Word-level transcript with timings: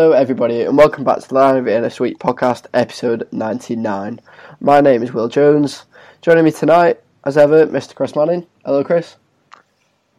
Hello, 0.00 0.12
everybody, 0.12 0.62
and 0.62 0.78
welcome 0.78 1.04
back 1.04 1.18
to 1.18 1.28
the 1.28 1.34
Live 1.34 1.66
in 1.66 1.84
a 1.84 1.90
Sweet 1.90 2.18
podcast, 2.18 2.64
episode 2.72 3.28
99. 3.32 4.18
My 4.58 4.80
name 4.80 5.02
is 5.02 5.12
Will 5.12 5.28
Jones. 5.28 5.84
Joining 6.22 6.46
me 6.46 6.52
tonight, 6.52 7.00
as 7.26 7.36
ever, 7.36 7.66
Mr. 7.66 7.94
Chris 7.94 8.16
Manning. 8.16 8.46
Hello, 8.64 8.82
Chris. 8.82 9.16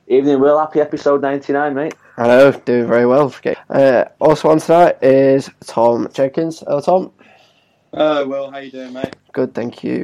Evening, 0.05 0.39
Will. 0.39 0.59
Happy 0.59 0.81
episode 0.81 1.23
99, 1.23 1.73
mate. 1.73 1.95
I 2.15 2.27
know, 2.27 2.51
doing 2.51 2.85
very 2.85 3.07
well. 3.07 3.33
Uh, 3.71 4.05
also 4.19 4.49
on 4.49 4.59
tonight 4.59 5.01
is 5.01 5.49
Tom 5.65 6.07
Jenkins. 6.13 6.59
Hello, 6.59 6.79
Tom. 6.79 7.11
Hello, 7.91 8.27
Will. 8.27 8.51
How 8.51 8.59
you 8.59 8.69
doing, 8.69 8.93
mate? 8.93 9.15
Good, 9.31 9.55
thank 9.55 9.83
you. 9.83 10.03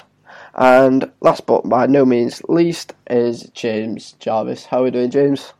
And 0.56 1.12
last 1.22 1.46
but 1.46 1.70
by 1.70 1.86
no 1.86 2.04
means 2.04 2.42
least 2.50 2.96
is 3.12 3.44
James 3.52 4.14
Jarvis. 4.14 4.66
How 4.66 4.80
are 4.80 4.86
we 4.86 4.90
doing, 4.90 5.12
James? 5.12 5.54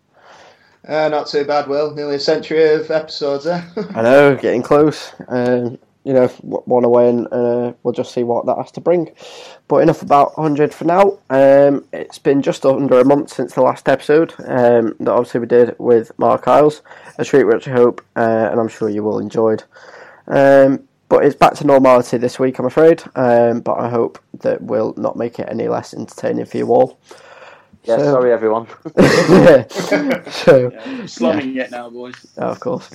Uh, 0.88 1.10
not 1.10 1.28
too 1.28 1.44
bad, 1.44 1.68
Will. 1.68 1.94
Nearly 1.94 2.16
a 2.16 2.20
century 2.20 2.74
of 2.74 2.90
episodes 2.90 3.44
there. 3.44 3.70
I 3.96 4.02
know, 4.02 4.36
getting 4.36 4.64
close. 4.64 5.12
Um, 5.28 5.78
you 6.06 6.14
know, 6.14 6.28
one 6.28 6.86
away, 6.86 7.10
and 7.10 7.28
uh, 7.34 7.74
we'll 7.84 7.94
just 7.94 8.14
see 8.14 8.24
what 8.24 8.46
that 8.46 8.56
has 8.56 8.72
to 8.72 8.82
bring. 8.82 9.12
But 9.68 9.80
enough 9.80 10.02
about 10.02 10.38
100 10.38 10.74
for 10.74 10.86
now. 10.86 11.20
Um, 11.30 11.84
it's 11.92 12.18
been 12.18 12.42
just 12.42 12.66
under 12.66 13.02
a 13.02 13.04
month 13.04 13.34
since 13.34 13.56
the 13.56 13.62
last 13.62 13.90
episode 13.90 14.34
um, 14.40 14.96
that 15.02 15.12
obviously 15.12 15.42
we 15.42 15.48
did 15.48 15.76
with 15.80 16.18
Mark 16.18 16.48
Isles, 16.48 16.82
a 17.18 17.26
treat 17.26 17.44
which 17.44 17.68
I 17.68 17.72
hope 17.72 18.02
uh, 18.16 18.48
and 18.50 18.58
I'm 18.58 18.70
sure 18.70 18.88
you 18.88 19.04
will 19.04 19.20
enjoyed. 19.20 19.66
Um, 20.28 20.88
but 21.10 21.26
it's 21.26 21.36
back 21.36 21.56
to 21.56 21.68
normality 21.68 22.18
this 22.18 22.40
week, 22.40 22.58
I'm 22.58 22.66
afraid. 22.66 23.04
Um, 23.16 23.60
but 23.60 23.74
I 23.74 23.90
hope 23.90 24.18
that 24.40 24.62
we'll 24.62 24.94
not 24.96 25.18
make 25.18 25.40
it 25.40 25.50
any 25.50 25.68
less 25.68 25.94
entertaining 25.94 26.46
for 26.46 26.58
you 26.58 26.68
all. 26.68 26.98
Yeah, 27.88 27.98
so, 27.98 28.04
sorry 28.04 28.34
everyone. 28.34 28.68
so 30.30 30.72
yeah, 30.74 31.06
slumming 31.06 31.56
yeah. 31.56 31.64
it 31.64 31.72
now, 31.72 31.90
boys. 31.90 32.16
Oh, 32.38 32.48
of 32.48 32.60
course. 32.60 32.90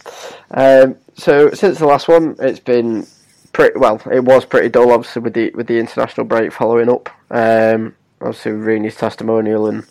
Um, 0.51 0.97
so 1.15 1.51
since 1.53 1.79
the 1.79 1.87
last 1.87 2.09
one, 2.09 2.37
it's 2.41 2.61
been 2.61 3.07
pretty 3.55 3.79
well. 3.79 4.03
It 4.13 4.23
was 4.25 4.45
pretty 4.45 4.69
dull, 4.69 4.93
obviously, 4.93 5.23
with 5.23 5.33
the 5.33 5.51
with 5.55 5.67
the 5.67 5.79
international 5.79 6.27
break 6.27 6.53
following 6.53 6.91
up. 6.91 7.09
Um, 7.31 7.95
obviously, 8.21 8.53
Rooney's 8.53 8.97
testimonial 8.97 9.67
and 9.67 9.87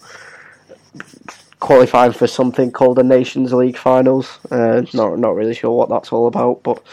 qualifying 1.59 2.11
for 2.11 2.27
something 2.27 2.71
called 2.71 2.97
the 2.97 3.03
Nations 3.03 3.53
League 3.53 3.77
finals. 3.77 4.39
Uh, 4.51 4.83
not 4.93 5.17
not 5.17 5.35
really 5.35 5.55
sure 5.55 5.71
what 5.71 5.89
that's 5.89 6.11
all 6.11 6.27
about, 6.27 6.61
but 6.61 6.83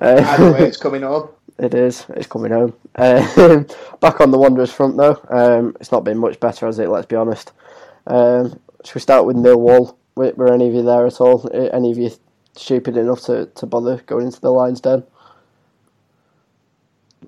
uh, 0.00 0.36
anyway, 0.38 0.66
it's 0.66 0.78
coming 0.78 1.02
home. 1.02 1.28
It 1.62 1.74
is. 1.74 2.06
It's 2.10 2.26
coming 2.26 2.50
home. 2.50 2.74
Uh, 2.96 3.62
back 4.00 4.20
on 4.20 4.32
the 4.32 4.38
Wanderers 4.38 4.72
front 4.72 4.96
though, 4.96 5.20
um, 5.30 5.76
it's 5.78 5.92
not 5.92 6.02
been 6.02 6.18
much 6.18 6.40
better, 6.40 6.66
has 6.66 6.80
it? 6.80 6.88
Let's 6.88 7.06
be 7.06 7.14
honest. 7.14 7.52
Um, 8.08 8.58
should 8.84 8.96
we 8.96 9.00
start 9.00 9.26
with 9.26 9.36
Millwall? 9.36 9.94
Were, 10.16 10.32
were 10.32 10.52
any 10.52 10.66
of 10.66 10.74
you 10.74 10.82
there 10.82 11.06
at 11.06 11.20
all? 11.20 11.48
Any 11.72 11.92
of 11.92 11.98
you 11.98 12.10
stupid 12.54 12.96
enough 12.96 13.20
to, 13.22 13.46
to 13.46 13.66
bother 13.66 13.98
going 14.06 14.26
into 14.26 14.40
the 14.40 14.50
Lions 14.50 14.80
Den? 14.80 15.04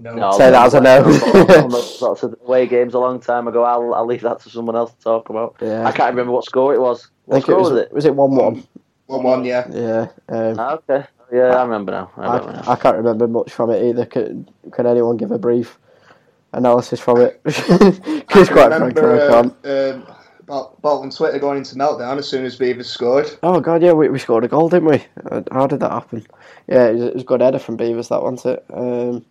No. 0.00 0.14
no 0.14 0.32
Say 0.32 0.50
that 0.50 0.66
as 0.66 0.74
a 0.74 0.80
no. 0.80 1.68
lots 1.68 2.02
of 2.24 2.34
away 2.42 2.66
games 2.66 2.94
a 2.94 2.98
long 2.98 3.20
time 3.20 3.46
ago. 3.46 3.62
I'll 3.62 3.94
I'll 3.94 4.06
leave 4.06 4.22
that 4.22 4.40
to 4.40 4.50
someone 4.50 4.74
else 4.74 4.92
to 4.94 5.00
talk 5.00 5.30
about. 5.30 5.55
Yeah. 5.60 5.86
I 5.86 5.92
can't 5.92 6.10
remember 6.10 6.32
what 6.32 6.44
score 6.44 6.74
it 6.74 6.80
was. 6.80 7.08
What 7.27 7.36
I 7.36 7.38
think 7.38 7.50
it 7.50 7.56
was, 7.56 7.70
was 7.70 7.80
it? 7.80 7.92
Was 7.92 8.05
it 8.05 8.16
one 8.16 8.34
one? 8.34 8.66
One 9.06 9.22
one, 9.22 9.44
yeah. 9.44 9.68
Yeah. 9.70 10.08
Um, 10.28 10.58
ah, 10.58 10.80
okay. 10.89 11.06
Yeah, 11.34 11.56
I 11.56 11.62
remember 11.64 11.90
now. 11.90 12.12
I, 12.17 12.27
I, 12.27 12.52
now. 12.52 12.62
I, 12.68 12.77
can't 12.77 12.96
remember 12.96 13.27
much 13.27 13.52
from 13.52 13.70
it 13.70 13.83
either. 13.83 14.06
Can, 14.06 14.48
can 14.70 14.86
anyone 14.86 15.17
give 15.17 15.33
a 15.33 15.39
brief 15.39 15.80
analysis 16.52 17.00
from 17.00 17.20
it? 17.22 17.40
Because 17.45 18.48
quite 18.48 18.72
frankly, 18.72 19.02
I 19.02 19.28
can't. 19.28 19.67
Um, 19.67 20.06
Bolton 20.80 21.11
Twitter 21.11 21.39
going 21.40 21.58
into 21.58 21.74
meltdown 21.74 22.18
as 22.18 22.28
soon 22.28 22.45
as 22.45 22.56
Beevers 22.56 22.84
scored. 22.84 23.27
Oh 23.42 23.61
god, 23.61 23.83
yeah, 23.83 23.92
we, 23.92 24.08
we 24.08 24.18
scored 24.20 24.45
a 24.45 24.48
goal, 24.48 24.68
didn't 24.68 24.89
we? 24.89 25.05
Uh, 25.30 25.42
how 25.50 25.67
did 25.67 25.80
that 25.80 25.90
happen? 25.90 26.24
Yeah, 26.68 26.86
it 26.86 26.95
was, 26.95 27.02
it 27.02 27.14
was 27.14 27.22
a 27.24 27.27
good 27.27 27.40
header 27.40 27.58
from 27.58 27.78
Beevers, 27.78 28.11
that 28.11 28.22
wasn't 28.22 28.58
it? 28.58 28.64
Um, 28.72 29.24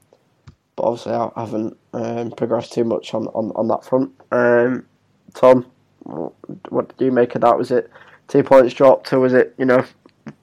but 0.76 0.84
obviously, 0.84 1.14
I 1.14 1.30
haven't 1.38 1.78
um, 1.94 2.32
progressed 2.32 2.74
too 2.74 2.84
much 2.84 3.14
on, 3.14 3.28
on, 3.28 3.52
on 3.56 3.68
that 3.70 3.86
front. 3.86 4.12
Um, 4.32 4.86
Tom, 5.34 5.66
what 6.04 6.98
did 6.98 7.06
you 7.06 7.12
make 7.12 7.36
of 7.36 7.42
that? 7.42 7.58
Was 7.58 7.72
it 7.72 7.90
two 8.28 8.44
points 8.44 8.74
dropped, 8.74 9.14
or 9.14 9.20
was 9.20 9.34
it 9.34 9.56
you 9.58 9.66
know 9.66 9.86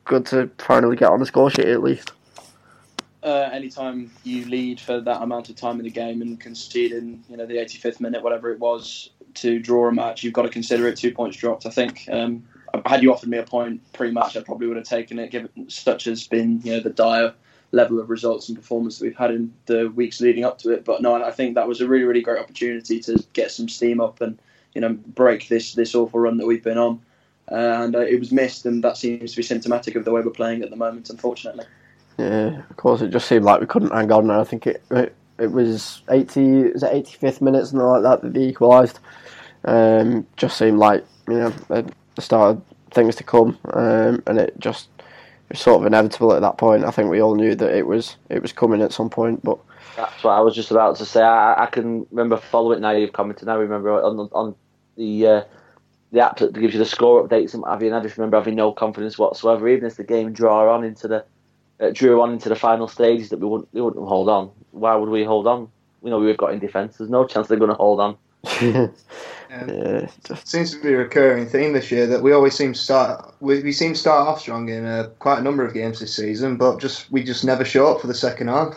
good 0.05 0.27
to 0.27 0.51
finally 0.59 0.97
get 0.97 1.11
on 1.11 1.21
the 1.21 1.27
score 1.27 1.51
sheet 1.51 1.67
at 1.67 1.83
least. 1.83 2.13
Uh, 3.23 3.51
anytime 3.53 4.11
you 4.25 4.47
lead 4.47 4.81
for 4.81 5.01
that 5.01 5.21
amount 5.21 5.51
of 5.51 5.57
time 5.57 5.79
in 5.79 5.85
the 5.85 5.91
game 5.91 6.23
and 6.23 6.41
concede 6.41 6.93
in 6.93 7.23
you 7.29 7.37
know 7.37 7.45
the 7.45 7.57
85th 7.57 8.01
minute, 8.01 8.23
whatever 8.23 8.51
it 8.51 8.59
was, 8.59 9.11
to 9.35 9.59
draw 9.59 9.89
a 9.89 9.93
match, 9.93 10.23
you've 10.23 10.33
got 10.33 10.43
to 10.43 10.49
consider 10.49 10.89
it 10.89 10.97
two 10.97 11.13
points 11.13 11.37
dropped. 11.37 11.67
I 11.67 11.71
think 11.71 12.09
um, 12.11 12.43
had 12.87 13.03
you 13.03 13.13
offered 13.13 13.29
me 13.29 13.37
a 13.37 13.43
point 13.43 13.81
pre-match, 13.93 14.37
I 14.37 14.43
probably 14.43 14.69
would 14.69 14.79
have 14.79 14.87
taken 14.87 15.19
it, 15.19 15.31
given 15.31 15.69
such 15.69 16.05
has 16.05 16.27
been 16.27 16.61
you 16.63 16.73
know 16.73 16.81
the 16.81 16.91
dire 16.91 17.35
level 17.73 18.01
of 18.01 18.09
results 18.09 18.49
and 18.49 18.57
performance 18.57 18.99
that 18.99 19.05
we've 19.05 19.17
had 19.17 19.31
in 19.31 19.53
the 19.67 19.91
weeks 19.91 20.21
leading 20.21 20.45
up 20.45 20.59
to 20.61 20.71
it. 20.73 20.85
But 20.85 21.03
no, 21.03 21.23
I 21.23 21.31
think 21.31 21.55
that 21.57 21.69
was 21.69 21.83
a 21.83 21.89
really 21.89 22.05
really 22.05 22.23
great 22.23 22.41
opportunity 22.41 23.01
to 23.01 23.23
get 23.35 23.51
some 23.51 23.69
steam 23.69 24.01
up 24.01 24.23
and 24.23 24.39
you 24.75 24.81
know 24.81 24.95
break 24.95 25.49
this 25.49 25.75
this 25.75 25.95
awful 25.95 26.21
run 26.21 26.39
that 26.39 26.47
we've 26.47 26.65
been 26.65 26.79
on 26.79 27.03
and 27.51 27.97
uh, 27.97 28.01
it 28.01 28.19
was 28.19 28.33
missed, 28.33 28.67
and 28.67 28.83
that 28.85 28.97
seems 28.97 29.33
to 29.33 29.37
be 29.37 29.43
symptomatic 29.43 29.97
of 29.97 30.05
the 30.05 30.11
way 30.11 30.21
we're 30.21 30.31
playing 30.31 30.63
at 30.63 30.71
the 30.71 30.77
moment, 30.77 31.11
unfortunately. 31.11 31.65
Yeah, 32.19 32.63
of 32.69 32.77
course, 32.77 33.01
it 33.01 33.11
just 33.11 33.29
seemed 33.29 33.45
like 33.45 33.61
we 33.61 33.67
couldn't 33.67 33.93
hang 33.93 34.13
on. 34.13 34.31
And 34.31 34.41
I 34.41 34.45
think 34.45 34.67
it, 34.67 34.83
it, 34.91 35.15
it 35.39 35.53
was 35.53 36.03
eighty, 36.11 36.71
was 36.73 36.83
it 36.83 36.93
eighty 36.93 37.13
fifth 37.13 37.41
minute, 37.41 37.67
something 37.67 37.87
like 37.87 38.03
that, 38.03 38.23
that 38.23 38.35
they 38.35 38.45
equalised. 38.45 38.99
Um, 39.65 40.27
just 40.37 40.57
seemed 40.57 40.79
like 40.79 41.05
you 41.29 41.35
know 41.35 41.51
the 41.71 42.23
start 42.23 42.57
of 42.57 42.63
things 42.93 43.17
to 43.17 43.25
come, 43.25 43.59
um, 43.73 44.23
and 44.27 44.39
it 44.39 44.59
just 44.59 44.89
it 44.99 45.55
was 45.55 45.61
sort 45.61 45.81
of 45.81 45.87
inevitable 45.87 46.33
at 46.33 46.43
that 46.43 46.59
point. 46.59 46.85
I 46.85 46.91
think 46.91 47.11
we 47.11 47.21
all 47.21 47.35
knew 47.35 47.55
that 47.55 47.75
it 47.75 47.87
was 47.87 48.17
it 48.29 48.43
was 48.43 48.53
coming 48.53 48.83
at 48.83 48.93
some 48.93 49.11
point, 49.11 49.43
but. 49.43 49.59
That's 49.97 50.23
what 50.23 50.31
I 50.33 50.41
was 50.41 50.55
just 50.55 50.71
about 50.71 50.97
to 50.97 51.05
say. 51.05 51.21
I, 51.21 51.65
I 51.65 51.67
can 51.67 52.07
remember 52.11 52.37
following 52.37 52.81
now. 52.81 52.93
You've 52.93 53.13
commented 53.13 53.47
now. 53.47 53.59
Remember 53.59 54.01
on 54.03 54.31
on 54.33 54.55
the 54.97 55.27
uh, 55.27 55.43
the 56.13 56.21
app 56.21 56.39
that 56.39 56.53
gives 56.53 56.75
you 56.75 56.79
the 56.79 56.87
score 56.87 57.27
updates 57.27 57.55
and 57.55 57.63
what 57.63 57.73
have 57.73 57.83
you. 57.83 57.89
And 57.89 57.97
I 57.97 58.01
just 58.01 58.17
remember 58.17 58.37
having 58.37 58.57
no 58.57 58.73
confidence 58.73 59.19
whatsoever, 59.19 59.69
even 59.69 59.85
as 59.85 59.97
the 59.97 60.05
game 60.05 60.33
draw 60.33 60.75
on 60.75 60.85
into 60.85 61.09
the 61.09 61.25
uh, 61.81 61.91
drew 61.93 62.21
on 62.21 62.33
into 62.33 62.49
the 62.49 62.57
final 62.57 62.89
stages 62.89 63.31
that 63.31 63.39
we 63.39 63.47
wouldn't 63.47 63.69
we 63.73 63.81
wouldn't 63.81 64.07
hold 64.07 64.29
on. 64.29 64.51
Why 64.73 64.95
would 64.95 65.09
we 65.09 65.25
hold 65.25 65.47
on? 65.47 65.69
We 66.03 66.11
know 66.11 66.19
we've 66.19 66.37
got 66.37 66.53
in 66.53 66.59
defence. 66.59 66.97
There's 66.97 67.11
no 67.11 67.27
chance 67.27 67.49
they're 67.49 67.59
going 67.59 67.71
to 67.71 67.77
hold 67.77 68.01
on. 68.01 68.17
yeah, 68.63 68.89
it 69.51 70.09
seems 70.45 70.71
to 70.71 70.83
be 70.83 70.95
a 70.95 70.97
recurring 70.97 71.47
theme 71.47 71.75
this 71.75 71.91
year 71.91 72.07
that 72.07 72.23
we 72.23 72.33
always 72.33 72.55
seem 72.55 72.73
to 72.73 72.79
start 72.79 73.35
we, 73.41 73.63
we 73.63 73.71
seem 73.71 73.93
to 73.93 73.99
start 73.99 74.27
off 74.27 74.41
strong 74.41 74.71
in 74.71 74.87
uh, 74.87 75.11
quite 75.19 75.39
a 75.39 75.43
number 75.43 75.65
of 75.65 75.75
games 75.75 76.01
this 76.01 76.17
season, 76.17 76.57
but 76.57 76.81
just 76.81 77.11
we 77.11 77.23
just 77.23 77.45
never 77.45 77.65
show 77.65 77.95
up 77.95 78.01
for 78.01 78.07
the 78.07 78.15
second 78.15 78.49
half. 78.49 78.75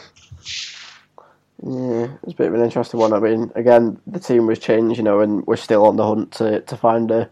Yeah, 1.66 2.10
it's 2.24 2.34
a 2.34 2.36
bit 2.36 2.48
of 2.48 2.56
an 2.56 2.64
interesting 2.64 3.00
one. 3.00 3.14
I 3.14 3.20
mean, 3.20 3.50
again, 3.56 3.98
the 4.06 4.20
team 4.20 4.48
was 4.48 4.60
changed, 4.60 4.98
you 4.98 5.04
know, 5.04 5.22
and 5.22 5.48
we're 5.48 5.56
still 5.56 5.86
on 5.86 5.96
the 5.96 6.06
hunt 6.06 6.34
to, 6.34 6.60
to 6.60 6.76
find 6.76 7.10
a, 7.10 7.30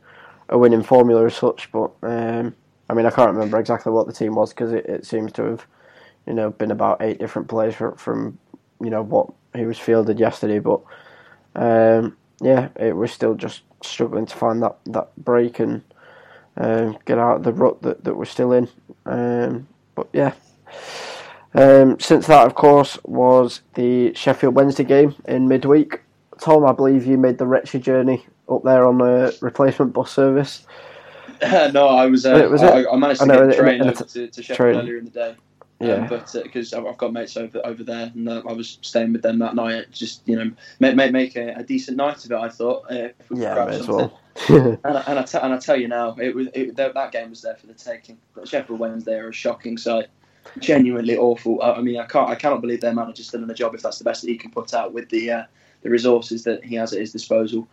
a 0.47 0.57
winning 0.57 0.83
formula 0.83 1.25
as 1.25 1.35
such. 1.35 1.69
But 1.71 1.91
um, 2.01 2.55
I 2.89 2.93
mean, 2.93 3.05
I 3.05 3.09
can't 3.09 3.33
remember 3.33 3.59
exactly 3.59 3.91
what 3.91 4.07
the 4.07 4.13
team 4.13 4.35
was 4.35 4.51
because 4.53 4.71
it, 4.71 4.85
it 4.85 5.05
seems 5.05 5.33
to 5.33 5.43
have, 5.43 5.65
you 6.25 6.33
know, 6.33 6.49
been 6.49 6.71
about 6.71 7.01
eight 7.01 7.19
different 7.19 7.49
players 7.49 7.75
from, 7.75 7.95
from 7.97 8.39
you 8.79 8.89
know 8.89 9.01
what 9.01 9.29
he 9.53 9.65
was 9.65 9.77
fielded 9.77 10.17
yesterday. 10.17 10.59
But 10.59 10.79
um, 11.55 12.15
yeah, 12.39 12.69
it 12.77 12.95
was 12.95 13.11
still 13.11 13.35
just 13.35 13.63
struggling 13.83 14.27
to 14.27 14.35
find 14.35 14.63
that, 14.63 14.77
that 14.85 15.09
break 15.17 15.59
and 15.59 15.81
um, 16.55 16.97
get 17.03 17.17
out 17.19 17.37
of 17.37 17.43
the 17.43 17.51
rut 17.51 17.81
that, 17.81 18.05
that 18.05 18.15
we're 18.15 18.23
still 18.23 18.53
in. 18.53 18.69
Um, 19.05 19.67
but 19.93 20.07
yeah. 20.13 20.33
Um, 21.53 21.99
since 21.99 22.27
that, 22.27 22.45
of 22.45 22.55
course, 22.55 22.97
was 23.03 23.61
the 23.73 24.13
Sheffield 24.13 24.55
Wednesday 24.55 24.83
game 24.83 25.15
in 25.27 25.47
midweek. 25.47 26.01
Tom, 26.39 26.65
I 26.65 26.71
believe 26.71 27.05
you 27.05 27.17
made 27.17 27.37
the 27.37 27.45
wretched 27.45 27.83
journey 27.83 28.25
up 28.49 28.63
there 28.63 28.85
on 28.85 29.01
a 29.01 29.31
replacement 29.41 29.93
bus 29.93 30.11
service. 30.11 30.65
no, 31.41 31.87
I 31.87 32.05
was. 32.05 32.25
Uh, 32.25 32.47
was 32.49 32.61
I, 32.61 32.85
I, 32.85 32.95
managed 32.95 33.21
to 33.21 33.27
get 33.27 33.49
a 33.49 33.55
train 33.55 33.81
over 33.81 34.03
to, 34.03 34.27
to 34.27 34.43
Sheffield 34.43 34.57
train. 34.57 34.75
earlier 34.75 34.97
in 34.97 35.05
the 35.05 35.11
day. 35.11 35.35
Yeah. 35.79 35.93
Um, 35.93 36.07
but 36.07 36.31
because 36.43 36.73
uh, 36.73 36.85
I've 36.85 36.97
got 36.97 37.11
mates 37.11 37.35
over 37.35 37.59
over 37.65 37.83
there, 37.83 38.11
and 38.13 38.29
uh, 38.29 38.43
I 38.47 38.53
was 38.53 38.77
staying 38.81 39.13
with 39.13 39.23
them 39.23 39.39
that 39.39 39.55
night. 39.55 39.91
Just 39.91 40.21
you 40.27 40.35
know, 40.35 40.51
make 40.79 40.95
make, 40.95 41.11
make 41.11 41.35
a, 41.35 41.55
a 41.55 41.63
decent 41.63 41.97
night 41.97 42.23
of 42.23 42.31
it. 42.31 42.37
I 42.37 42.49
thought. 42.49 42.85
Uh, 42.89 43.09
yeah, 43.33 43.65
as 43.65 43.87
well. 43.87 44.19
and, 44.49 44.79
I, 44.85 45.03
and, 45.07 45.19
I 45.19 45.23
t- 45.23 45.39
and 45.39 45.53
I 45.53 45.57
tell 45.57 45.75
you 45.75 45.87
now, 45.87 46.15
it 46.19 46.33
was 46.33 46.47
it, 46.53 46.75
that, 46.75 47.11
game 47.11 47.31
was 47.31 47.41
there 47.41 47.55
for 47.55 47.65
the 47.65 47.73
taking. 47.73 48.19
But 48.35 48.47
Sheffield 48.47 48.79
Wednesday 48.79 49.15
are 49.15 49.29
a 49.29 49.33
shocking 49.33 49.77
side 49.77 50.07
genuinely 50.59 51.17
awful. 51.17 51.61
I, 51.61 51.73
I, 51.73 51.81
mean, 51.81 51.99
I 51.99 52.05
can't, 52.05 52.29
I 52.29 52.35
cannot 52.35 52.61
believe 52.61 52.81
their 52.81 52.93
manager's 52.93 53.27
still 53.27 53.41
in 53.41 53.47
the 53.47 53.53
job 53.53 53.75
if 53.75 53.81
that's 53.81 53.97
the 53.97 54.03
best 54.03 54.21
that 54.21 54.29
he 54.29 54.37
can 54.37 54.51
put 54.51 54.73
out 54.73 54.93
with 54.93 55.09
the 55.09 55.31
uh, 55.31 55.43
the 55.81 55.89
resources 55.89 56.43
that 56.43 56.63
he 56.63 56.75
has 56.75 56.93
at 56.93 56.99
his 56.99 57.11
disposal. 57.11 57.67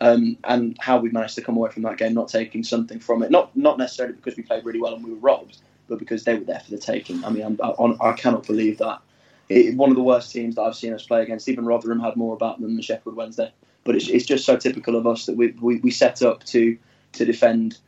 Um, 0.00 0.36
and 0.44 0.76
how 0.80 0.98
we 0.98 1.10
managed 1.10 1.36
to 1.36 1.42
come 1.42 1.56
away 1.56 1.70
from 1.70 1.82
that 1.82 1.96
game 1.96 2.14
not 2.14 2.26
taking 2.26 2.64
something 2.64 2.98
from 2.98 3.22
it, 3.22 3.30
not 3.30 3.54
not 3.56 3.78
necessarily 3.78 4.14
because 4.14 4.36
we 4.36 4.42
played 4.42 4.64
really 4.64 4.80
well 4.80 4.94
and 4.94 5.04
we 5.04 5.12
were 5.12 5.18
robbed, 5.18 5.58
but 5.88 5.98
because 5.98 6.24
they 6.24 6.34
were 6.34 6.44
there 6.44 6.60
for 6.60 6.70
the 6.72 6.78
taking. 6.78 7.24
I 7.24 7.30
mean, 7.30 7.58
I, 7.62 7.70
I 8.00 8.12
cannot 8.14 8.46
believe 8.46 8.78
that. 8.78 9.00
It, 9.48 9.76
one 9.76 9.90
of 9.90 9.96
the 9.96 10.02
worst 10.02 10.32
teams 10.32 10.54
that 10.54 10.62
I've 10.62 10.74
seen 10.74 10.92
us 10.94 11.04
play 11.04 11.22
against. 11.22 11.48
Even 11.48 11.66
Rotherham 11.66 12.00
had 12.00 12.16
more 12.16 12.34
about 12.34 12.60
them 12.60 12.74
than 12.74 12.82
Sheffield 12.82 13.16
Wednesday, 13.16 13.52
but 13.84 13.94
it's, 13.94 14.08
it's 14.08 14.24
just 14.24 14.44
so 14.44 14.56
typical 14.56 14.96
of 14.96 15.06
us 15.06 15.26
that 15.26 15.36
we, 15.36 15.48
we, 15.60 15.76
we 15.78 15.90
set 15.90 16.22
up 16.22 16.42
to 16.44 16.76
to 17.12 17.24
defend 17.24 17.78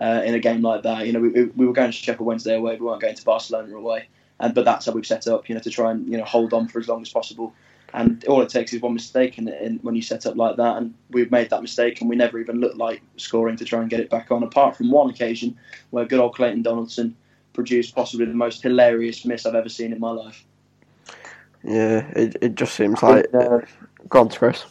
uh, 0.00 0.22
in 0.24 0.34
a 0.34 0.38
game 0.38 0.62
like 0.62 0.82
that. 0.82 1.06
You 1.06 1.12
know, 1.12 1.20
we, 1.20 1.44
we 1.44 1.66
were 1.66 1.72
going 1.72 1.90
to 1.90 1.96
Sheffield 1.96 2.26
Wednesday 2.26 2.56
away, 2.56 2.76
we 2.76 2.86
weren't 2.86 3.00
going 3.00 3.14
to 3.14 3.24
Barcelona 3.24 3.76
away. 3.76 4.08
and 4.40 4.54
but 4.54 4.64
that's 4.64 4.86
how 4.86 4.92
we've 4.92 5.06
set 5.06 5.26
up, 5.26 5.48
you 5.48 5.54
know, 5.54 5.60
to 5.60 5.70
try 5.70 5.90
and 5.90 6.10
you 6.10 6.18
know 6.18 6.24
hold 6.24 6.52
on 6.52 6.68
for 6.68 6.78
as 6.78 6.88
long 6.88 7.02
as 7.02 7.10
possible. 7.10 7.54
And 7.92 8.24
all 8.24 8.42
it 8.42 8.48
takes 8.48 8.72
is 8.72 8.82
one 8.82 8.94
mistake 8.94 9.38
in, 9.38 9.46
in 9.46 9.78
when 9.82 9.94
you 9.94 10.02
set 10.02 10.26
up 10.26 10.34
like 10.36 10.56
that, 10.56 10.78
and 10.78 10.94
we've 11.10 11.30
made 11.30 11.50
that 11.50 11.62
mistake, 11.62 12.00
and 12.00 12.10
we 12.10 12.16
never 12.16 12.40
even 12.40 12.60
looked 12.60 12.76
like 12.76 13.02
scoring 13.16 13.56
to 13.56 13.64
try 13.64 13.80
and 13.80 13.88
get 13.88 14.00
it 14.00 14.10
back 14.10 14.32
on. 14.32 14.42
Apart 14.42 14.76
from 14.76 14.90
one 14.90 15.10
occasion 15.10 15.56
where 15.90 16.04
good 16.04 16.18
old 16.18 16.34
Clayton 16.34 16.62
Donaldson 16.62 17.16
produced 17.52 17.94
possibly 17.94 18.26
the 18.26 18.34
most 18.34 18.62
hilarious 18.62 19.24
miss 19.24 19.46
I've 19.46 19.54
ever 19.54 19.68
seen 19.68 19.92
in 19.92 20.00
my 20.00 20.10
life. 20.10 20.44
Yeah, 21.62 22.10
it, 22.16 22.36
it 22.40 22.54
just 22.56 22.74
seems 22.74 23.00
like. 23.00 23.26
Uh, 23.32 23.60
go 24.08 24.20
on, 24.22 24.28
Chris. 24.28 24.64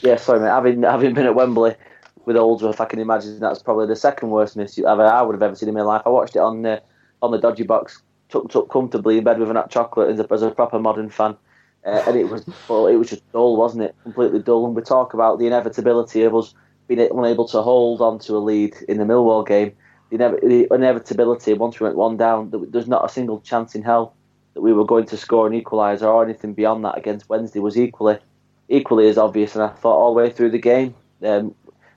Yeah, 0.00 0.16
sorry, 0.16 0.40
mate. 0.40 0.48
Having 0.48 0.82
having 0.82 1.14
been 1.14 1.26
at 1.26 1.34
Wembley 1.34 1.74
with 2.24 2.36
Oldsworth, 2.36 2.80
I 2.80 2.84
can 2.84 2.98
imagine 2.98 3.40
that's 3.40 3.62
probably 3.62 3.86
the 3.86 3.96
second 3.96 4.30
worst 4.30 4.56
miss 4.56 4.78
you 4.78 4.86
ever 4.86 5.04
I 5.04 5.22
would 5.22 5.34
have 5.34 5.42
ever 5.42 5.54
seen 5.54 5.68
in 5.68 5.74
my 5.74 5.82
life. 5.82 6.02
I 6.06 6.10
watched 6.10 6.36
it 6.36 6.40
on 6.40 6.64
uh, 6.64 6.80
on 7.22 7.30
the 7.30 7.38
dodgy 7.38 7.64
box, 7.64 8.02
tucked 8.28 8.56
up 8.56 8.68
comfortably 8.68 9.18
in 9.18 9.24
bed 9.24 9.38
with 9.38 9.50
a 9.50 9.54
hot 9.54 9.70
chocolate 9.70 10.10
as 10.10 10.20
a, 10.20 10.32
as 10.32 10.42
a 10.42 10.50
proper 10.50 10.78
modern 10.78 11.10
fan. 11.10 11.36
Uh, 11.84 12.02
and 12.06 12.16
it 12.16 12.28
was 12.28 12.44
well, 12.68 12.86
it 12.86 12.96
was 12.96 13.10
just 13.10 13.32
dull, 13.32 13.56
wasn't 13.56 13.82
it? 13.82 13.94
Completely 14.02 14.40
dull. 14.40 14.66
And 14.66 14.74
we 14.74 14.82
talk 14.82 15.14
about 15.14 15.38
the 15.38 15.46
inevitability 15.46 16.22
of 16.22 16.34
us 16.34 16.54
being 16.88 17.00
unable 17.00 17.46
to 17.48 17.62
hold 17.62 18.00
on 18.00 18.18
to 18.20 18.36
a 18.36 18.38
lead 18.38 18.74
in 18.88 18.98
the 18.98 19.04
Millwall 19.04 19.46
game. 19.46 19.72
The, 20.10 20.18
the 20.18 20.68
inevitability 20.74 21.54
once 21.54 21.80
we 21.80 21.84
went 21.84 21.96
one 21.96 22.18
down, 22.18 22.52
there's 22.70 22.88
not 22.88 23.04
a 23.04 23.08
single 23.08 23.40
chance 23.40 23.74
in 23.74 23.82
hell 23.82 24.14
that 24.54 24.60
we 24.60 24.72
were 24.72 24.84
going 24.84 25.06
to 25.06 25.16
score 25.16 25.46
an 25.46 25.58
equaliser 25.58 26.02
or 26.02 26.22
anything 26.22 26.52
beyond 26.52 26.84
that 26.84 26.98
against 26.98 27.28
Wednesday 27.28 27.60
was 27.60 27.78
equally 27.78 28.18
equally 28.68 29.08
as 29.08 29.18
obvious. 29.18 29.54
And 29.54 29.64
I 29.64 29.68
thought 29.68 29.96
all 29.96 30.14
the 30.14 30.18
way 30.22 30.30
through 30.30 30.50
the 30.50 30.58
game, 30.58 30.94
um, 31.22 31.54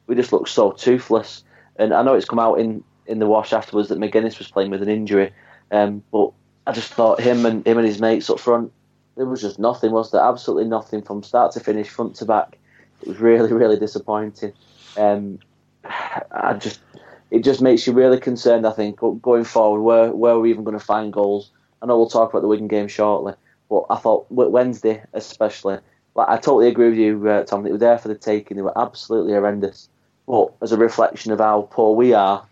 we 0.08 0.16
just 0.16 0.32
looked 0.32 0.50
so 0.50 0.72
toothless. 0.72 1.44
And 1.78 1.94
I 1.94 2.04
know 2.04 2.14
it's 2.14 2.26
come 2.26 2.40
out 2.40 2.60
in, 2.60 2.84
in 3.08 3.20
the 3.20 3.28
wash 3.28 3.54
afterwards 3.54 3.90
that 3.90 4.00
Magennis 4.00 4.38
was 4.38 4.50
playing 4.50 4.72
with 4.72 4.82
an 4.82 4.90
injury, 4.90 5.32
um, 5.72 6.04
but 6.12 6.32
I 6.68 6.72
just 6.72 6.94
thought 6.94 7.20
him 7.20 7.46
and 7.46 7.66
him 7.66 7.78
and 7.78 7.88
his 7.88 8.00
mates 8.00 8.30
up 8.30 8.40
front, 8.40 8.72
there 9.16 9.26
was 9.26 9.42
just 9.42 9.60
nothing, 9.60 9.92
was 9.92 10.12
there? 10.12 10.22
Absolutely 10.22 10.70
nothing 10.70 11.02
from 11.02 11.24
start 11.24 11.52
to 11.54 11.60
finish, 11.60 11.90
front 11.90 12.16
to 12.16 12.26
back. 12.26 12.58
It 13.02 13.10
was 13.10 13.20
really, 13.20 13.52
really 13.62 13.78
disappointing. 13.78 14.54
Um, 14.98 15.40
I 15.84 16.54
just, 16.54 16.80
it 17.32 17.44
just 17.44 17.62
makes 17.62 17.86
you 17.86 17.94
really 17.94 18.20
concerned. 18.20 18.66
I 18.66 18.72
think 18.72 19.00
going 19.22 19.44
forward, 19.44 19.82
where 19.82 20.12
where 20.12 20.34
are 20.34 20.40
we 20.40 20.50
even 20.50 20.64
going 20.64 20.78
to 20.78 20.86
find 20.86 21.12
goals? 21.12 21.52
I 21.82 21.86
know 21.86 21.98
we'll 21.98 22.10
talk 22.10 22.30
about 22.30 22.42
the 22.42 22.48
Wigan 22.48 22.68
game 22.68 22.88
shortly, 22.88 23.34
but 23.70 23.86
I 23.90 23.98
thought 23.98 24.28
Wednesday 24.30 25.04
especially 25.14 25.80
like 26.16 26.30
I 26.30 26.38
totally 26.38 26.68
agree 26.68 26.90
with 26.90 26.98
you, 26.98 27.30
uh, 27.30 27.44
Tom. 27.44 27.64
They 27.64 27.72
were 27.72 27.78
there 27.78 27.98
for 27.98 28.08
the 28.08 28.16
taking. 28.16 28.56
They 28.56 28.64
were 28.64 28.78
absolutely 28.78 29.34
horrendous. 29.34 29.90
But 30.28 30.54
as 30.62 30.72
a 30.72 30.78
reflection 30.78 31.32
of 31.32 31.40
how 31.40 31.68
poor 31.72 31.96
we 31.96 32.14
are, 32.14 32.46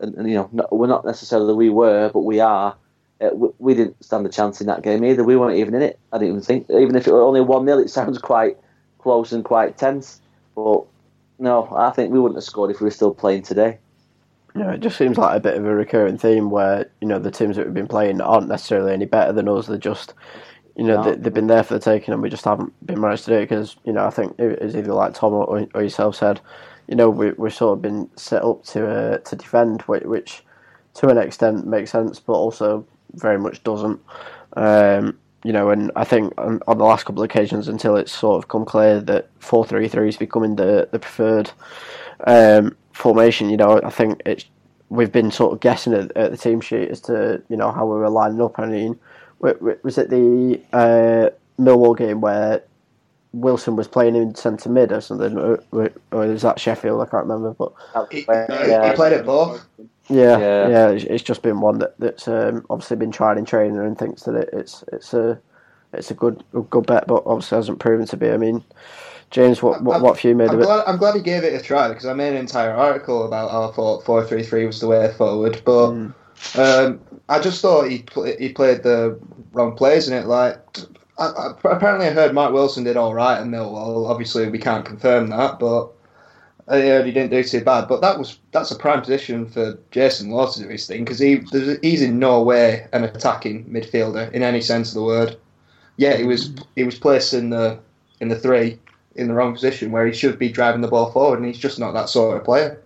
and, 0.00 0.14
and 0.14 0.28
you 0.28 0.36
know, 0.36 0.48
not, 0.52 0.72
we're 0.72 0.86
not 0.86 1.04
necessarily 1.04 1.54
we 1.54 1.70
were, 1.70 2.10
but 2.10 2.20
we 2.20 2.40
are. 2.40 2.76
Uh, 3.20 3.30
we, 3.32 3.48
we, 3.58 3.74
didn't 3.74 4.04
stand 4.04 4.26
a 4.26 4.28
chance 4.28 4.60
in 4.60 4.66
that 4.66 4.82
game 4.82 5.02
either. 5.04 5.24
We 5.24 5.36
weren't 5.36 5.56
even 5.56 5.74
in 5.74 5.82
it. 5.82 5.98
I 6.12 6.18
didn't 6.18 6.34
even 6.34 6.42
think. 6.42 6.70
Even 6.70 6.96
if 6.96 7.06
it 7.06 7.12
were 7.12 7.22
only 7.22 7.40
one 7.40 7.64
0 7.64 7.78
it 7.78 7.90
sounds 7.90 8.18
quite 8.18 8.58
close 8.98 9.32
and 9.32 9.44
quite 9.44 9.78
tense. 9.78 10.20
But 10.54 10.82
no, 11.38 11.68
I 11.74 11.90
think 11.90 12.12
we 12.12 12.20
wouldn't 12.20 12.36
have 12.36 12.44
scored 12.44 12.70
if 12.70 12.80
we 12.80 12.84
were 12.84 12.90
still 12.90 13.14
playing 13.14 13.42
today. 13.42 13.78
Yeah, 14.54 14.72
it 14.72 14.80
just 14.80 14.96
seems 14.96 15.18
like 15.18 15.36
a 15.36 15.40
bit 15.40 15.56
of 15.56 15.66
a 15.66 15.74
recurring 15.74 16.16
theme 16.16 16.50
where 16.50 16.90
you 17.00 17.08
know 17.08 17.18
the 17.18 17.30
teams 17.30 17.56
that 17.56 17.66
we've 17.66 17.74
been 17.74 17.88
playing 17.88 18.20
aren't 18.20 18.48
necessarily 18.48 18.92
any 18.92 19.04
better 19.04 19.32
than 19.32 19.48
us. 19.48 19.66
They're 19.66 19.78
just 19.78 20.14
you 20.76 20.84
know, 20.84 21.02
no. 21.02 21.14
they, 21.14 21.24
have 21.24 21.34
been 21.34 21.46
there 21.46 21.62
for 21.62 21.74
the 21.74 21.80
taking, 21.80 22.12
and 22.12 22.22
we 22.22 22.28
just 22.28 22.44
haven't 22.44 22.72
been 22.84 23.00
managed 23.00 23.24
to 23.24 23.30
do 23.30 23.36
it 23.36 23.48
because, 23.48 23.76
you 23.84 23.92
know, 23.92 24.04
I 24.04 24.10
think 24.10 24.34
it's 24.38 24.74
either 24.74 24.92
like 24.92 25.14
Tom 25.14 25.32
or, 25.32 25.66
or 25.74 25.82
yourself 25.82 26.16
said, 26.16 26.40
you 26.88 26.96
know, 26.96 27.10
we, 27.10 27.32
we've 27.32 27.54
sort 27.54 27.76
of 27.76 27.82
been 27.82 28.08
set 28.16 28.42
up 28.42 28.64
to 28.66 28.86
uh, 28.86 29.18
to 29.18 29.36
defend, 29.36 29.82
which, 29.82 30.04
which, 30.04 30.44
to 30.94 31.08
an 31.08 31.18
extent 31.18 31.66
makes 31.66 31.90
sense, 31.90 32.18
but 32.20 32.34
also 32.34 32.86
very 33.14 33.38
much 33.38 33.62
doesn't. 33.62 34.00
Um, 34.56 35.18
you 35.44 35.52
know, 35.52 35.70
and 35.70 35.92
I 35.94 36.04
think 36.04 36.32
on, 36.38 36.60
on, 36.66 36.78
the 36.78 36.84
last 36.84 37.04
couple 37.04 37.22
of 37.22 37.30
occasions, 37.30 37.68
until 37.68 37.96
it's 37.96 38.12
sort 38.12 38.42
of 38.42 38.48
come 38.48 38.64
clear 38.64 39.00
that 39.00 39.28
four 39.38 39.64
three 39.64 39.88
three 39.88 40.08
is 40.08 40.16
becoming 40.16 40.56
the 40.56 40.88
the 40.90 40.98
preferred 40.98 41.50
um, 42.26 42.76
formation, 42.92 43.50
you 43.50 43.56
know, 43.56 43.80
I 43.82 43.90
think 43.90 44.22
it's 44.24 44.46
we've 44.88 45.12
been 45.12 45.30
sort 45.30 45.52
of 45.52 45.60
guessing 45.60 45.92
at, 45.94 46.16
at, 46.16 46.30
the 46.30 46.36
team 46.36 46.60
sheet 46.60 46.88
as 46.88 47.00
to 47.02 47.42
you 47.48 47.56
know 47.56 47.70
how 47.72 47.86
we 47.86 47.98
were 47.98 48.10
lining 48.10 48.40
up. 48.40 48.58
I 48.58 48.66
mean, 48.66 48.98
was 49.40 49.98
it 49.98 50.10
the 50.10 50.60
uh, 50.72 51.30
Millwall 51.60 51.96
game 51.96 52.20
where 52.20 52.62
Wilson 53.36 53.76
was 53.76 53.86
playing 53.86 54.16
in 54.16 54.34
centre 54.34 54.70
mid 54.70 54.92
or 54.92 55.00
something, 55.00 55.36
or, 55.36 55.62
or 55.70 55.92
was 56.10 56.42
that 56.42 56.58
Sheffield? 56.58 57.00
I 57.02 57.10
can't 57.10 57.26
remember, 57.26 57.52
but 57.52 57.72
he, 58.10 58.24
yeah. 58.28 58.88
he 58.88 58.96
played 58.96 59.12
it 59.12 59.26
both. 59.26 59.64
Yeah, 60.08 60.38
yeah, 60.38 60.68
yeah 60.68 60.88
it's, 60.88 61.04
it's, 61.04 61.22
just 61.22 61.42
been 61.42 61.60
one 61.60 61.78
that, 61.80 61.98
that's 61.98 62.28
um, 62.28 62.64
obviously 62.70 62.96
been 62.96 63.12
tried 63.12 63.38
in 63.38 63.44
training 63.44 63.76
and 63.78 63.98
thinks 63.98 64.22
that 64.22 64.36
it, 64.36 64.48
it's 64.52 64.84
it's 64.92 65.12
a 65.12 65.38
it's 65.92 66.10
a 66.10 66.14
good 66.14 66.42
a 66.54 66.62
good 66.62 66.86
bet, 66.86 67.06
but 67.06 67.24
obviously 67.26 67.56
hasn't 67.56 67.78
proven 67.78 68.06
to 68.06 68.16
be. 68.16 68.30
I 68.30 68.38
mean, 68.38 68.64
James, 69.30 69.62
what 69.62 69.82
what, 69.82 70.00
what 70.00 70.16
have 70.16 70.24
you 70.24 70.34
made 70.34 70.48
I'm 70.48 70.60
of 70.60 70.64
glad, 70.64 70.78
it? 70.80 70.84
I'm 70.86 70.96
glad 70.96 71.14
he 71.14 71.20
gave 71.20 71.44
it 71.44 71.60
a 71.60 71.62
try 71.62 71.88
because 71.88 72.06
I 72.06 72.14
made 72.14 72.30
an 72.30 72.36
entire 72.36 72.72
article 72.72 73.26
about 73.26 73.50
how 73.50 73.68
I 73.68 73.72
thought 73.72 74.04
four 74.04 74.24
three 74.24 74.44
three 74.44 74.64
was 74.64 74.80
the 74.80 74.88
way 74.88 75.12
forward, 75.12 75.60
but. 75.64 75.90
Mm. 75.90 76.14
Um, 76.54 77.00
I 77.30 77.40
just 77.40 77.62
thought 77.62 77.88
he 77.88 78.04
he 78.38 78.50
played 78.50 78.82
the 78.82 79.18
wrong 79.52 79.74
plays 79.74 80.06
in 80.06 80.14
it. 80.14 80.26
Like, 80.26 80.58
I, 81.18 81.26
I, 81.26 81.54
apparently, 81.64 82.06
I 82.06 82.12
heard 82.12 82.34
Mark 82.34 82.52
Wilson 82.52 82.84
did 82.84 82.96
all 82.96 83.14
right 83.14 83.38
at 83.38 83.46
Millwall. 83.46 84.08
Obviously, 84.08 84.48
we 84.48 84.58
can't 84.58 84.84
confirm 84.84 85.28
that, 85.28 85.58
but 85.58 85.90
I 86.68 86.80
heard 86.80 87.06
he 87.06 87.12
didn't 87.12 87.30
do 87.30 87.42
too 87.42 87.64
bad. 87.64 87.88
But 87.88 88.00
that 88.00 88.18
was 88.18 88.38
that's 88.52 88.70
a 88.70 88.76
prime 88.76 89.00
position 89.00 89.46
for 89.46 89.78
Jason 89.90 90.30
Lowe 90.30 90.50
to 90.50 90.62
do 90.62 90.68
his 90.68 90.86
thing 90.86 91.04
because 91.04 91.18
he 91.18 91.42
he's 91.82 92.02
in 92.02 92.18
no 92.18 92.42
way 92.42 92.86
an 92.92 93.04
attacking 93.04 93.64
midfielder 93.66 94.30
in 94.32 94.42
any 94.42 94.60
sense 94.60 94.88
of 94.88 94.94
the 94.94 95.02
word. 95.02 95.36
Yeah, 95.96 96.16
he 96.16 96.24
was 96.24 96.54
he 96.74 96.84
was 96.84 96.98
placed 96.98 97.32
in 97.32 97.50
the 97.50 97.78
in 98.20 98.28
the 98.28 98.38
three 98.38 98.78
in 99.14 99.28
the 99.28 99.34
wrong 99.34 99.54
position 99.54 99.92
where 99.92 100.06
he 100.06 100.12
should 100.12 100.38
be 100.38 100.48
driving 100.48 100.80
the 100.80 100.88
ball 100.88 101.10
forward, 101.12 101.38
and 101.38 101.46
he's 101.46 101.58
just 101.58 101.78
not 101.78 101.92
that 101.92 102.08
sort 102.08 102.36
of 102.36 102.44
player. 102.44 102.82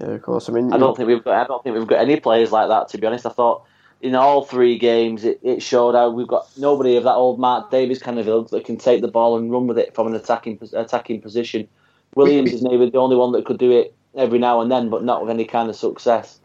Yeah, 0.00 0.08
of 0.08 0.22
course. 0.22 0.48
I 0.48 0.52
mean, 0.52 0.72
I 0.72 0.78
don't 0.78 0.96
think 0.96 1.08
we've 1.08 1.24
got. 1.24 1.44
I 1.44 1.46
don't 1.46 1.62
think 1.62 1.76
we've 1.76 1.86
got 1.86 2.00
any 2.00 2.20
players 2.20 2.52
like 2.52 2.68
that. 2.68 2.88
To 2.88 2.98
be 2.98 3.06
honest, 3.06 3.26
I 3.26 3.30
thought 3.30 3.64
in 4.02 4.16
all 4.16 4.44
three 4.44 4.76
games 4.76 5.24
it, 5.24 5.38
it 5.42 5.62
showed 5.62 5.94
how 5.94 6.10
we've 6.10 6.26
got 6.26 6.46
nobody 6.58 6.96
of 6.96 7.04
that 7.04 7.14
old 7.14 7.38
Mark 7.38 7.70
Davies 7.70 8.02
kind 8.02 8.18
of 8.18 8.26
ilk 8.26 8.50
that 8.50 8.64
can 8.64 8.76
take 8.76 9.00
the 9.00 9.08
ball 9.08 9.38
and 9.38 9.50
run 9.50 9.68
with 9.68 9.78
it 9.78 9.94
from 9.94 10.08
an 10.08 10.14
attacking 10.14 10.58
attacking 10.72 11.22
position. 11.22 11.68
Williams 12.14 12.52
is 12.52 12.62
maybe 12.62 12.90
the 12.90 12.98
only 12.98 13.16
one 13.16 13.32
that 13.32 13.46
could 13.46 13.58
do 13.58 13.70
it 13.70 13.94
every 14.16 14.38
now 14.38 14.60
and 14.60 14.70
then, 14.70 14.90
but 14.90 15.04
not 15.04 15.22
with 15.22 15.30
any 15.30 15.44
kind 15.44 15.70
of 15.70 15.76
success. 15.76 16.40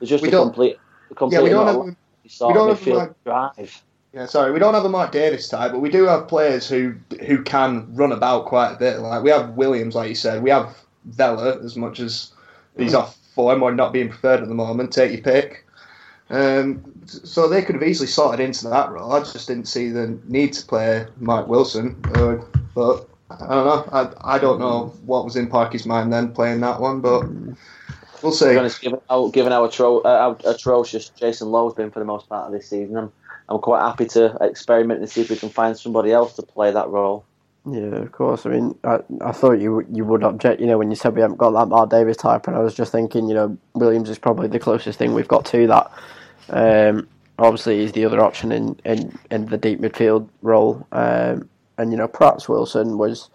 It's 0.00 0.08
just 0.08 0.22
we 0.22 0.28
a 0.28 0.32
complete, 0.32 0.76
a 1.10 1.14
complete. 1.14 1.38
Yeah, 1.38 1.42
we 1.42 1.50
don't 1.50 1.66
have. 1.66 1.76
We 1.76 2.54
don't 2.54 2.78
have 2.78 2.86
like, 2.86 3.24
drive. 3.24 3.82
Yeah, 4.12 4.26
sorry, 4.26 4.52
we 4.52 4.58
don't 4.58 4.74
have 4.74 4.84
a 4.84 4.88
Mark 4.88 5.12
Davies 5.12 5.48
type, 5.48 5.72
but 5.72 5.80
we 5.80 5.90
do 5.90 6.04
have 6.04 6.28
players 6.28 6.68
who 6.68 6.94
who 7.26 7.42
can 7.42 7.94
run 7.94 8.12
about 8.12 8.46
quite 8.46 8.72
a 8.72 8.76
bit. 8.76 9.00
Like 9.00 9.22
we 9.22 9.30
have 9.30 9.50
Williams, 9.50 9.94
like 9.94 10.08
you 10.08 10.14
said, 10.14 10.42
we 10.42 10.50
have 10.50 10.76
Vela 11.04 11.58
as 11.62 11.76
much 11.76 11.98
as 11.98 12.32
he's 12.76 12.94
off 12.94 13.16
form 13.34 13.62
or 13.62 13.74
not 13.74 13.92
being 13.92 14.08
preferred 14.08 14.40
at 14.40 14.48
the 14.48 14.54
moment. 14.54 14.92
Take 14.92 15.12
your 15.12 15.22
pick. 15.22 15.66
Um, 16.30 16.89
so 17.06 17.48
they 17.48 17.62
could 17.62 17.74
have 17.74 17.84
easily 17.84 18.06
sorted 18.06 18.44
into 18.44 18.68
that 18.68 18.90
role. 18.90 19.12
I 19.12 19.20
just 19.20 19.48
didn't 19.48 19.66
see 19.66 19.90
the 19.90 20.18
need 20.28 20.52
to 20.54 20.66
play 20.66 21.06
Mike 21.18 21.46
Wilson. 21.46 22.00
Uh, 22.14 22.36
but 22.74 23.08
I 23.30 23.54
don't 23.54 23.66
know. 23.66 23.88
I, 23.92 24.34
I 24.34 24.38
don't 24.38 24.58
know 24.58 24.94
what 25.04 25.24
was 25.24 25.36
in 25.36 25.48
Parky's 25.48 25.86
mind 25.86 26.12
then 26.12 26.32
playing 26.32 26.60
that 26.60 26.80
one, 26.80 27.00
but 27.00 27.26
we'll 28.22 28.32
see. 28.32 28.56
Honest, 28.56 28.80
given 28.80 29.00
how, 29.08 29.28
given 29.28 29.52
how, 29.52 29.66
atro- 29.66 30.04
uh, 30.04 30.34
how 30.44 30.50
atrocious 30.50 31.08
Jason 31.10 31.48
Lowe's 31.48 31.74
been 31.74 31.90
for 31.90 31.98
the 32.00 32.04
most 32.04 32.28
part 32.28 32.46
of 32.46 32.52
this 32.52 32.68
season, 32.68 32.96
I'm, 32.96 33.12
I'm 33.48 33.58
quite 33.58 33.80
happy 33.80 34.06
to 34.06 34.36
experiment 34.40 35.00
and 35.00 35.08
see 35.08 35.20
if 35.20 35.30
we 35.30 35.36
can 35.36 35.48
find 35.48 35.76
somebody 35.76 36.12
else 36.12 36.36
to 36.36 36.42
play 36.42 36.70
that 36.70 36.88
role. 36.88 37.24
Yeah, 37.70 37.96
of 37.96 38.12
course. 38.12 38.46
I 38.46 38.50
mean, 38.50 38.78
I, 38.84 39.00
I 39.20 39.32
thought 39.32 39.60
you 39.60 39.86
you 39.92 40.04
would 40.04 40.24
object, 40.24 40.60
you 40.60 40.66
know, 40.66 40.78
when 40.78 40.90
you 40.90 40.96
said 40.96 41.14
we 41.14 41.20
haven't 41.20 41.36
got 41.36 41.50
that 41.50 41.66
Mark 41.66 41.90
Davies 41.90 42.16
type, 42.16 42.46
and 42.46 42.56
I 42.56 42.60
was 42.60 42.74
just 42.74 42.90
thinking, 42.90 43.28
you 43.28 43.34
know, 43.34 43.58
Williams 43.74 44.08
is 44.08 44.18
probably 44.18 44.48
the 44.48 44.58
closest 44.58 44.98
thing 44.98 45.12
we've 45.12 45.28
got 45.28 45.44
to 45.46 45.66
that. 45.66 45.90
Um, 46.48 47.08
obviously, 47.38 47.80
he's 47.80 47.92
the 47.92 48.04
other 48.04 48.20
option 48.20 48.52
in, 48.52 48.78
in, 48.84 49.18
in 49.30 49.46
the 49.46 49.58
deep 49.58 49.80
midfield 49.80 50.28
role, 50.42 50.86
um, 50.92 51.48
and 51.78 51.90
you 51.90 51.96
know, 51.96 52.08
perhaps 52.08 52.48
Wilson 52.48 52.98
was, 52.98 53.30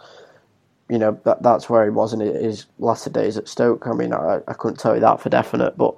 you 0.90 0.98
know, 0.98 1.20
that 1.24 1.42
that's 1.42 1.70
where 1.70 1.84
he 1.84 1.90
was 1.90 2.14
in 2.14 2.20
his 2.20 2.66
latter 2.80 3.10
days 3.10 3.38
at 3.38 3.48
Stoke. 3.48 3.88
I 3.88 3.94
mean, 3.94 4.14
I, 4.14 4.40
I 4.48 4.54
couldn't 4.54 4.80
tell 4.80 4.96
you 4.96 5.02
that 5.02 5.20
for 5.20 5.30
definite, 5.30 5.78
but 5.78 5.96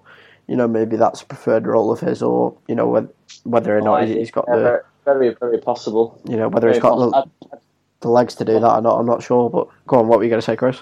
you 0.47 0.55
know, 0.55 0.67
maybe 0.67 0.95
that's 0.95 1.21
a 1.21 1.25
preferred 1.25 1.67
role 1.67 1.91
of 1.91 1.99
his, 1.99 2.21
or 2.21 2.55
you 2.67 2.75
know, 2.75 2.87
whether, 2.87 3.09
whether 3.43 3.77
or 3.77 3.81
not 3.81 4.07
he's 4.07 4.31
got 4.31 4.45
the 4.45 4.81
very 5.03 5.33
very 5.33 5.57
possible. 5.57 6.21
You 6.27 6.37
know, 6.37 6.49
whether 6.49 6.67
very 6.67 6.75
he's 6.75 6.81
got 6.81 6.97
possible. 6.97 7.31
the 7.51 7.59
the 8.01 8.09
legs 8.09 8.35
to 8.35 8.45
do 8.45 8.59
that. 8.59 8.69
I'm 8.69 8.83
not. 8.83 8.99
I'm 8.99 9.05
not 9.05 9.23
sure. 9.23 9.49
But 9.49 9.67
go 9.87 9.99
on. 9.99 10.07
What 10.07 10.19
were 10.19 10.23
you 10.23 10.29
going 10.29 10.41
to 10.41 10.45
say, 10.45 10.55
Chris? 10.55 10.81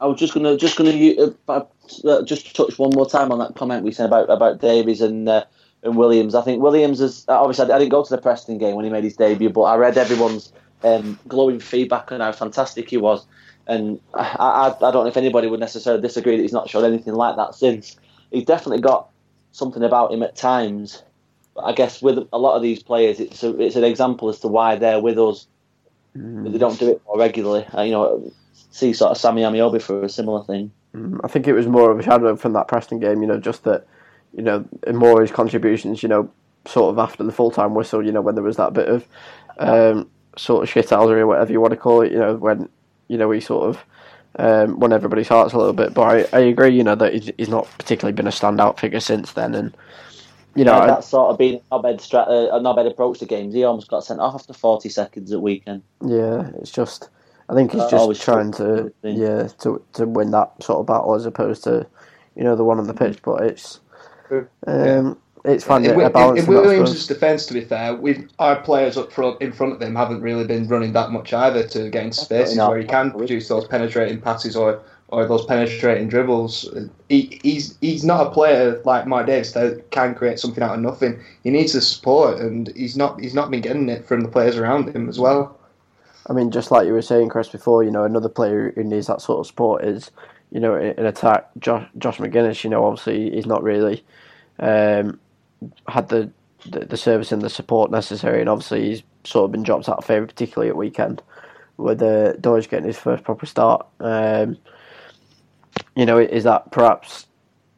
I 0.00 0.06
was 0.06 0.18
just 0.18 0.32
gonna 0.32 0.56
just 0.56 0.76
gonna 0.76 1.32
uh, 1.48 1.64
uh, 2.04 2.22
just 2.22 2.56
touch 2.56 2.78
one 2.78 2.90
more 2.94 3.08
time 3.08 3.30
on 3.32 3.38
that 3.38 3.54
comment 3.54 3.84
we 3.84 3.92
said 3.92 4.06
about 4.06 4.30
about 4.30 4.60
Davies 4.60 5.00
and 5.00 5.28
uh, 5.28 5.44
and 5.82 5.96
Williams. 5.96 6.34
I 6.34 6.42
think 6.42 6.62
Williams 6.62 7.00
is 7.00 7.24
obviously 7.28 7.70
I 7.72 7.78
didn't 7.78 7.90
go 7.90 8.04
to 8.04 8.10
the 8.10 8.20
Preston 8.20 8.58
game 8.58 8.76
when 8.76 8.84
he 8.84 8.90
made 8.90 9.04
his 9.04 9.16
debut, 9.16 9.50
but 9.50 9.62
I 9.62 9.76
read 9.76 9.96
everyone's 9.96 10.52
um, 10.82 11.18
glowing 11.28 11.60
feedback 11.60 12.12
on 12.12 12.20
how 12.20 12.32
fantastic 12.32 12.90
he 12.90 12.96
was, 12.96 13.26
and 13.66 14.00
I, 14.14 14.36
I, 14.80 14.88
I 14.88 14.90
don't 14.90 15.04
know 15.04 15.06
if 15.06 15.16
anybody 15.16 15.48
would 15.48 15.60
necessarily 15.60 16.02
disagree 16.02 16.36
that 16.36 16.42
he's 16.42 16.52
not 16.52 16.68
shown 16.68 16.84
anything 16.84 17.14
like 17.14 17.36
that 17.36 17.54
since. 17.54 17.96
He's 18.30 18.44
definitely 18.44 18.80
got 18.80 19.08
something 19.52 19.82
about 19.82 20.12
him 20.12 20.22
at 20.22 20.36
times 20.36 21.02
But 21.54 21.64
I 21.64 21.72
guess 21.72 22.00
with 22.00 22.28
a 22.32 22.38
lot 22.38 22.56
of 22.56 22.62
these 22.62 22.82
players, 22.82 23.20
it's 23.20 23.42
a, 23.42 23.58
it's 23.60 23.76
an 23.76 23.84
example 23.84 24.28
as 24.28 24.40
to 24.40 24.48
why 24.48 24.76
they're 24.76 25.00
with 25.00 25.18
us. 25.18 25.46
Mm. 26.16 26.52
They 26.52 26.58
don't 26.58 26.78
do 26.78 26.90
it 26.90 27.02
more 27.06 27.18
regularly. 27.18 27.64
Uh, 27.66 27.82
you 27.82 27.92
know, 27.92 28.32
see 28.70 28.92
sort 28.92 29.10
of 29.10 29.18
Sammy 29.18 29.42
Ameobi 29.42 29.82
for 29.82 30.02
a 30.02 30.08
similar 30.08 30.44
thing. 30.44 30.70
Mm, 30.94 31.20
I 31.22 31.28
think 31.28 31.46
it 31.46 31.52
was 31.52 31.66
more 31.66 31.90
of 31.90 31.98
a 31.98 32.02
shadow 32.02 32.36
from 32.36 32.52
that 32.54 32.68
Preston 32.68 32.98
game, 32.98 33.22
you 33.22 33.28
know, 33.28 33.38
just 33.38 33.64
that, 33.64 33.86
you 34.34 34.42
know, 34.42 34.64
and 34.86 34.96
more 34.96 35.20
his 35.20 35.30
contributions, 35.30 36.02
you 36.02 36.08
know, 36.08 36.30
sort 36.66 36.90
of 36.90 36.98
after 36.98 37.24
the 37.24 37.32
full 37.32 37.50
time 37.50 37.74
whistle, 37.74 38.04
you 38.04 38.12
know, 38.12 38.20
when 38.20 38.34
there 38.34 38.44
was 38.44 38.56
that 38.56 38.72
bit 38.72 38.88
of 38.88 39.06
um, 39.58 40.08
sort 40.36 40.62
of 40.62 40.72
shithousery 40.72 41.18
or 41.18 41.26
whatever 41.26 41.52
you 41.52 41.60
want 41.60 41.72
to 41.72 41.76
call 41.76 42.02
it, 42.02 42.12
you 42.12 42.18
know, 42.18 42.34
when, 42.36 42.68
you 43.08 43.18
know, 43.18 43.30
he 43.30 43.40
sort 43.40 43.68
of 43.68 43.84
um, 44.38 44.78
won 44.78 44.92
everybody's 44.92 45.28
hearts 45.28 45.52
a 45.52 45.58
little 45.58 45.72
bit. 45.72 45.94
But 45.94 46.32
I, 46.32 46.38
I 46.38 46.40
agree, 46.42 46.70
you 46.70 46.84
know, 46.84 46.94
that 46.94 47.14
he's, 47.14 47.30
he's 47.38 47.48
not 47.48 47.68
particularly 47.78 48.14
been 48.14 48.26
a 48.26 48.30
standout 48.30 48.78
figure 48.78 49.00
since 49.00 49.32
then. 49.32 49.54
And, 49.54 49.76
you 50.54 50.64
know, 50.64 50.82
Yeah, 50.82 50.86
that's 50.86 51.08
sort 51.08 51.30
of 51.30 51.38
been 51.38 51.60
a 51.72 51.78
knobhead, 51.78 52.00
stra- 52.00 52.20
uh, 52.20 52.56
a 52.56 52.60
knobhead 52.60 52.90
approach 52.90 53.18
to 53.20 53.26
games. 53.26 53.54
He 53.54 53.64
almost 53.64 53.88
got 53.88 54.04
sent 54.04 54.20
off 54.20 54.34
after 54.34 54.52
40 54.52 54.88
seconds 54.88 55.32
at 55.32 55.40
weekend. 55.42 55.82
Yeah, 56.04 56.50
it's 56.60 56.70
just. 56.70 57.08
I 57.48 57.54
think 57.54 57.72
he's 57.72 57.86
just 57.86 57.94
always 57.94 58.20
trying 58.20 58.52
to 58.52 58.92
yeah 59.02 59.48
to 59.58 59.84
to 59.94 60.06
win 60.06 60.30
that 60.30 60.62
sort 60.62 60.78
of 60.78 60.86
battle 60.86 61.16
as 61.16 61.26
opposed 61.26 61.64
to 61.64 61.84
you 62.36 62.44
know 62.44 62.54
the 62.54 62.62
one 62.64 62.78
on 62.78 62.86
the 62.86 62.94
pitch. 62.94 63.20
But 63.22 63.42
it's. 63.42 63.80
Um 64.66 65.18
it's 65.44 65.64
finding 65.64 65.92
in, 65.92 66.00
a 66.00 66.10
balance. 66.10 66.40
in 66.40 66.52
in 66.52 66.60
Williams' 66.60 67.06
defence, 67.06 67.46
to 67.46 67.54
be 67.54 67.62
fair, 67.62 67.94
we've 67.94 68.28
our 68.38 68.60
players 68.60 68.96
up 68.96 69.10
front 69.10 69.40
in 69.40 69.52
front 69.52 69.72
of 69.72 69.80
him 69.80 69.94
haven't 69.94 70.20
really 70.20 70.44
been 70.44 70.68
running 70.68 70.92
that 70.92 71.10
much 71.10 71.32
either 71.32 71.66
to 71.68 71.88
get 71.88 72.04
into 72.04 72.18
spaces 72.18 72.58
where 72.58 72.78
he 72.78 72.84
can 72.84 73.10
produce 73.10 73.48
those 73.48 73.66
penetrating 73.66 74.20
passes 74.20 74.54
or, 74.54 74.82
or 75.08 75.26
those 75.26 75.46
penetrating 75.46 76.08
dribbles. 76.08 76.68
He, 77.08 77.40
he's 77.42 77.78
he's 77.80 78.04
not 78.04 78.26
a 78.26 78.30
player 78.30 78.82
like 78.84 79.06
Mike 79.06 79.26
Davis 79.26 79.52
that 79.52 79.90
can 79.90 80.14
create 80.14 80.38
something 80.38 80.62
out 80.62 80.74
of 80.74 80.80
nothing. 80.80 81.22
He 81.42 81.50
needs 81.50 81.72
the 81.72 81.80
support, 81.80 82.38
and 82.38 82.70
he's 82.76 82.96
not 82.96 83.18
he's 83.18 83.34
not 83.34 83.50
been 83.50 83.62
getting 83.62 83.88
it 83.88 84.06
from 84.06 84.20
the 84.20 84.28
players 84.28 84.58
around 84.58 84.94
him 84.94 85.08
as 85.08 85.18
well. 85.18 85.58
I 86.26 86.34
mean, 86.34 86.50
just 86.50 86.70
like 86.70 86.86
you 86.86 86.92
were 86.92 87.02
saying, 87.02 87.30
Chris, 87.30 87.48
before, 87.48 87.82
you 87.82 87.90
know, 87.90 88.04
another 88.04 88.28
player 88.28 88.72
who 88.76 88.84
needs 88.84 89.06
that 89.06 89.22
sort 89.22 89.40
of 89.40 89.46
support 89.46 89.82
is, 89.84 90.10
you 90.50 90.60
know, 90.60 90.74
in, 90.76 91.06
attack, 91.06 91.50
Josh, 91.58 91.88
Josh 91.98 92.18
Magennis. 92.18 92.64
You 92.64 92.70
know, 92.70 92.84
obviously 92.84 93.30
he's 93.30 93.46
not 93.46 93.62
really 93.62 94.04
um, 94.58 95.18
had 95.88 96.08
the, 96.08 96.30
the 96.68 96.80
the 96.80 96.96
service 96.96 97.32
and 97.32 97.42
the 97.42 97.50
support 97.50 97.90
necessary, 97.90 98.40
and 98.40 98.48
obviously 98.48 98.88
he's 98.88 99.02
sort 99.24 99.44
of 99.46 99.52
been 99.52 99.62
dropped 99.62 99.88
out 99.88 99.98
of 99.98 100.04
favour, 100.04 100.26
particularly 100.26 100.70
at 100.70 100.76
weekend, 100.76 101.22
with 101.76 102.02
uh, 102.02 102.34
Doidge 102.34 102.68
getting 102.68 102.86
his 102.86 102.98
first 102.98 103.24
proper 103.24 103.46
start. 103.46 103.86
Um, 104.00 104.58
you 105.96 106.06
know, 106.06 106.18
is 106.18 106.44
that 106.44 106.70
perhaps, 106.70 107.26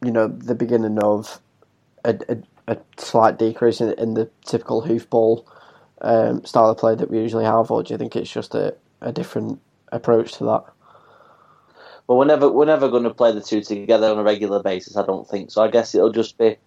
you 0.03 0.11
know, 0.11 0.27
the 0.27 0.55
beginning 0.55 0.99
of 0.99 1.41
a, 2.03 2.17
a, 2.29 2.37
a 2.67 2.77
slight 2.97 3.37
decrease 3.37 3.81
in, 3.81 3.93
in 3.93 4.13
the 4.13 4.29
typical 4.45 4.83
hoofball 4.83 5.45
um, 6.01 6.43
style 6.45 6.69
of 6.69 6.77
play 6.77 6.95
that 6.95 7.09
we 7.09 7.19
usually 7.19 7.45
have, 7.45 7.71
or 7.71 7.83
do 7.83 7.93
you 7.93 7.97
think 7.97 8.15
it's 8.15 8.31
just 8.31 8.55
a, 8.55 8.75
a 9.01 9.11
different 9.11 9.59
approach 9.91 10.33
to 10.33 10.43
that? 10.45 10.63
But 12.07 12.15
we're 12.15 12.25
never 12.25 12.49
we're 12.49 12.65
never 12.65 12.89
going 12.89 13.03
to 13.03 13.13
play 13.13 13.31
the 13.31 13.41
two 13.41 13.61
together 13.61 14.11
on 14.11 14.19
a 14.19 14.23
regular 14.23 14.61
basis. 14.61 14.97
I 14.97 15.05
don't 15.05 15.27
think 15.27 15.51
so. 15.51 15.63
I 15.63 15.69
guess 15.69 15.95
it'll 15.95 16.11
just 16.11 16.37
be, 16.37 16.57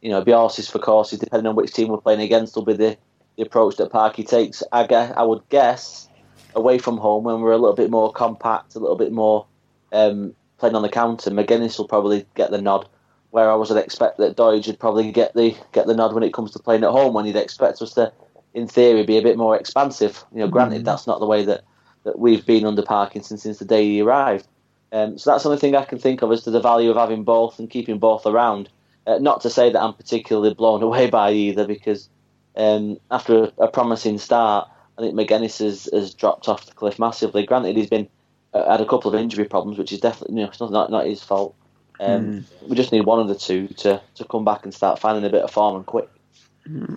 you 0.00 0.10
know, 0.10 0.22
be 0.22 0.32
horses 0.32 0.70
for 0.70 0.78
courses 0.78 1.18
depending 1.18 1.46
on 1.46 1.56
which 1.56 1.72
team 1.72 1.88
we're 1.88 1.98
playing 1.98 2.20
against. 2.20 2.56
Will 2.56 2.64
be 2.64 2.72
the, 2.72 2.96
the 3.36 3.42
approach 3.42 3.76
that 3.76 3.90
Parky 3.90 4.24
takes. 4.24 4.62
I 4.72 4.86
guess 4.86 5.12
I 5.16 5.22
would 5.22 5.46
guess 5.50 6.08
away 6.54 6.78
from 6.78 6.96
home 6.96 7.24
when 7.24 7.40
we're 7.40 7.52
a 7.52 7.58
little 7.58 7.76
bit 7.76 7.90
more 7.90 8.10
compact, 8.10 8.74
a 8.74 8.78
little 8.78 8.96
bit 8.96 9.12
more 9.12 9.46
um, 9.92 10.34
playing 10.58 10.74
on 10.74 10.82
the 10.82 10.88
counter. 10.88 11.30
Magennis 11.30 11.78
will 11.78 11.88
probably 11.88 12.26
get 12.34 12.50
the 12.50 12.60
nod. 12.60 12.88
Where 13.30 13.50
I 13.50 13.54
was 13.54 13.68
would 13.68 13.82
expect 13.82 14.16
that 14.16 14.36
Doidge 14.36 14.66
would 14.66 14.80
probably 14.80 15.12
get 15.12 15.34
the 15.34 15.54
get 15.72 15.86
the 15.86 15.94
nod 15.94 16.14
when 16.14 16.22
it 16.22 16.32
comes 16.32 16.52
to 16.52 16.58
playing 16.58 16.84
at 16.84 16.90
home. 16.90 17.12
When 17.12 17.26
you'd 17.26 17.36
expect 17.36 17.82
us 17.82 17.92
to, 17.94 18.10
in 18.54 18.66
theory, 18.66 19.04
be 19.04 19.18
a 19.18 19.22
bit 19.22 19.36
more 19.36 19.56
expansive. 19.58 20.24
You 20.32 20.38
know, 20.38 20.48
granted 20.48 20.86
that's 20.86 21.06
not 21.06 21.20
the 21.20 21.26
way 21.26 21.44
that, 21.44 21.62
that 22.04 22.18
we've 22.18 22.46
been 22.46 22.64
under 22.64 22.80
Parkinson 22.80 23.36
since 23.36 23.58
the 23.58 23.66
day 23.66 23.84
he 23.84 24.00
arrived. 24.00 24.46
Um, 24.92 25.18
so 25.18 25.30
that's 25.30 25.42
the 25.42 25.50
only 25.50 25.60
thing 25.60 25.74
I 25.74 25.84
can 25.84 25.98
think 25.98 26.22
of 26.22 26.32
as 26.32 26.42
to 26.44 26.50
the 26.50 26.60
value 26.60 26.90
of 26.90 26.96
having 26.96 27.24
both 27.24 27.58
and 27.58 27.68
keeping 27.68 27.98
both 27.98 28.26
around. 28.26 28.68
Uh, 29.06 29.18
not 29.18 29.40
to 29.42 29.50
say 29.50 29.70
that 29.70 29.80
I'm 29.80 29.94
particularly 29.94 30.54
blown 30.54 30.82
away 30.88 31.10
by 31.10 31.32
either, 31.32 31.66
because 31.66 32.08
um, 32.56 32.98
after 33.10 33.44
a, 33.44 33.64
a 33.64 33.68
promising 33.68 34.18
start, 34.18 34.68
I 34.98 35.02
think 35.02 35.14
Magennis 35.14 35.58
has, 35.62 35.88
has 35.92 36.14
dropped 36.14 36.48
off 36.48 36.66
the 36.66 36.72
cliff 36.72 36.98
massively. 36.98 37.44
Granted, 37.44 37.76
he's 37.76 37.90
been 37.90 38.08
uh, 38.54 38.70
had 38.70 38.80
a 38.80 38.86
couple 38.86 39.12
of 39.12 39.20
injury 39.20 39.44
problems, 39.44 39.78
which 39.78 39.92
is 39.92 40.00
definitely 40.00 40.36
you 40.36 40.42
know, 40.42 40.48
it's 40.48 40.60
not, 40.60 40.72
not 40.72 40.90
not 40.90 41.06
his 41.06 41.22
fault. 41.22 41.54
Um, 42.00 42.46
We 42.68 42.76
just 42.76 42.92
need 42.92 43.06
one 43.06 43.20
of 43.20 43.28
the 43.28 43.34
two 43.34 43.68
to, 43.68 44.00
to 44.14 44.24
come 44.24 44.44
back 44.44 44.64
and 44.64 44.72
start 44.72 44.98
finding 44.98 45.24
a 45.24 45.30
bit 45.30 45.42
of 45.42 45.50
form 45.50 45.76
and 45.76 45.86
quick. 45.86 46.08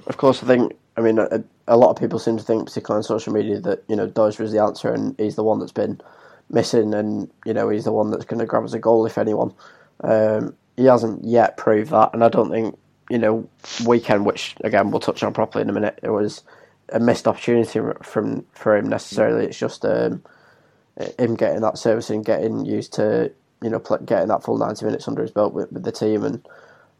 Of 0.08 0.17
course, 0.17 0.43
I 0.43 0.48
think, 0.48 0.74
I 0.98 1.01
mean, 1.01 1.19
a, 1.19 1.43
a 1.67 1.77
lot 1.77 1.89
of 1.89 1.98
people 1.98 2.19
seem 2.19 2.38
to 2.38 2.43
think, 2.43 2.65
particularly 2.65 3.00
on 3.00 3.03
social 3.03 3.31
media, 3.31 3.60
that, 3.62 3.84
you 3.88 3.96
know, 3.96 4.08
Doidge 4.08 4.39
is 4.41 4.51
the 4.51 4.62
answer 4.62 4.91
and 4.91 5.15
he's 5.17 5.36
the 5.36 5.43
one 5.43 5.60
that's 5.60 5.72
been 5.72 6.01
missing 6.49 6.93
and, 6.93 7.29
you 7.45 7.53
know, 7.53 7.69
he's 7.69 7.85
the 7.85 7.91
one 7.91 8.11
that's 8.11 8.25
going 8.25 8.39
to 8.39 8.45
grab 8.45 8.63
us 8.63 8.73
a 8.73 8.79
goal, 8.79 9.05
if 9.05 9.17
anyone. 9.17 9.53
Um, 10.03 10.55
he 10.77 10.85
hasn't 10.85 11.23
yet 11.25 11.57
proved 11.57 11.91
that, 11.91 12.11
and 12.13 12.23
I 12.23 12.29
don't 12.29 12.49
think, 12.49 12.77
you 13.09 13.17
know, 13.17 13.49
weekend, 13.85 14.25
which, 14.25 14.55
again, 14.63 14.91
we'll 14.91 14.99
touch 14.99 15.23
on 15.23 15.33
properly 15.33 15.61
in 15.63 15.69
a 15.69 15.73
minute, 15.73 15.99
it 16.01 16.09
was 16.09 16.43
a 16.91 16.99
missed 16.99 17.27
opportunity 17.27 17.79
from 18.01 18.45
for 18.53 18.75
him 18.75 18.87
necessarily. 18.87 19.45
It's 19.45 19.59
just 19.59 19.85
um, 19.85 20.23
him 21.17 21.35
getting 21.35 21.61
that 21.61 21.77
service 21.77 22.09
and 22.09 22.25
getting 22.25 22.65
used 22.65 22.93
to, 22.93 23.31
you 23.61 23.69
know, 23.69 23.79
getting 24.05 24.29
that 24.29 24.43
full 24.43 24.57
90 24.57 24.85
minutes 24.85 25.07
under 25.07 25.21
his 25.21 25.31
belt 25.31 25.53
with, 25.53 25.71
with 25.71 25.83
the 25.83 25.91
team 25.91 26.23
and, 26.23 26.47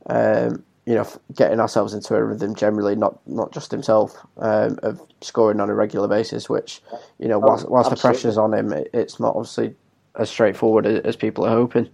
um, 0.07 0.63
you 0.89 0.96
know, 0.96 1.08
getting 1.36 1.60
ourselves 1.60 1.93
into 1.93 2.15
a 2.15 2.24
rhythm 2.24 2.55
generally, 2.55 2.96
not 2.96 3.19
not 3.27 3.51
just 3.51 3.69
himself, 3.69 4.17
um, 4.38 4.79
of 4.81 5.00
scoring 5.22 5.60
on 5.60 5.69
a 5.69 5.75
regular 5.75 6.08
basis. 6.08 6.50
Which, 6.50 6.81
you 7.19 7.27
know, 7.27 7.38
whilst, 7.38 7.67
Oh, 7.67 7.69
whilst 7.69 7.91
the 7.91 7.93
absolutely. 7.93 8.22
pressure's 8.22 8.38
on 8.39 8.55
him, 8.55 8.74
it, 8.74 8.89
it's 8.91 9.19
not 9.19 9.36
obviously 9.36 9.75
as 10.15 10.31
straightforward 10.31 10.88
as, 10.88 11.01
as 11.01 11.15
people 11.15 11.46
are 11.46 11.51
hoping. 11.51 11.88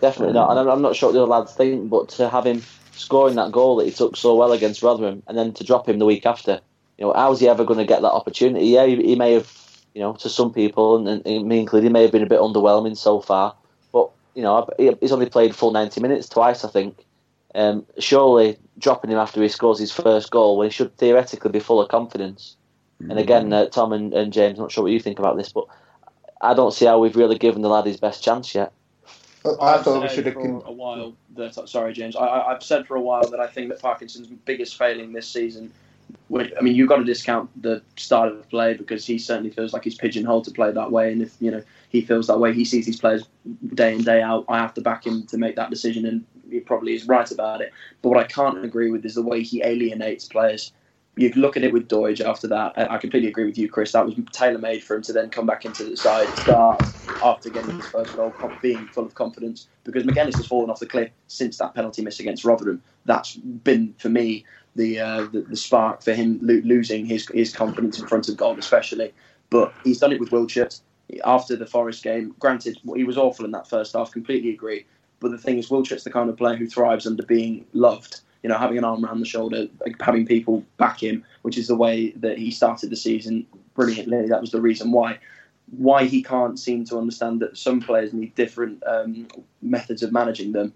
Definitely 0.00 0.34
not. 0.34 0.50
And 0.50 0.58
I'm, 0.58 0.68
I'm 0.68 0.82
not 0.82 0.96
sure 0.96 1.10
what 1.10 1.12
the 1.12 1.22
other 1.22 1.30
lads 1.30 1.54
think, 1.54 1.88
but 1.88 2.08
to 2.08 2.28
have 2.28 2.44
him 2.44 2.60
scoring 2.90 3.36
that 3.36 3.52
goal 3.52 3.76
that 3.76 3.84
he 3.84 3.92
took 3.92 4.16
so 4.16 4.34
well 4.34 4.50
against 4.50 4.82
Rotherham 4.82 5.22
and 5.28 5.38
then 5.38 5.52
to 5.52 5.62
drop 5.62 5.88
him 5.88 6.00
the 6.00 6.04
week 6.04 6.26
after, 6.26 6.60
you 6.98 7.04
know, 7.04 7.12
how's 7.12 7.38
he 7.38 7.48
ever 7.48 7.64
going 7.64 7.78
to 7.78 7.84
get 7.84 8.02
that 8.02 8.10
opportunity? 8.10 8.66
Yeah, 8.66 8.84
he, 8.84 8.96
he 8.96 9.14
may 9.14 9.34
have, 9.34 9.48
you 9.94 10.00
know, 10.00 10.14
to 10.14 10.28
some 10.28 10.52
people, 10.52 11.06
and, 11.06 11.24
and 11.24 11.46
me 11.46 11.60
included, 11.60 11.86
he 11.86 11.92
may 11.92 12.02
have 12.02 12.10
been 12.10 12.24
a 12.24 12.26
bit 12.26 12.40
underwhelming 12.40 12.96
so 12.96 13.20
far. 13.20 13.54
But, 13.92 14.10
you 14.34 14.42
know, 14.42 14.68
he's 15.00 15.12
only 15.12 15.28
played 15.28 15.54
full 15.54 15.70
90 15.70 16.00
minutes 16.00 16.28
twice, 16.28 16.64
I 16.64 16.68
think. 16.68 17.04
Um, 17.54 17.86
surely 17.98 18.58
dropping 18.78 19.10
him 19.10 19.18
after 19.18 19.42
he 19.42 19.48
scores 19.48 19.78
his 19.78 19.90
first 19.90 20.30
goal 20.30 20.58
when 20.58 20.68
he 20.68 20.72
should 20.72 20.96
theoretically 20.96 21.50
be 21.50 21.60
full 21.60 21.80
of 21.80 21.88
confidence. 21.88 22.56
And 23.00 23.18
again, 23.18 23.52
uh, 23.52 23.66
Tom 23.66 23.92
and, 23.92 24.12
and 24.12 24.32
James, 24.32 24.58
I'm 24.58 24.64
not 24.64 24.72
sure 24.72 24.82
what 24.82 24.92
you 24.92 25.00
think 25.00 25.18
about 25.18 25.36
this, 25.36 25.52
but 25.52 25.64
I 26.40 26.52
don't 26.52 26.72
see 26.72 26.84
how 26.84 26.98
we've 26.98 27.16
really 27.16 27.38
given 27.38 27.62
the 27.62 27.68
lad 27.68 27.86
his 27.86 27.96
best 27.96 28.22
chance 28.22 28.54
yet. 28.54 28.72
I 29.44 29.74
I've 29.74 29.84
thought 29.84 30.02
we 30.02 30.08
should 30.08 30.26
have. 30.26 30.34
for 30.34 30.42
Con- 30.42 30.62
a 30.66 30.72
while 30.72 31.14
that 31.36 31.68
sorry, 31.68 31.92
James. 31.92 32.16
I, 32.16 32.24
I, 32.24 32.52
I've 32.54 32.62
said 32.62 32.86
for 32.86 32.96
a 32.96 33.00
while 33.00 33.28
that 33.30 33.40
I 33.40 33.46
think 33.46 33.70
that 33.70 33.80
Parkinson's 33.80 34.26
biggest 34.26 34.76
failing 34.76 35.12
this 35.12 35.28
season. 35.28 35.72
would- 36.28 36.52
I 36.58 36.60
mean, 36.60 36.74
you've 36.74 36.88
got 36.88 36.96
to 36.96 37.04
discount 37.04 37.50
the 37.62 37.82
style 37.96 38.28
of 38.28 38.48
play 38.50 38.74
because 38.74 39.06
he 39.06 39.18
certainly 39.18 39.50
feels 39.50 39.72
like 39.72 39.84
he's 39.84 39.94
pigeonholed 39.94 40.44
to 40.44 40.50
play 40.50 40.72
that 40.72 40.90
way, 40.90 41.12
and 41.12 41.22
if 41.22 41.34
you 41.40 41.50
know 41.50 41.62
he 41.88 42.00
feels 42.00 42.26
that 42.26 42.40
way, 42.40 42.52
he 42.52 42.64
sees 42.64 42.84
these 42.86 42.98
players 43.00 43.26
day 43.74 43.94
in 43.94 44.02
day 44.02 44.20
out. 44.20 44.44
I 44.48 44.58
have 44.58 44.74
to 44.74 44.80
back 44.80 45.06
him 45.06 45.24
to 45.26 45.38
make 45.38 45.56
that 45.56 45.70
decision, 45.70 46.04
and 46.04 46.24
he 46.50 46.60
probably 46.60 46.94
is 46.94 47.06
right 47.08 47.30
about 47.30 47.60
it. 47.60 47.72
But 48.02 48.10
what 48.10 48.18
I 48.18 48.24
can't 48.24 48.64
agree 48.64 48.90
with 48.90 49.04
is 49.04 49.14
the 49.14 49.22
way 49.22 49.42
he 49.42 49.62
alienates 49.64 50.26
players. 50.26 50.72
You 51.16 51.30
look 51.34 51.56
at 51.56 51.64
it 51.64 51.72
with 51.72 51.88
Doidge 51.88 52.24
after 52.24 52.46
that. 52.48 52.74
I 52.76 52.98
completely 52.98 53.28
agree 53.28 53.44
with 53.46 53.58
you, 53.58 53.68
Chris. 53.68 53.92
That 53.92 54.06
was 54.06 54.14
tailor 54.32 54.58
made 54.58 54.84
for 54.84 54.96
him 54.96 55.02
to 55.02 55.12
then 55.12 55.30
come 55.30 55.46
back 55.46 55.64
into 55.64 55.84
the 55.84 55.96
side, 55.96 56.36
start 56.36 56.84
after 57.20 57.50
getting 57.50 57.74
his 57.74 57.88
first 57.88 58.14
goal, 58.14 58.36
being 58.60 58.88
full 58.88 59.04
of 59.04 59.14
confidence. 59.14 59.68
Because 59.84 60.04
Magennis 60.04 60.36
has 60.36 60.46
fallen 60.46 60.70
off 60.70 60.78
the 60.80 60.86
cliff 60.86 61.10
since 61.26 61.58
that 61.58 61.74
penalty 61.74 62.02
miss 62.02 62.20
against 62.20 62.44
Rotherham. 62.44 62.82
That's 63.04 63.34
been 63.36 63.94
for 63.98 64.08
me 64.08 64.44
the 64.76 65.00
uh, 65.00 65.22
the, 65.24 65.40
the 65.42 65.56
spark 65.56 66.02
for 66.02 66.14
him 66.14 66.38
lo- 66.42 66.62
losing 66.64 67.04
his 67.06 67.26
his 67.28 67.52
confidence 67.52 67.98
in 67.98 68.06
front 68.06 68.28
of 68.28 68.36
goal, 68.36 68.58
especially. 68.58 69.12
But 69.50 69.74
he's 69.84 69.98
done 69.98 70.12
it 70.12 70.20
with 70.20 70.30
Wildschut 70.30 70.80
after 71.24 71.56
the 71.56 71.66
Forest 71.66 72.04
game. 72.04 72.34
Granted, 72.38 72.78
he 72.94 73.04
was 73.04 73.18
awful 73.18 73.44
in 73.44 73.50
that 73.52 73.68
first 73.68 73.94
half. 73.94 74.12
Completely 74.12 74.50
agree. 74.50 74.86
But 75.20 75.30
the 75.30 75.38
thing 75.38 75.58
is, 75.58 75.70
Wildschut's 75.70 76.04
the 76.04 76.10
kind 76.10 76.30
of 76.30 76.36
player 76.36 76.56
who 76.56 76.66
thrives 76.66 77.06
under 77.06 77.22
being 77.22 77.64
loved. 77.72 78.20
You 78.42 78.48
know, 78.48 78.58
having 78.58 78.78
an 78.78 78.84
arm 78.84 79.04
around 79.04 79.18
the 79.18 79.26
shoulder, 79.26 79.66
like, 79.84 80.00
having 80.00 80.24
people 80.24 80.64
back 80.76 81.02
him, 81.02 81.24
which 81.42 81.58
is 81.58 81.66
the 81.66 81.74
way 81.74 82.10
that 82.12 82.38
he 82.38 82.52
started 82.52 82.90
the 82.90 82.96
season 82.96 83.46
brilliantly. 83.74 84.28
That 84.28 84.40
was 84.40 84.52
the 84.52 84.60
reason 84.60 84.92
why. 84.92 85.18
Why 85.76 86.04
he 86.04 86.22
can't 86.22 86.58
seem 86.58 86.84
to 86.86 86.98
understand 86.98 87.40
that 87.40 87.58
some 87.58 87.80
players 87.80 88.14
need 88.14 88.34
different 88.34 88.82
um, 88.86 89.26
methods 89.60 90.02
of 90.02 90.12
managing 90.12 90.52
them 90.52 90.72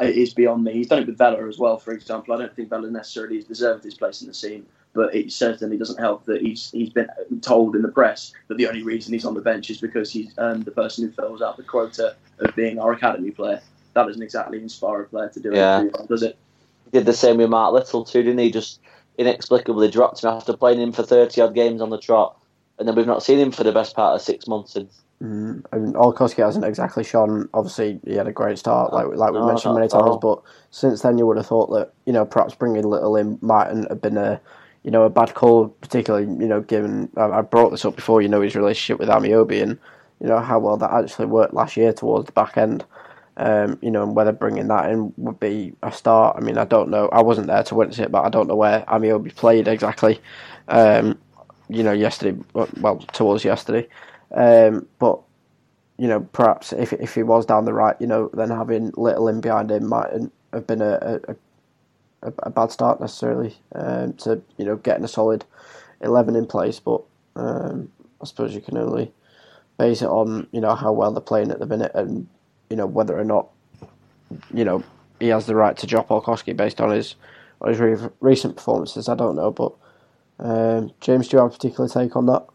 uh, 0.00 0.04
is 0.04 0.32
beyond 0.32 0.64
me. 0.64 0.72
He's 0.72 0.86
done 0.86 1.00
it 1.00 1.06
with 1.06 1.18
Vela 1.18 1.46
as 1.46 1.58
well, 1.58 1.76
for 1.76 1.92
example. 1.92 2.32
I 2.32 2.38
don't 2.38 2.54
think 2.54 2.70
Vela 2.70 2.90
necessarily 2.90 3.36
has 3.36 3.44
deserved 3.44 3.84
his 3.84 3.94
place 3.94 4.22
in 4.22 4.28
the 4.28 4.34
scene, 4.34 4.64
but 4.94 5.14
it 5.14 5.30
certainly 5.30 5.76
doesn't 5.76 5.98
help 5.98 6.24
that 6.24 6.40
he's 6.40 6.70
he's 6.70 6.90
been 6.90 7.08
told 7.42 7.76
in 7.76 7.82
the 7.82 7.88
press 7.88 8.32
that 8.48 8.56
the 8.56 8.66
only 8.66 8.82
reason 8.82 9.12
he's 9.12 9.24
on 9.24 9.34
the 9.34 9.40
bench 9.40 9.68
is 9.68 9.80
because 9.80 10.10
he's 10.10 10.32
um, 10.38 10.62
the 10.62 10.70
person 10.70 11.04
who 11.04 11.12
fills 11.12 11.42
out 11.42 11.56
the 11.56 11.62
quota 11.62 12.16
of 12.38 12.54
being 12.56 12.78
our 12.78 12.92
academy 12.92 13.30
player. 13.30 13.60
That 13.94 14.06
doesn't 14.06 14.22
exactly 14.22 14.58
inspire 14.62 15.02
a 15.02 15.04
player 15.04 15.28
to 15.28 15.40
do 15.40 15.50
Yeah. 15.52 15.82
it, 15.82 16.08
does 16.08 16.22
it? 16.22 16.36
He 16.84 16.90
did 16.90 17.06
the 17.06 17.12
same 17.12 17.38
with 17.38 17.50
Mark 17.50 17.72
Little 17.72 18.04
too, 18.04 18.22
didn't 18.22 18.38
he? 18.38 18.50
Just 18.50 18.80
inexplicably 19.18 19.90
dropped 19.90 20.22
him 20.22 20.30
after 20.30 20.56
playing 20.56 20.80
him 20.80 20.92
for 20.92 21.02
thirty 21.02 21.40
odd 21.40 21.54
games 21.54 21.80
on 21.80 21.90
the 21.90 21.98
trot, 21.98 22.36
and 22.78 22.86
then 22.86 22.94
we've 22.94 23.06
not 23.06 23.22
seen 23.22 23.38
him 23.38 23.50
for 23.50 23.64
the 23.64 23.72
best 23.72 23.94
part 23.94 24.14
of 24.14 24.22
six 24.22 24.46
months 24.46 24.72
since. 24.72 25.00
Mm, 25.22 25.62
I 25.70 25.76
mean, 25.76 25.92
Olkowski 25.92 26.42
hasn't 26.42 26.64
exactly 26.64 27.04
shone. 27.04 27.48
Obviously, 27.52 28.00
he 28.06 28.14
had 28.14 28.26
a 28.26 28.32
great 28.32 28.58
start, 28.58 28.92
like 28.94 29.06
like 29.08 29.32
we 29.32 29.38
No, 29.38 29.46
mentioned 29.46 29.74
many 29.74 29.88
times. 29.88 30.16
But 30.22 30.40
since 30.70 31.02
then, 31.02 31.18
you 31.18 31.26
would 31.26 31.36
have 31.36 31.46
thought 31.46 31.70
that 31.72 31.92
you 32.06 32.12
know 32.12 32.24
perhaps 32.24 32.54
bringing 32.54 32.84
Little 32.84 33.16
in 33.16 33.38
mightn't 33.42 33.88
have 33.90 34.00
been 34.00 34.16
a 34.16 34.40
you 34.82 34.90
know 34.90 35.02
a 35.02 35.10
bad 35.10 35.34
call, 35.34 35.68
particularly 35.68 36.26
you 36.26 36.48
know 36.48 36.62
given 36.62 37.10
I, 37.16 37.24
I 37.24 37.40
brought 37.42 37.70
this 37.70 37.84
up 37.84 37.96
before. 37.96 38.22
You 38.22 38.28
know 38.28 38.40
his 38.40 38.56
relationship 38.56 38.98
with 38.98 39.10
Ameobi 39.10 39.62
and 39.62 39.78
you 40.20 40.28
know 40.28 40.38
how 40.38 40.58
well 40.58 40.78
that 40.78 40.90
actually 40.90 41.26
worked 41.26 41.52
last 41.52 41.76
year 41.76 41.92
towards 41.92 42.26
the 42.26 42.32
back 42.32 42.56
end. 42.56 42.84
Um, 43.36 43.78
you 43.80 43.90
know, 43.90 44.02
and 44.02 44.14
whether 44.14 44.32
bringing 44.32 44.68
that 44.68 44.90
in 44.90 45.14
would 45.16 45.40
be 45.40 45.72
a 45.82 45.90
start. 45.92 46.36
I 46.36 46.40
mean, 46.40 46.58
I 46.58 46.64
don't 46.64 46.90
know. 46.90 47.08
I 47.08 47.22
wasn't 47.22 47.46
there 47.46 47.62
to 47.62 47.74
witness 47.74 47.98
it, 47.98 48.12
but 48.12 48.24
I 48.24 48.28
don't 48.28 48.48
know 48.48 48.56
where 48.56 48.84
Ameobi 48.88 49.34
played 49.34 49.66
exactly. 49.66 50.20
Um, 50.68 51.18
you 51.68 51.82
know, 51.82 51.92
yesterday, 51.92 52.38
well, 52.52 52.98
towards 53.12 53.44
yesterday. 53.44 53.88
Um, 54.32 54.86
but 54.98 55.20
you 55.96 56.08
know, 56.08 56.20
perhaps 56.20 56.72
if 56.72 56.92
if 56.94 57.14
he 57.14 57.22
was 57.22 57.46
down 57.46 57.64
the 57.64 57.72
right, 57.72 57.96
you 58.00 58.06
know, 58.06 58.30
then 58.32 58.50
having 58.50 58.92
Little 58.96 59.28
in 59.28 59.40
behind 59.40 59.70
him 59.70 59.86
might 59.86 60.10
have 60.52 60.66
been 60.66 60.82
a 60.82 61.20
a, 62.22 62.32
a, 62.42 62.50
bad 62.50 62.70
start 62.72 63.00
necessarily 63.00 63.56
um, 63.74 64.14
to 64.14 64.42
you 64.56 64.64
know 64.64 64.76
getting 64.76 65.04
a 65.04 65.08
solid 65.08 65.44
eleven 66.00 66.36
in 66.36 66.46
place. 66.46 66.80
But 66.80 67.02
um, 67.36 67.92
I 68.20 68.24
suppose 68.24 68.54
you 68.54 68.60
can 68.60 68.78
only 68.78 69.12
base 69.78 70.02
it 70.02 70.08
on 70.08 70.46
you 70.52 70.60
know 70.60 70.74
how 70.74 70.92
well 70.92 71.12
they're 71.12 71.20
playing 71.20 71.50
at 71.50 71.58
the 71.58 71.66
minute 71.66 71.92
and 71.94 72.26
you 72.70 72.76
know 72.76 72.86
whether 72.86 73.18
or 73.18 73.24
not 73.24 73.48
you 74.54 74.64
know 74.64 74.82
he 75.18 75.28
has 75.28 75.46
the 75.46 75.54
right 75.54 75.76
to 75.76 75.86
drop 75.86 76.08
Olkowski 76.08 76.56
based 76.56 76.80
on 76.80 76.90
his 76.90 77.16
on 77.60 77.68
his 77.68 77.78
re- 77.78 78.08
recent 78.20 78.56
performances. 78.56 79.08
I 79.08 79.14
don't 79.14 79.36
know, 79.36 79.50
but 79.50 79.72
um, 80.38 80.92
James, 81.00 81.28
do 81.28 81.36
you 81.36 81.42
have 81.42 81.52
a 81.52 81.54
particular 81.54 81.88
take 81.88 82.16
on 82.16 82.26
that? 82.26 82.46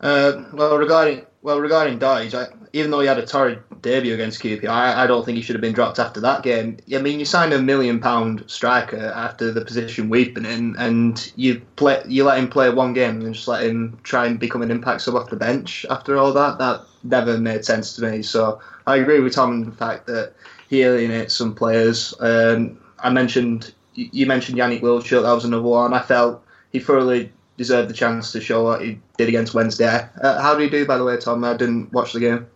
Uh, 0.00 0.44
well, 0.52 0.76
regarding 0.76 1.24
well 1.42 1.60
regarding 1.60 2.02
I, 2.02 2.46
even 2.72 2.90
though 2.90 3.00
he 3.00 3.06
had 3.06 3.18
a 3.18 3.26
torrid 3.26 3.62
debut 3.82 4.14
against 4.14 4.42
QPR, 4.42 4.68
I, 4.68 5.06
don't 5.06 5.24
think 5.24 5.36
he 5.36 5.42
should 5.42 5.54
have 5.54 5.60
been 5.60 5.72
dropped 5.72 5.98
after 5.98 6.20
that 6.20 6.42
game. 6.42 6.78
I 6.94 6.98
mean, 6.98 7.18
you 7.18 7.24
signed 7.24 7.52
a 7.52 7.60
million 7.60 8.00
pound 8.00 8.44
striker 8.46 9.12
after 9.14 9.52
the 9.52 9.64
position 9.64 10.08
we've 10.08 10.34
been 10.34 10.46
in, 10.46 10.76
and 10.76 11.32
you 11.36 11.60
play 11.76 12.02
you 12.06 12.24
let 12.24 12.38
him 12.38 12.48
play 12.48 12.70
one 12.70 12.92
game 12.92 13.20
and 13.20 13.34
just 13.34 13.48
let 13.48 13.62
him 13.62 13.98
try 14.02 14.26
and 14.26 14.38
become 14.38 14.62
an 14.62 14.70
impact 14.70 15.02
sub 15.02 15.14
off 15.14 15.30
the 15.30 15.36
bench 15.36 15.86
after 15.90 16.16
all 16.16 16.32
that. 16.32 16.58
That 16.58 16.82
never 17.02 17.38
made 17.38 17.64
sense 17.64 17.94
to 17.96 18.02
me. 18.02 18.22
So 18.22 18.60
I 18.86 18.96
agree 18.96 19.20
with 19.20 19.34
Tom 19.34 19.52
in 19.52 19.64
the 19.64 19.76
fact 19.76 20.06
that 20.06 20.34
he 20.68 20.82
alienates 20.82 21.34
some 21.34 21.54
players. 21.54 22.14
Um, 22.20 22.78
I 22.98 23.10
mentioned 23.10 23.72
you 23.94 24.26
mentioned 24.26 24.58
Yanic 24.58 24.80
Wildschut, 24.80 25.22
that 25.22 25.32
was 25.32 25.44
another 25.44 25.62
one. 25.62 25.92
I 25.94 26.00
felt 26.00 26.42
he 26.72 26.78
thoroughly 26.78 27.32
deserved 27.56 27.90
the 27.90 27.94
chance 27.94 28.32
to 28.32 28.40
show 28.40 28.64
what 28.64 28.80
he 28.80 28.98
did 29.18 29.28
against 29.28 29.52
Wednesday. 29.52 30.08
Uh, 30.20 30.40
how 30.40 30.54
did 30.54 30.64
he 30.64 30.70
do, 30.70 30.86
by 30.86 30.96
the 30.96 31.04
way, 31.04 31.16
Tom? 31.18 31.44
I 31.44 31.56
didn't 31.56 31.92
watch 31.92 32.12
the 32.12 32.20
game. 32.20 32.46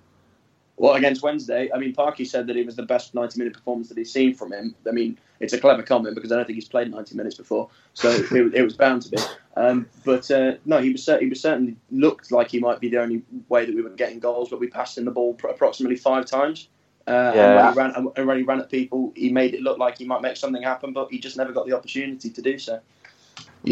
Well, 0.76 0.95
against 0.95 1.23
Wednesday, 1.23 1.71
I 1.73 1.78
mean, 1.78 1.95
Parky 1.95 2.25
said 2.25 2.49
that 2.49 2.57
it 2.57 2.66
was 2.66 2.75
the 2.75 2.83
best 2.83 3.14
90 3.14 3.38
minute 3.38 3.55
performance 3.55 3.88
that 3.90 3.99
he's 3.99 4.12
seen 4.12 4.35
from 4.35 4.53
him. 4.53 4.75
I 4.88 4.90
mean, 4.90 5.16
it's 5.38 5.53
a 5.53 5.61
clever 5.61 5.83
comment 5.83 6.16
because 6.16 6.33
I 6.33 6.37
don't 6.37 6.46
think 6.46 6.57
he's 6.57 6.68
played 6.68 6.90
90 6.90 7.16
minutes 7.16 7.37
before, 7.37 7.68
so 7.94 8.11
it, 8.11 8.33
it 8.55 8.62
was 8.62 8.77
bound 8.77 9.03
to 9.03 9.11
be. 9.11 9.18
Um, 9.57 9.87
but 10.05 10.29
uh, 10.31 10.55
no, 10.64 10.79
he 10.79 10.90
was 10.90 11.09
he 11.20 11.29
was 11.29 11.40
certainly 11.40 11.77
looked 11.92 12.33
like 12.33 12.51
he 12.51 12.59
might 12.59 12.81
be 12.81 12.88
the 12.88 13.01
only 13.01 13.22
way 13.49 13.64
that 13.64 13.75
we 13.75 13.83
were 13.83 13.90
getting 13.90 14.18
goals, 14.18 14.51
but 14.51 14.59
we 14.59 14.66
passed 14.66 14.99
him 14.99 15.05
the 15.05 15.12
ball 15.12 15.35
pr- 15.35 15.49
approximately 15.49 15.96
five 15.96 16.27
times. 16.27 16.68
Uh, 17.07 17.33
Yeah. 17.35 17.46
and 17.46 17.55
when 17.55 17.68
he 17.68 17.79
ran 17.79 18.12
and 18.16 18.27
when 18.27 18.37
he 18.38 18.42
ran 18.42 18.61
at 18.61 18.70
people, 18.70 19.12
he 19.14 19.31
made 19.31 19.55
it 19.55 19.61
look 19.61 19.79
like 19.79 19.99
he 19.99 20.05
might 20.05 20.22
make 20.22 20.37
something 20.37 20.62
happen, 20.62 20.92
but 20.92 21.09
he 21.12 21.18
just 21.20 21.37
never 21.37 21.53
got 21.53 21.66
the 21.66 21.72
opportunity 21.72 22.31
to 22.31 22.42
do 22.42 22.59
so. 22.59 22.81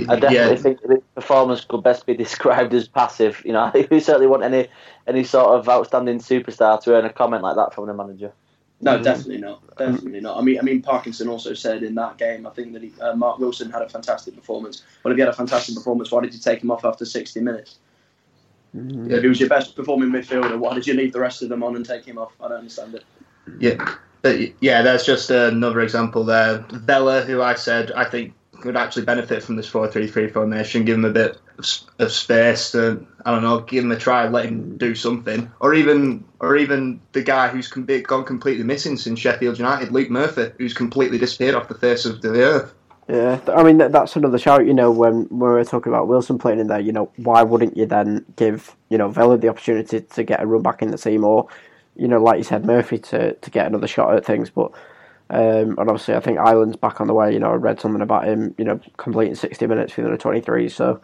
I 0.09 0.17
definitely 0.17 0.37
yeah, 0.37 0.55
think 0.57 0.81
that 0.81 0.91
his 0.91 1.03
performance 1.15 1.65
could 1.65 1.83
best 1.83 2.07
be 2.07 2.15
described 2.27 2.73
as 2.75 2.89
passive. 2.89 3.43
You 3.45 3.53
know, 3.53 3.71
we 3.91 4.01
certainly 4.01 4.27
want 4.27 4.43
any 4.43 4.69
any 5.07 5.25
sort 5.25 5.59
of 5.59 5.69
outstanding 5.69 6.19
superstar 6.19 6.81
to 6.83 6.95
earn 6.95 7.05
a 7.05 7.13
comment 7.13 7.43
like 7.43 7.57
that 7.57 7.75
from 7.75 7.87
the 7.87 7.95
manager. 7.95 8.33
No, 8.81 8.99
Mhm. 8.99 9.05
definitely 9.05 9.39
not. 9.39 9.77
Definitely 9.77 10.21
not. 10.21 10.39
I 10.39 10.41
mean, 10.43 10.59
I 10.59 10.63
mean, 10.63 10.83
Parkinson 10.83 11.29
also 11.29 11.55
said 11.55 11.83
in 11.83 11.95
that 11.97 12.19
game, 12.19 12.47
I 12.47 12.51
think 12.51 12.73
that 12.73 12.83
he, 12.83 12.93
uh, 13.01 13.15
Mark 13.15 13.39
Wilson 13.39 13.71
had 13.71 13.83
a 13.83 13.89
fantastic 13.89 14.35
performance. 14.35 14.83
Well, 15.03 15.13
if 15.13 15.17
he 15.17 15.21
had 15.21 15.29
a 15.29 15.33
fantastic 15.35 15.75
performance, 15.77 16.11
why 16.11 16.21
did 16.23 16.35
you 16.35 16.41
take 16.41 16.63
him 16.63 16.71
off 16.71 16.85
after 16.85 17.05
60 17.05 17.41
minutes? 17.41 17.79
Mm, 18.77 19.11
If 19.11 19.23
he 19.23 19.29
was 19.29 19.39
your 19.39 19.49
best 19.49 19.77
performing 19.77 20.11
midfielder, 20.11 20.59
why 20.59 20.75
did 20.75 20.87
you 20.87 20.95
leave 20.95 21.13
the 21.13 21.21
rest 21.21 21.43
of 21.43 21.49
them 21.49 21.63
on 21.63 21.77
and 21.77 21.85
take 21.87 22.05
him 22.05 22.19
off? 22.19 22.33
I 22.41 22.49
don't 22.49 22.59
understand 22.59 22.95
it. 22.95 23.05
yeah, 23.61 23.97
but 24.23 24.39
yeah. 24.63 24.83
That's 24.83 25.05
just 25.05 25.31
another 25.31 25.81
example 25.81 26.25
there. 26.25 26.65
Vela, 26.71 27.21
who 27.23 27.43
I 27.43 27.55
said 27.55 27.93
I 27.93 28.05
think 28.05 28.35
could 28.63 28.77
actually 28.77 29.05
benefit 29.05 29.43
from 29.43 29.57
this 29.57 29.67
four-three-three 29.67 30.29
formation, 30.29 30.85
give 30.85 30.97
him 30.97 31.05
a 31.05 31.11
bit 31.11 31.39
of, 31.59 32.11
space 32.11 32.73
to 32.73 33.07
I 33.25 33.33
don't 33.33 33.43
know, 33.43 33.61
give 33.61 33.85
him 33.85 33.93
a 33.93 33.99
try, 33.99 34.27
let 34.27 34.47
him 34.47 34.79
do 34.79 34.95
something, 34.95 35.51
or 35.61 35.75
even 35.75 36.25
or 36.41 36.57
even 36.57 37.01
the 37.13 37.23
guy 37.23 37.49
who's 37.49 37.69
gone 37.69 38.25
completely 38.25 38.65
missing 38.65 38.97
since 38.97 39.21
Sheffield 39.21 39.59
United, 39.59 39.93
Luke 39.93 40.11
Murphy, 40.11 40.53
who's 40.59 40.75
completely 40.75 41.19
disappeared 41.19 41.55
off 41.55 41.69
the 41.69 41.75
face 41.75 42.05
of 42.05 42.23
the 42.23 42.43
earth. 42.43 42.75
Yeah, 43.09 43.41
I 43.49 43.63
mean 43.63 43.79
that, 43.79 43.93
that's 43.93 44.17
another 44.17 44.39
shout. 44.39 44.67
You 44.67 44.75
know, 44.75 44.91
when, 44.91 45.25
when 45.25 45.51
we 45.51 45.57
were 45.57 45.65
talking 45.65 45.93
about 45.93 46.09
Wilson 46.09 46.39
playing 46.39 46.61
in 46.61 46.69
there, 46.69 46.81
you 46.81 46.93
know, 46.93 47.11
why 47.17 47.43
wouldn't 47.43 47.77
you 47.77 47.85
then 47.85 48.25
give 48.37 48.77
you 48.89 48.99
know 48.99 49.09
Vela 49.09 49.37
the 49.37 49.49
opportunity 49.49 50.01
to 50.01 50.23
get 50.23 50.43
a 50.43 50.47
run 50.47 50.63
back 50.63 50.83
in 50.83 50.91
the 50.91 50.99
team, 50.99 51.25
or 51.25 51.49
you 51.97 52.09
know, 52.09 52.23
like 52.23 52.39
you 52.39 52.45
said, 52.45 52.65
Murphy 52.65 52.99
to, 52.99 53.35
to 53.35 53.51
get 53.51 53.67
another 53.67 53.87
shot 53.87 54.15
at 54.15 54.25
things. 54.25 54.51
But 54.51 54.73
um, 55.33 55.79
and 55.79 55.79
obviously, 55.79 56.15
I 56.15 56.21
think 56.21 56.39
Ireland's 56.39 56.77
back 56.77 57.01
on 57.01 57.07
the 57.07 57.15
way. 57.15 57.33
You 57.33 57.39
know, 57.39 57.53
I 57.53 57.55
read 57.55 57.81
something 57.81 58.03
about 58.03 58.29
him. 58.29 58.55
You 58.59 58.67
know, 58.67 58.81
completing 58.99 59.35
sixty 59.35 59.67
minutes 59.67 59.95
for 59.95 60.03
the 60.03 60.19
twenty 60.19 60.43
three. 60.43 60.69
So 60.69 61.01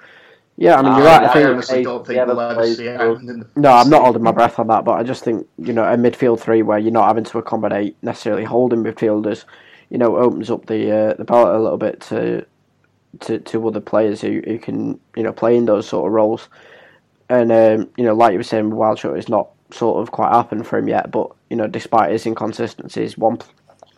yeah, 0.59 0.77
I 0.77 0.83
mean, 0.83 0.97
you're 0.97 1.07
right. 1.07 1.23
I 1.23 1.31
I, 1.31 1.33
think 1.33 1.49
honestly 1.49 1.83
don't 1.83 2.07
think 2.07 2.27
we'll 2.27 2.41
ever 2.41 2.75
see 2.75 2.91
Ireland 2.91 3.31
in 3.31 3.41
the 3.41 3.49
No, 3.57 3.73
I'm 3.73 3.88
not 3.88 4.03
holding 4.03 4.23
my 4.23 4.33
breath 4.33 4.59
on 4.59 4.67
that, 4.67 4.85
but 4.85 4.93
I 4.93 5.03
just 5.03 5.25
think 5.25 5.49
you 5.57 5.73
know 5.73 5.83
a 5.83 5.97
midfield 5.97 6.41
three 6.41 6.61
where 6.61 6.79
you're 6.79 6.93
not 6.93 7.09
having 7.09 7.25
to 7.25 7.38
accommodate 7.38 7.97
necessarily 8.03 8.45
holding 8.45 8.83
midfielders, 8.83 9.45
you 9.88 9.97
know, 9.97 10.19
opens 10.19 10.51
up 10.51 10.67
the 10.67 10.91
uh, 10.91 11.14
the 11.14 11.25
palette 11.25 11.55
a 11.55 11.62
little 11.62 11.79
bit 11.79 12.01
to 12.03 12.45
to 13.21 13.38
to 13.38 13.67
other 13.67 13.81
players 13.81 14.21
who, 14.21 14.43
who 14.47 14.59
can 14.59 15.01
you 15.17 15.23
know 15.23 15.33
play 15.33 15.57
in 15.57 15.64
those 15.64 15.88
sort 15.88 16.07
of 16.07 16.12
roles. 16.12 16.51
And 17.31 17.51
um, 17.51 17.88
you 17.97 18.05
know, 18.05 18.14
like 18.14 18.33
you 18.33 18.38
were 18.38 18.43
saying, 18.43 18.71
Wildschut 18.71 19.17
is 19.17 19.31
not 19.31 19.49
sort 19.71 20.03
of 20.03 20.11
quite 20.11 20.33
happened 20.33 20.67
for 20.67 20.79
him 20.79 20.88
yet, 20.88 21.11
but 21.11 21.31
you 21.49 21.57
know, 21.57 21.67
despite 21.67 22.11
his 22.11 22.27
inconsistencies, 22.27 23.17
one 23.17 23.38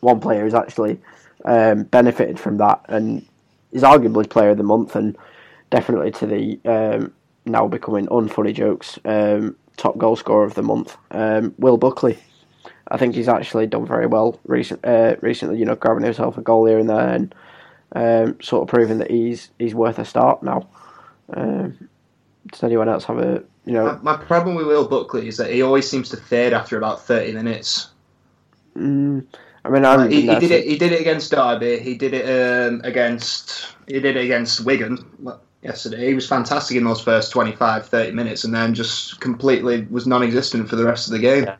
one 0.01 0.21
player 0.21 0.45
has 0.45 0.55
actually 0.55 0.99
um, 1.45 1.85
benefited 1.85 2.39
from 2.39 2.59
that 2.59 2.85
and 2.89 3.27
is 3.73 3.83
arguably 3.83 4.29
player 4.29 4.51
of 4.51 4.57
the 4.57 4.63
month 4.63 4.97
and 4.97 5.17
definitely 5.71 6.11
to 6.11 6.27
the 6.27 6.61
um, 6.65 7.13
now 7.47 7.67
becoming 7.67 8.07
unfunny 8.07 8.53
jokes 8.53 8.99
um, 9.05 9.57
top 9.81 9.97
goal 9.97 10.15
scorer 10.15 10.45
of 10.45 10.55
the 10.55 10.63
month, 10.63 10.97
um, 11.11 11.55
Will 11.59 11.79
Buckley. 11.79 12.19
I 12.89 12.99
think 12.99 13.15
he's 13.15 13.29
actually 13.29 13.67
done 13.67 13.87
very 13.87 14.07
well 14.07 14.39
recent, 14.45 14.85
uh, 14.85 15.17
recently. 15.23 15.59
You 15.59 15.65
know, 15.65 15.75
grabbing 15.75 16.05
himself 16.05 16.37
a 16.37 16.43
goal 16.43 16.67
here 16.67 16.79
and 16.79 16.89
there, 16.89 17.09
and 17.09 17.35
um, 17.93 18.41
sort 18.43 18.63
of 18.63 18.69
proving 18.69 18.99
that 18.99 19.11
he's 19.11 19.51
he's 19.59 19.75
worth 19.75 19.99
a 19.99 20.05
start 20.05 20.43
now. 20.43 20.69
Um, 21.33 21.89
does 22.53 22.63
anyone 22.63 22.89
else 22.89 23.05
have 23.05 23.19
a 23.19 23.43
you 23.65 23.73
know? 23.73 23.99
My, 24.03 24.17
my 24.17 24.25
problem 24.25 24.55
with 24.55 24.67
Will 24.67 24.87
Buckley 24.87 25.29
is 25.29 25.39
that 25.39 25.51
he 25.51 25.63
always 25.63 25.89
seems 25.89 26.11
to 26.11 26.17
fade 26.17 26.53
after 26.53 26.77
about 26.77 27.03
thirty 27.03 27.33
minutes. 27.33 27.89
Mm, 28.77 29.25
I 29.64 29.68
mean, 29.68 29.85
I 29.85 29.92
haven't 29.92 30.11
he, 30.11 30.23
he 30.23 30.38
did 30.38 30.51
it. 30.51 30.66
He 30.66 30.79
did 30.79 30.92
it 30.92 31.01
against 31.01 31.31
Derby. 31.31 31.79
He 31.81 31.94
did 31.94 32.14
it 32.14 32.25
um, 32.25 32.81
against. 32.85 33.75
He 33.87 34.01
did 34.01 34.16
it 34.16 34.25
against 34.25 34.64
Wigan 34.64 35.05
yesterday. 35.62 36.07
He 36.07 36.14
was 36.14 36.27
fantastic 36.27 36.77
in 36.77 36.85
those 36.85 37.03
first 37.03 37.33
25, 37.33 37.87
30 37.87 38.12
minutes, 38.12 38.44
and 38.44 38.55
then 38.55 38.75
just 38.75 39.20
completely 39.20 39.87
was 39.90 40.07
non-existent 40.07 40.68
for 40.68 40.77
the 40.77 40.85
rest 40.85 41.09
of 41.09 41.12
the 41.12 41.18
game. 41.18 41.44
Yeah. 41.44 41.57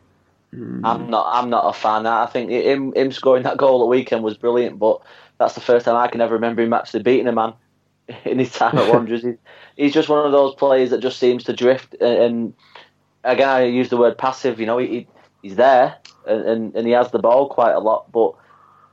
Mm, 0.55 0.81
I'm 0.83 1.09
not. 1.09 1.27
I'm 1.31 1.49
not 1.49 1.69
a 1.69 1.73
fan. 1.73 2.05
I 2.05 2.25
think 2.25 2.49
him 2.49 2.93
him 2.93 3.11
scoring 3.11 3.43
that 3.43 3.57
goal 3.57 3.83
at 3.83 3.87
weekend 3.87 4.23
was 4.23 4.35
brilliant, 4.35 4.79
but 4.79 5.01
that's 5.37 5.53
the 5.53 5.61
first 5.61 5.85
time 5.85 5.95
I 5.95 6.07
can 6.07 6.21
ever 6.21 6.33
remember 6.33 6.61
him 6.61 6.73
actually 6.73 7.03
beating 7.03 7.27
a 7.27 7.31
man 7.31 7.53
in 8.25 8.39
his 8.39 8.51
time 8.51 8.77
at 8.77 8.91
Wanderers. 8.91 9.23
He's, 9.23 9.37
he's 9.77 9.93
just 9.93 10.09
one 10.09 10.25
of 10.25 10.31
those 10.31 10.55
players 10.55 10.89
that 10.89 10.99
just 10.99 11.19
seems 11.19 11.43
to 11.45 11.53
drift. 11.53 11.95
And, 12.01 12.19
and 12.19 12.53
again, 13.23 13.47
I 13.47 13.63
use 13.63 13.89
the 13.89 13.97
word 13.97 14.17
passive. 14.17 14.59
You 14.59 14.65
know, 14.65 14.77
he, 14.77 14.87
he 14.87 15.07
he's 15.41 15.55
there 15.55 15.97
and, 16.25 16.41
and, 16.47 16.75
and 16.75 16.87
he 16.87 16.93
has 16.93 17.11
the 17.11 17.19
ball 17.19 17.49
quite 17.49 17.73
a 17.73 17.79
lot, 17.79 18.11
but 18.11 18.33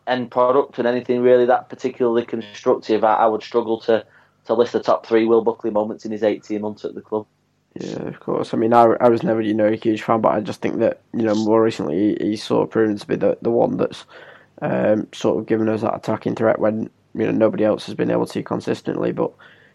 end 0.06 0.30
product 0.30 0.78
and 0.78 0.88
anything 0.88 1.20
really 1.20 1.46
that 1.46 1.68
particularly 1.68 2.24
constructive, 2.24 3.04
I, 3.04 3.14
I 3.14 3.26
would 3.26 3.42
struggle 3.42 3.80
to 3.82 4.04
to 4.46 4.54
list 4.54 4.72
the 4.72 4.80
top 4.80 5.06
three 5.06 5.26
Will 5.26 5.42
Buckley 5.42 5.70
moments 5.70 6.06
in 6.06 6.10
his 6.10 6.22
18 6.22 6.62
months 6.62 6.84
at 6.84 6.94
the 6.94 7.02
club. 7.02 7.26
Yeah, 7.74 8.02
of 8.08 8.18
course. 8.18 8.54
I 8.54 8.56
mean, 8.56 8.72
I, 8.72 8.84
I 8.98 9.10
was 9.10 9.22
never, 9.22 9.42
you 9.42 9.52
know, 9.52 9.66
a 9.66 9.76
huge 9.76 10.02
fan, 10.02 10.22
but 10.22 10.32
I 10.32 10.40
just 10.40 10.62
think 10.62 10.78
that, 10.78 11.02
you 11.12 11.22
know, 11.22 11.34
more 11.34 11.62
recently 11.62 12.16
he, 12.18 12.30
he's 12.30 12.42
sort 12.42 12.62
of 12.62 12.70
proven 12.70 12.96
to 12.96 13.06
be 13.06 13.16
the, 13.16 13.36
the 13.42 13.50
one 13.50 13.76
that's 13.76 14.06
um, 14.62 15.06
sort 15.12 15.38
of 15.38 15.46
given 15.46 15.68
us 15.68 15.82
that 15.82 15.94
attacking 15.94 16.34
threat 16.34 16.58
when, 16.58 16.88
you 17.14 17.26
know, 17.26 17.30
nobody 17.30 17.64
else 17.64 17.84
has 17.86 17.94
been 17.94 18.10
able 18.10 18.26
to 18.26 18.42
consistently. 18.42 19.12
But, 19.12 19.32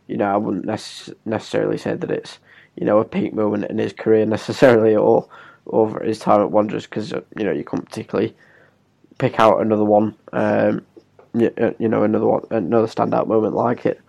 you 0.08 0.18
know, 0.18 0.34
I 0.34 0.38
wouldn't 0.38 0.66
nec- 0.66 1.16
necessarily 1.26 1.78
say 1.78 1.94
that 1.94 2.12
it's, 2.12 2.40
you 2.76 2.86
know, 2.86 2.98
a 2.98 3.06
peak 3.06 3.34
moment 3.34 3.66
in 3.70 3.78
his 3.78 3.94
career 3.94 4.26
necessarily 4.26 4.96
or 4.96 5.30
over 5.68 6.04
his 6.04 6.20
time 6.20 6.42
at 6.42 6.52
Wanderers 6.52 6.86
because, 6.86 7.12
you 7.12 7.44
know, 7.44 7.52
you 7.52 7.64
can't 7.64 7.86
particularly 7.86 8.36
pick 9.18 9.40
out 9.40 9.62
another 9.62 9.86
one. 9.86 10.16
Um, 10.32 10.86
you 11.34 11.52
know 11.80 12.04
another 12.04 12.26
one, 12.26 12.44
another 12.52 12.88
standout 12.88 13.28
moment 13.28 13.56
like 13.56 13.86
it. 13.86 14.00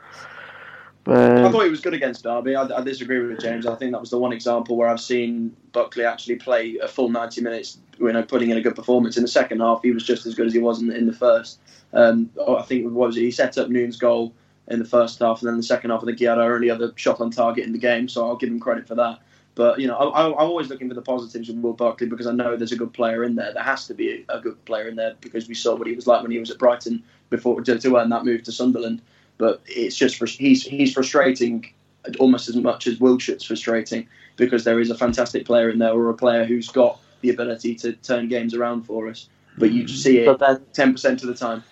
Um, 1.06 1.44
I 1.44 1.50
thought 1.50 1.64
he 1.64 1.70
was 1.70 1.80
good 1.80 1.92
against 1.92 2.24
Derby. 2.24 2.56
I, 2.56 2.62
I, 2.64 2.80
disagree 2.82 3.18
with 3.20 3.38
James. 3.40 3.66
I 3.66 3.74
think 3.74 3.92
that 3.92 4.00
was 4.00 4.08
the 4.08 4.18
one 4.18 4.32
example 4.32 4.76
where 4.76 4.88
I've 4.88 5.00
seen 5.00 5.54
Buckley 5.72 6.04
actually 6.04 6.36
play 6.36 6.78
a 6.82 6.88
full 6.88 7.10
90 7.10 7.42
minutes, 7.42 7.76
you 7.98 8.10
know, 8.10 8.22
putting 8.22 8.48
in 8.48 8.56
a 8.56 8.62
good 8.62 8.74
performance. 8.74 9.18
In 9.18 9.22
the 9.22 9.28
second 9.28 9.60
half, 9.60 9.82
he 9.82 9.90
was 9.90 10.02
just 10.02 10.24
as 10.24 10.34
good 10.34 10.46
as 10.46 10.54
he 10.54 10.60
was 10.60 10.80
in, 10.80 10.90
in 10.90 11.06
the 11.06 11.12
first. 11.12 11.58
Um, 11.92 12.30
I 12.48 12.62
think 12.62 12.84
what 12.84 13.08
was 13.08 13.16
it? 13.18 13.20
He 13.20 13.30
set 13.30 13.58
up 13.58 13.68
Noone's 13.68 13.98
goal 13.98 14.32
in 14.68 14.78
the 14.78 14.86
first 14.86 15.18
half, 15.18 15.42
and 15.42 15.48
then 15.48 15.58
the 15.58 15.62
second 15.62 15.90
half, 15.90 16.02
I 16.02 16.06
think 16.06 16.18
he 16.18 16.24
had 16.24 16.38
our 16.38 16.54
only 16.54 16.70
other 16.70 16.92
shot 16.96 17.20
on 17.20 17.30
target 17.30 17.66
in 17.66 17.72
the 17.72 17.78
game. 17.78 18.08
So 18.08 18.26
I'll 18.26 18.36
give 18.36 18.48
him 18.48 18.58
credit 18.58 18.88
for 18.88 18.94
that. 18.94 19.18
But 19.54 19.78
you 19.78 19.86
know, 19.86 19.96
I, 19.96 20.26
am 20.26 20.34
always 20.34 20.68
looking 20.68 20.88
for 20.88 20.94
the 20.94 21.02
positives 21.02 21.48
with 21.48 21.58
Will 21.58 21.74
Buckley 21.74 22.08
because 22.08 22.26
I 22.26 22.32
know 22.32 22.56
there's 22.56 22.72
a 22.72 22.76
good 22.76 22.92
player 22.92 23.22
in 23.22 23.36
there. 23.36 23.52
There 23.52 23.62
has 23.62 23.86
to 23.86 23.94
be 23.94 24.24
a, 24.28 24.40
good 24.40 24.62
player 24.64 24.88
in 24.88 24.96
there 24.96 25.14
because 25.20 25.46
we 25.46 25.54
saw 25.54 25.76
what 25.76 25.86
he 25.86 25.94
was 25.94 26.06
like 26.06 26.22
when 26.22 26.32
he 26.32 26.38
was 26.38 26.50
at 26.50 26.58
Brighton 26.58 27.02
before 27.30 27.60
to, 27.62 27.78
to 27.78 27.96
earn 27.96 28.08
that 28.10 28.24
move 28.24 28.42
to 28.44 28.52
Sunderland. 28.52 29.00
But 29.38 29.62
it's 29.66 29.96
just 29.96 30.22
he's 30.22 30.64
he's 30.64 30.92
frustrating 30.92 31.72
almost 32.18 32.48
as 32.48 32.56
much 32.56 32.86
as 32.86 32.98
Wildschut's 32.98 33.44
frustrating 33.44 34.08
because 34.36 34.64
there 34.64 34.80
is 34.80 34.90
a 34.90 34.96
fantastic 34.96 35.46
player 35.46 35.70
in 35.70 35.78
there 35.78 35.92
or 35.92 36.10
a 36.10 36.14
player 36.14 36.44
who's 36.44 36.68
got 36.68 37.00
the 37.20 37.30
ability 37.30 37.74
to 37.76 37.92
turn 37.92 38.28
games 38.28 38.54
around 38.54 38.82
for 38.82 39.08
us. 39.08 39.28
But 39.56 39.70
you 39.70 39.86
see 39.86 40.18
it 40.18 40.40
ten 40.72 40.92
percent 40.92 41.22
of 41.22 41.28
the 41.28 41.34
time. 41.34 41.62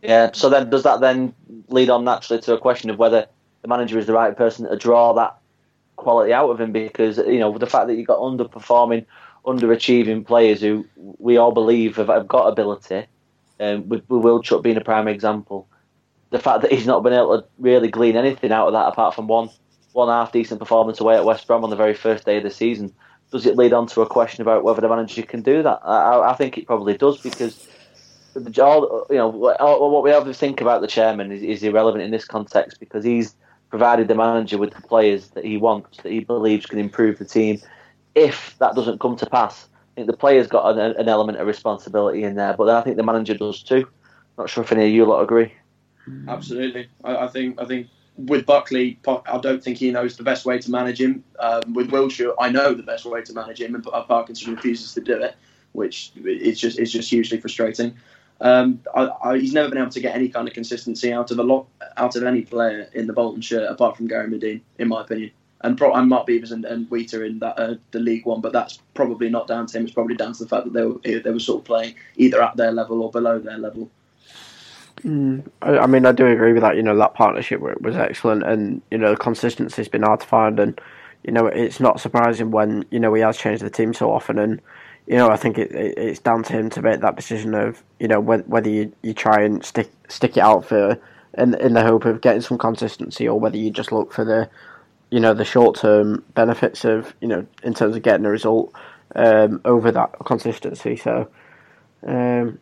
Yeah. 0.00 0.30
So 0.32 0.48
then, 0.48 0.70
does 0.70 0.84
that 0.84 1.00
then 1.00 1.34
lead 1.68 1.90
on 1.90 2.04
naturally 2.04 2.40
to 2.42 2.54
a 2.54 2.58
question 2.58 2.88
of 2.88 2.98
whether 2.98 3.26
the 3.60 3.68
manager 3.68 3.98
is 3.98 4.06
the 4.06 4.14
right 4.14 4.34
person 4.34 4.68
to 4.68 4.76
draw 4.76 5.12
that 5.14 5.36
quality 5.98 6.32
out 6.32 6.50
of 6.50 6.60
him? 6.60 6.72
Because 6.72 7.18
you 7.18 7.38
know 7.38 7.56
the 7.56 7.66
fact 7.66 7.88
that 7.88 7.96
you've 7.96 8.06
got 8.06 8.18
underperforming, 8.18 9.04
underachieving 9.44 10.26
players 10.26 10.60
who 10.60 10.86
we 10.96 11.36
all 11.36 11.52
believe 11.52 11.96
have, 11.96 12.08
have 12.08 12.26
got 12.26 12.46
ability, 12.46 13.06
um, 13.60 13.88
with, 13.88 14.08
with 14.08 14.22
Wildschut 14.22 14.62
being 14.62 14.76
a 14.76 14.82
prime 14.82 15.08
example. 15.08 15.68
The 16.30 16.38
fact 16.38 16.62
that 16.62 16.72
he's 16.72 16.86
not 16.86 17.02
been 17.02 17.12
able 17.12 17.40
to 17.40 17.48
really 17.58 17.88
glean 17.88 18.16
anything 18.16 18.52
out 18.52 18.66
of 18.66 18.72
that 18.72 18.88
apart 18.88 19.14
from 19.14 19.28
one 19.28 19.50
one 19.92 20.08
half 20.08 20.32
decent 20.32 20.60
performance 20.60 21.00
away 21.00 21.16
at 21.16 21.24
West 21.24 21.46
Brom 21.46 21.64
on 21.64 21.70
the 21.70 21.76
very 21.76 21.94
first 21.94 22.24
day 22.24 22.36
of 22.36 22.42
the 22.42 22.50
season. 22.50 22.92
Does 23.30 23.44
it 23.44 23.56
lead 23.56 23.72
on 23.72 23.86
to 23.88 24.00
a 24.00 24.06
question 24.06 24.42
about 24.42 24.64
whether 24.64 24.80
the 24.80 24.88
manager 24.88 25.22
can 25.22 25.42
do 25.42 25.62
that? 25.62 25.80
I, 25.84 26.30
I 26.30 26.34
think 26.34 26.56
it 26.56 26.66
probably 26.66 26.96
does 26.96 27.20
because 27.20 27.68
all 28.58 29.06
you 29.10 29.16
know 29.16 29.28
what 29.28 30.02
we 30.02 30.10
have 30.10 30.24
to 30.24 30.34
think 30.34 30.60
about 30.60 30.80
the 30.80 30.86
chairman 30.86 31.32
is, 31.32 31.42
is, 31.42 31.62
irrelevant 31.62 32.04
in 32.04 32.10
this 32.10 32.24
context 32.24 32.78
because 32.78 33.04
he's 33.04 33.34
provided 33.70 34.08
the 34.08 34.14
manager 34.14 34.58
with 34.58 34.72
the 34.74 34.82
players 34.82 35.28
that 35.30 35.44
he 35.44 35.56
wants 35.56 35.98
that 35.98 36.12
he 36.12 36.20
believes 36.20 36.66
can 36.66 36.78
improve 36.78 37.18
the 37.18 37.24
team. 37.24 37.60
If 38.14 38.56
that 38.58 38.74
doesn't 38.74 39.00
come 39.00 39.16
to 39.16 39.26
pass, 39.26 39.68
I 39.72 39.94
think 39.94 40.06
the 40.06 40.16
players 40.16 40.46
got 40.46 40.78
an, 40.78 40.78
an 40.96 41.08
element 41.08 41.38
of 41.38 41.46
responsibility 41.46 42.24
in 42.24 42.34
there, 42.36 42.54
but 42.54 42.68
I 42.68 42.82
think 42.82 42.96
the 42.96 43.02
manager 43.02 43.34
does 43.34 43.62
too. 43.62 43.86
Not 44.36 44.48
sure 44.48 44.64
if 44.64 44.72
any 44.72 44.86
of 44.86 44.92
you 44.92 45.04
lot 45.04 45.22
agree. 45.22 45.52
Absolutely, 46.26 46.88
I, 47.04 47.16
I 47.16 47.28
think 47.28 47.60
I 47.60 47.66
think 47.66 47.88
with 48.16 48.46
Buckley, 48.46 48.98
I 49.06 49.38
don't 49.38 49.62
think 49.62 49.78
he 49.78 49.90
knows 49.90 50.16
the 50.16 50.24
best 50.24 50.44
way 50.44 50.58
to 50.58 50.70
manage 50.70 51.00
him. 51.00 51.22
Um, 51.38 51.74
with 51.74 51.90
Wildschut, 51.90 52.34
I 52.40 52.48
know 52.48 52.74
the 52.74 52.82
best 52.82 53.04
way 53.04 53.22
to 53.22 53.32
manage 53.32 53.60
him, 53.60 53.74
and 53.74 53.84
Parkinson 53.84 54.54
refuses 54.54 54.92
to 54.94 55.00
do 55.00 55.22
it, 55.22 55.36
which 55.72 56.12
is 56.24 56.58
just 56.58 56.78
is 56.78 56.92
just 56.92 57.10
hugely 57.10 57.40
frustrating. 57.40 57.96
Um, 58.40 58.80
I, 58.94 59.10
I, 59.22 59.38
he's 59.38 59.52
never 59.52 59.68
been 59.68 59.78
able 59.78 59.90
to 59.90 60.00
get 60.00 60.14
any 60.14 60.28
kind 60.28 60.46
of 60.46 60.54
consistency 60.54 61.12
out 61.12 61.30
of 61.30 61.38
a 61.38 61.42
lot 61.42 61.66
out 61.96 62.14
of 62.14 62.22
any 62.22 62.42
player 62.42 62.88
in 62.92 63.06
the 63.06 63.12
Bolton 63.12 63.40
shirt 63.40 63.68
apart 63.68 63.96
from 63.96 64.06
Gary 64.06 64.28
Madine, 64.28 64.60
in 64.78 64.88
my 64.88 65.00
opinion, 65.00 65.32
and, 65.62 65.76
pro- 65.76 65.92
and 65.94 66.08
Mark 66.08 66.28
Beevers 66.28 66.52
and, 66.52 66.64
and 66.64 66.88
Wheater 66.88 67.24
in 67.24 67.40
that 67.40 67.58
uh, 67.58 67.74
the 67.90 67.98
League 67.98 68.26
One. 68.26 68.40
But 68.40 68.52
that's 68.52 68.78
probably 68.94 69.28
not 69.28 69.48
down 69.48 69.66
to 69.66 69.78
him. 69.78 69.84
It's 69.84 69.94
probably 69.94 70.14
down 70.14 70.34
to 70.34 70.44
the 70.44 70.48
fact 70.48 70.64
that 70.64 70.72
they 70.72 70.84
were 70.84 71.20
they 71.20 71.30
were 71.30 71.40
sort 71.40 71.62
of 71.62 71.64
playing 71.64 71.96
either 72.16 72.40
at 72.42 72.56
their 72.56 72.70
level 72.70 73.02
or 73.02 73.10
below 73.10 73.40
their 73.40 73.58
level. 73.58 73.90
Mm, 75.02 75.48
I, 75.62 75.78
I, 75.78 75.86
mean, 75.86 76.06
I 76.06 76.12
do 76.12 76.26
agree 76.26 76.52
with 76.52 76.62
that. 76.62 76.76
You 76.76 76.82
know, 76.82 76.96
that 76.96 77.14
partnership 77.14 77.60
was 77.60 77.96
excellent, 77.96 78.44
and 78.44 78.82
you 78.90 78.98
know, 78.98 79.10
the 79.10 79.16
consistency's 79.16 79.88
been 79.88 80.02
hard 80.02 80.20
to 80.20 80.26
find, 80.26 80.60
and 80.60 80.80
you 81.24 81.32
know, 81.32 81.46
it's 81.46 81.80
not 81.80 82.00
surprising 82.00 82.50
when 82.52 82.84
you 82.90 83.00
know 83.00 83.12
he 83.14 83.22
has 83.22 83.36
changed 83.36 83.64
the 83.64 83.70
team 83.70 83.94
so 83.94 84.12
often, 84.12 84.38
and 84.38 84.60
you 85.08 85.16
know, 85.16 85.30
I 85.30 85.36
think 85.36 85.56
it, 85.58 85.72
it, 85.72 85.96
it's 85.96 86.20
down 86.20 86.42
to 86.44 86.52
him 86.52 86.68
to 86.70 86.82
make 86.82 87.00
that 87.00 87.16
decision 87.16 87.54
of 87.54 87.82
you 87.98 88.08
know 88.08 88.20
whether 88.20 88.68
you, 88.68 88.92
you 89.02 89.14
try 89.14 89.42
and 89.42 89.64
stick 89.64 89.90
stick 90.08 90.36
it 90.36 90.42
out 90.42 90.66
for 90.66 90.98
in 91.38 91.54
in 91.54 91.72
the 91.72 91.82
hope 91.82 92.04
of 92.04 92.20
getting 92.20 92.42
some 92.42 92.58
consistency, 92.58 93.26
or 93.26 93.40
whether 93.40 93.56
you 93.56 93.70
just 93.70 93.90
look 93.90 94.12
for 94.12 94.24
the 94.24 94.50
you 95.10 95.18
know 95.18 95.32
the 95.32 95.46
short 95.46 95.78
term 95.78 96.22
benefits 96.34 96.84
of 96.84 97.14
you 97.22 97.28
know 97.28 97.46
in 97.62 97.72
terms 97.72 97.96
of 97.96 98.02
getting 98.02 98.26
a 98.26 98.30
result 98.30 98.72
um, 99.16 99.62
over 99.64 99.90
that 99.90 100.14
consistency. 100.26 100.96
So, 100.96 101.28
um, 102.06 102.58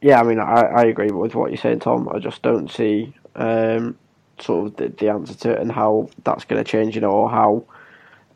yeah, 0.00 0.18
I 0.18 0.22
mean, 0.22 0.38
I, 0.40 0.62
I 0.62 0.82
agree 0.84 1.10
with 1.10 1.34
what 1.34 1.50
you're 1.50 1.58
saying, 1.58 1.80
Tom. 1.80 2.08
I 2.08 2.18
just 2.18 2.40
don't 2.42 2.70
see 2.70 3.14
um, 3.36 3.98
sort 4.40 4.66
of 4.66 4.76
the, 4.76 4.88
the 4.88 5.10
answer 5.10 5.34
to 5.34 5.52
it 5.52 5.60
and 5.60 5.70
how 5.70 6.08
that's 6.24 6.44
going 6.44 6.62
to 6.62 6.68
change, 6.70 6.94
you 6.94 7.02
know, 7.02 7.10
or 7.12 7.30
how 7.30 7.64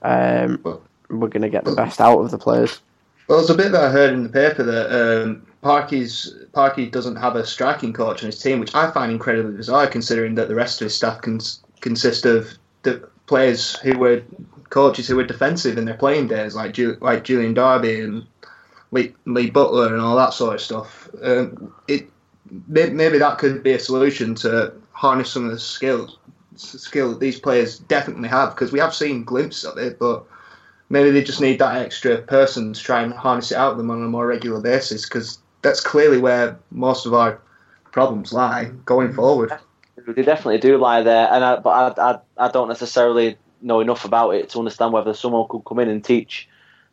um, 0.02 0.62
we're 1.08 1.28
going 1.28 1.42
to 1.42 1.48
get 1.48 1.64
the 1.64 1.74
best 1.74 2.00
out 2.00 2.20
of 2.20 2.30
the 2.30 2.38
players. 2.38 2.80
Well, 3.28 3.38
there's 3.38 3.50
a 3.50 3.54
bit 3.54 3.72
that 3.72 3.84
I 3.84 3.90
heard 3.90 4.12
in 4.12 4.22
the 4.22 4.28
paper 4.28 4.62
that 4.62 5.22
um, 5.22 5.46
Parky's 5.62 6.34
Parky 6.52 6.86
doesn't 6.86 7.16
have 7.16 7.34
a 7.34 7.44
striking 7.44 7.92
coach 7.92 8.22
on 8.22 8.26
his 8.26 8.40
team, 8.40 8.60
which 8.60 8.74
I 8.74 8.90
find 8.90 9.10
incredibly 9.10 9.56
bizarre, 9.56 9.88
considering 9.88 10.36
that 10.36 10.48
the 10.48 10.54
rest 10.54 10.80
of 10.80 10.86
his 10.86 10.94
staff 10.94 11.22
cons- 11.22 11.62
consist 11.80 12.24
of 12.24 12.56
players 13.26 13.76
who 13.80 13.98
were 13.98 14.22
coaches 14.70 15.08
who 15.08 15.16
were 15.16 15.24
defensive 15.24 15.76
in 15.78 15.84
their 15.84 15.96
playing 15.96 16.28
days, 16.28 16.54
like 16.54 16.72
Ju- 16.72 16.98
like 17.00 17.24
Julian 17.24 17.54
Darby 17.54 18.00
and 18.00 18.26
Lee, 18.92 19.14
Lee 19.24 19.50
Butler 19.50 19.92
and 19.92 20.00
all 20.00 20.16
that 20.16 20.32
sort 20.32 20.54
of 20.54 20.60
stuff. 20.60 21.08
Um, 21.22 21.74
it 21.88 22.08
maybe 22.68 23.18
that 23.18 23.38
could 23.38 23.62
be 23.64 23.72
a 23.72 23.78
solution 23.78 24.36
to 24.36 24.72
harness 24.92 25.32
some 25.32 25.46
of 25.46 25.50
the 25.50 25.58
skills 25.58 26.18
skill 26.54 27.10
that 27.10 27.20
these 27.20 27.38
players 27.38 27.80
definitely 27.80 28.28
have 28.28 28.54
because 28.54 28.72
we 28.72 28.78
have 28.78 28.94
seen 28.94 29.24
glimpses 29.24 29.64
of 29.64 29.76
it, 29.78 29.98
but 29.98 30.24
maybe 30.88 31.10
they 31.10 31.22
just 31.22 31.40
need 31.40 31.58
that 31.58 31.76
extra 31.76 32.18
person 32.18 32.72
to 32.72 32.80
try 32.80 33.02
and 33.02 33.12
harness 33.12 33.52
it 33.52 33.56
out 33.56 33.72
of 33.72 33.78
them 33.78 33.90
on 33.90 34.02
a 34.02 34.08
more 34.08 34.26
regular 34.26 34.60
basis 34.60 35.08
because 35.08 35.38
that's 35.62 35.80
clearly 35.80 36.18
where 36.18 36.58
most 36.70 37.06
of 37.06 37.14
our 37.14 37.40
problems 37.92 38.32
lie 38.32 38.70
going 38.84 39.08
mm-hmm. 39.08 39.16
forward. 39.16 39.52
They 40.06 40.22
definitely 40.22 40.58
do 40.58 40.78
lie 40.78 41.02
there, 41.02 41.28
and 41.32 41.44
I, 41.44 41.56
but 41.56 41.98
I, 41.98 42.10
I, 42.12 42.46
I 42.46 42.50
don't 42.50 42.68
necessarily 42.68 43.36
know 43.62 43.80
enough 43.80 44.04
about 44.04 44.30
it 44.30 44.50
to 44.50 44.58
understand 44.58 44.92
whether 44.92 45.14
someone 45.14 45.46
could 45.48 45.64
come 45.64 45.80
in 45.80 45.88
and 45.88 46.04
teach 46.04 46.48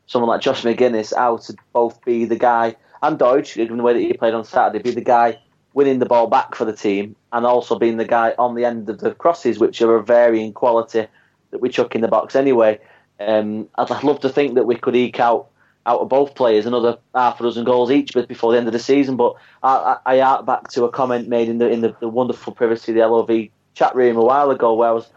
someone 0.08 0.30
like 0.30 0.42
Josh 0.42 0.64
Magennis 0.64 1.16
how 1.16 1.38
to 1.38 1.56
both 1.74 2.04
be 2.04 2.26
the 2.26 2.38
guy 2.38 2.76
and 3.02 3.20
Doidge, 3.20 3.56
given 3.56 3.78
the 3.78 3.84
way 3.84 3.94
that 3.94 4.00
he 4.00 4.14
played 4.14 4.34
on 4.34 4.46
Saturday, 4.46 4.82
be 4.82 4.92
the 4.92 5.02
guy 5.02 5.38
winning 5.74 6.00
the 6.00 6.06
ball 6.06 6.28
back 6.28 6.56
for 6.56 6.66
the 6.66 6.74
team 6.74 7.16
and 7.34 7.46
also 7.46 7.78
being 7.78 7.98
the 7.98 8.06
guy 8.06 8.34
on 8.38 8.56
the 8.56 8.64
end 8.64 8.90
of 8.90 9.00
the 9.00 9.14
crosses, 9.14 9.60
which 9.60 9.82
are 9.82 9.96
a 9.96 10.04
varying 10.04 10.54
quality 10.54 11.06
that 11.52 11.62
we 11.62 11.70
chuck 11.70 11.96
in 11.96 12.02
the 12.02 12.08
box 12.08 12.36
anyway. 12.36 12.80
Um, 13.19 13.69
I'd, 13.76 14.04
love 14.04 14.19
to 14.21 14.30
think 14.30 14.56
that 14.56 14.65
we 14.65 14.76
could 14.76 14.95
eke 14.95 15.19
out 15.19 15.49
out 15.86 15.99
of 15.99 16.10
both 16.10 16.36
players 16.36 16.65
another 16.65 16.97
half 17.13 17.39
a 17.39 17.43
dozen 17.43 17.65
goals 17.65 17.91
each 17.91 18.13
before 18.28 18.52
the 18.52 18.58
end 18.58 18.67
of 18.67 18.73
the 18.73 18.80
season. 18.80 19.17
But 19.17 19.36
I, 19.62 19.97
I, 20.06 20.21
I 20.21 20.41
back 20.41 20.69
to 20.69 20.86
a 20.86 20.89
comment 20.89 21.28
made 21.28 21.49
in 21.49 21.58
the 21.58 21.69
in 21.69 21.82
the, 21.82 21.95
the, 21.99 22.08
wonderful 22.08 22.54
privacy 22.54 22.91
of 22.91 22.97
the 22.97 23.08
LOV 23.08 23.49
chat 23.76 23.95
room 23.95 24.17
a 24.17 24.23
while 24.23 24.49
ago, 24.49 24.73
where 24.73 24.89
I 24.89 24.93
was 24.93 25.10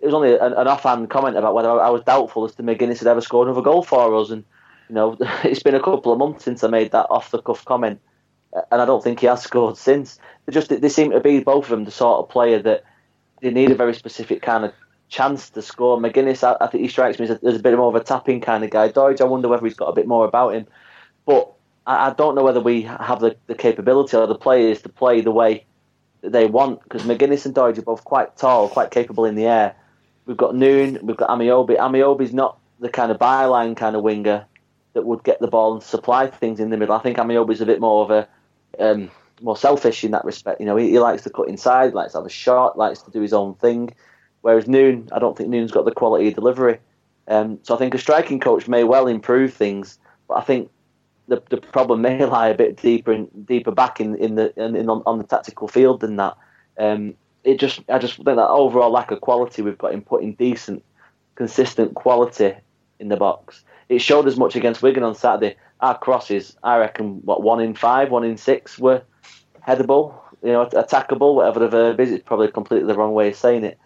it 0.00 0.06
was 0.06 0.14
only 0.14 0.34
an, 0.34 0.52
an 0.52 0.68
offhand 0.68 1.10
comment 1.10 1.36
about 1.36 1.54
whether 1.54 1.70
I 1.70 1.90
was 1.90 2.02
doubtful 2.02 2.44
as 2.44 2.54
to 2.54 2.62
Magennis 2.62 2.98
had 2.98 3.08
ever 3.08 3.20
scored 3.20 3.48
another 3.48 3.62
goal 3.62 3.82
for 3.82 4.14
us, 4.16 4.30
and 4.30 4.44
you 4.88 4.94
know 4.94 5.16
it's 5.44 5.62
been 5.62 5.74
a 5.74 5.82
couple 5.82 6.12
of 6.12 6.18
months 6.18 6.44
since 6.44 6.64
I 6.64 6.68
made 6.68 6.92
that 6.92 7.06
off 7.10 7.30
the 7.30 7.42
cuff 7.42 7.64
comment, 7.64 8.00
and 8.70 8.82
I 8.82 8.84
don't 8.84 9.04
think 9.04 9.20
he 9.20 9.26
has 9.26 9.42
scored 9.42 9.76
since. 9.76 10.18
They 10.46 10.52
just 10.52 10.68
they 10.68 10.88
seem 10.88 11.10
to 11.10 11.20
be 11.20 11.40
both 11.40 11.64
of 11.64 11.70
them 11.70 11.84
the 11.84 11.90
sort 11.90 12.20
of 12.20 12.30
player 12.30 12.60
that 12.60 12.84
they 13.42 13.50
need 13.50 13.70
a 13.70 13.74
very 13.74 13.94
specific 13.94 14.42
kind 14.42 14.64
of 14.64 14.72
chance 15.08 15.50
to 15.50 15.62
score. 15.62 15.98
Magennis, 15.98 16.42
I, 16.42 16.56
I 16.64 16.68
think 16.68 16.82
he 16.82 16.88
strikes 16.88 17.18
me 17.18 17.26
as 17.28 17.30
a, 17.30 17.46
as 17.46 17.56
a, 17.56 17.58
bit 17.60 17.76
more 17.76 17.88
of 17.88 17.94
a 17.94 18.04
tapping 18.04 18.40
kind 18.40 18.64
of 18.64 18.70
guy. 18.70 18.88
Doidge, 18.88 19.20
I 19.20 19.24
wonder 19.24 19.48
whether 19.48 19.64
he's 19.64 19.74
got 19.74 19.88
a 19.88 19.94
bit 19.94 20.06
more 20.06 20.26
about 20.26 20.54
him. 20.54 20.66
But 21.24 21.52
I, 21.86 22.08
I 22.08 22.12
don't 22.12 22.34
know 22.34 22.44
whether 22.44 22.60
we 22.60 22.82
have 22.82 23.20
the, 23.20 23.36
the 23.46 23.54
capability 23.54 24.16
or 24.16 24.26
the 24.26 24.34
players 24.34 24.82
to 24.82 24.88
play 24.88 25.20
the 25.20 25.30
way 25.30 25.64
that 26.22 26.32
they 26.32 26.46
want 26.46 26.82
because 26.82 27.02
Magennis 27.02 27.46
and 27.46 27.54
Doidge 27.54 27.78
are 27.78 27.82
both 27.82 28.04
quite 28.04 28.36
tall, 28.36 28.68
quite 28.68 28.90
capable 28.90 29.24
in 29.24 29.34
the 29.34 29.46
air. 29.46 29.74
We've 30.26 30.36
got 30.36 30.56
Noone, 30.56 30.98
we've 31.02 31.16
got 31.16 31.30
Ameobi. 31.30 31.76
Ameobi's 31.76 32.32
not 32.32 32.58
the 32.80 32.88
kind 32.88 33.12
of 33.12 33.18
byline 33.18 33.76
kind 33.76 33.96
of 33.96 34.02
winger 34.02 34.44
that 34.94 35.04
would 35.04 35.22
get 35.22 35.40
the 35.40 35.46
ball 35.46 35.74
and 35.74 35.82
supply 35.82 36.26
things 36.26 36.58
in 36.58 36.70
the 36.70 36.76
middle. 36.76 36.94
I 36.94 37.00
think 37.00 37.18
Ameobi's 37.18 37.60
a 37.60 37.66
bit 37.66 37.80
more 37.80 38.02
of 38.02 38.10
a 38.10 38.28
um, 38.78 39.10
more 39.40 39.56
selfish 39.56 40.04
in 40.04 40.10
that 40.12 40.24
respect. 40.24 40.60
You 40.60 40.66
know, 40.66 40.76
he, 40.76 40.90
he 40.90 40.98
likes 40.98 41.22
to 41.22 41.30
cut 41.30 41.48
inside, 41.48 41.94
likes 41.94 42.12
to 42.12 42.18
have 42.18 42.26
a 42.26 42.30
shot, 42.30 42.78
likes 42.78 43.02
to 43.02 43.10
do 43.10 43.20
his 43.20 43.32
own 43.32 43.54
thing. 43.54 43.94
Whereas 44.46 44.68
Noone, 44.68 45.08
I 45.10 45.18
don't 45.18 45.36
think 45.36 45.48
Noone's 45.48 45.72
got 45.72 45.86
the 45.86 45.90
quality 45.90 46.28
of 46.28 46.34
delivery. 46.36 46.78
Um, 47.26 47.58
so 47.64 47.74
I 47.74 47.78
think 47.78 47.94
a 47.94 47.98
striking 47.98 48.38
coach 48.38 48.68
may 48.68 48.84
well 48.84 49.08
improve 49.08 49.52
things, 49.52 49.98
but 50.28 50.34
I 50.34 50.42
think 50.42 50.70
the 51.26 51.42
the 51.50 51.56
problem 51.56 52.02
may 52.02 52.24
lie 52.36 52.46
a 52.46 52.54
bit 52.54 52.80
deeper 52.80 53.26
deeper 53.44 53.72
back 53.72 54.00
in 54.00 54.14
in 54.14 54.36
the 54.36 54.54
in, 54.56 54.76
in 54.76 54.88
on, 54.88 55.02
on, 55.04 55.18
the 55.18 55.24
tactical 55.24 55.66
field 55.66 56.00
than 56.00 56.14
that. 56.14 56.36
Um, 56.78 57.14
it 57.42 57.58
just 57.58 57.80
I 57.88 57.98
just 57.98 58.14
think 58.14 58.24
that 58.26 58.38
overall 58.38 58.92
lack 58.92 59.10
of 59.10 59.20
quality 59.20 59.62
we've 59.62 59.76
got 59.76 59.92
in 59.92 60.00
putting 60.00 60.34
decent, 60.34 60.84
consistent 61.34 61.96
quality 61.96 62.54
in 63.00 63.08
the 63.08 63.16
box. 63.16 63.64
It 63.88 63.98
showed 63.98 64.28
as 64.28 64.36
much 64.36 64.54
against 64.54 64.80
Wigan 64.80 65.02
on 65.02 65.16
Saturday. 65.16 65.56
Our 65.80 65.98
crosses, 65.98 66.56
I 66.62 66.78
reckon, 66.78 67.20
what 67.24 67.42
one 67.42 67.58
in 67.58 67.74
five, 67.74 68.12
one 68.12 68.22
in 68.22 68.36
six 68.36 68.78
were 68.78 69.02
headable. 69.66 70.14
you 70.44 70.52
know, 70.52 70.66
attackable, 70.66 71.34
whatever 71.34 71.58
the 71.58 71.68
verb 71.68 71.98
is. 71.98 72.12
It's 72.12 72.22
probably 72.22 72.46
completely 72.46 72.86
the 72.86 72.94
wrong 72.96 73.12
way 73.12 73.30
of 73.30 73.34
saying 73.34 73.64
it. 73.64 73.76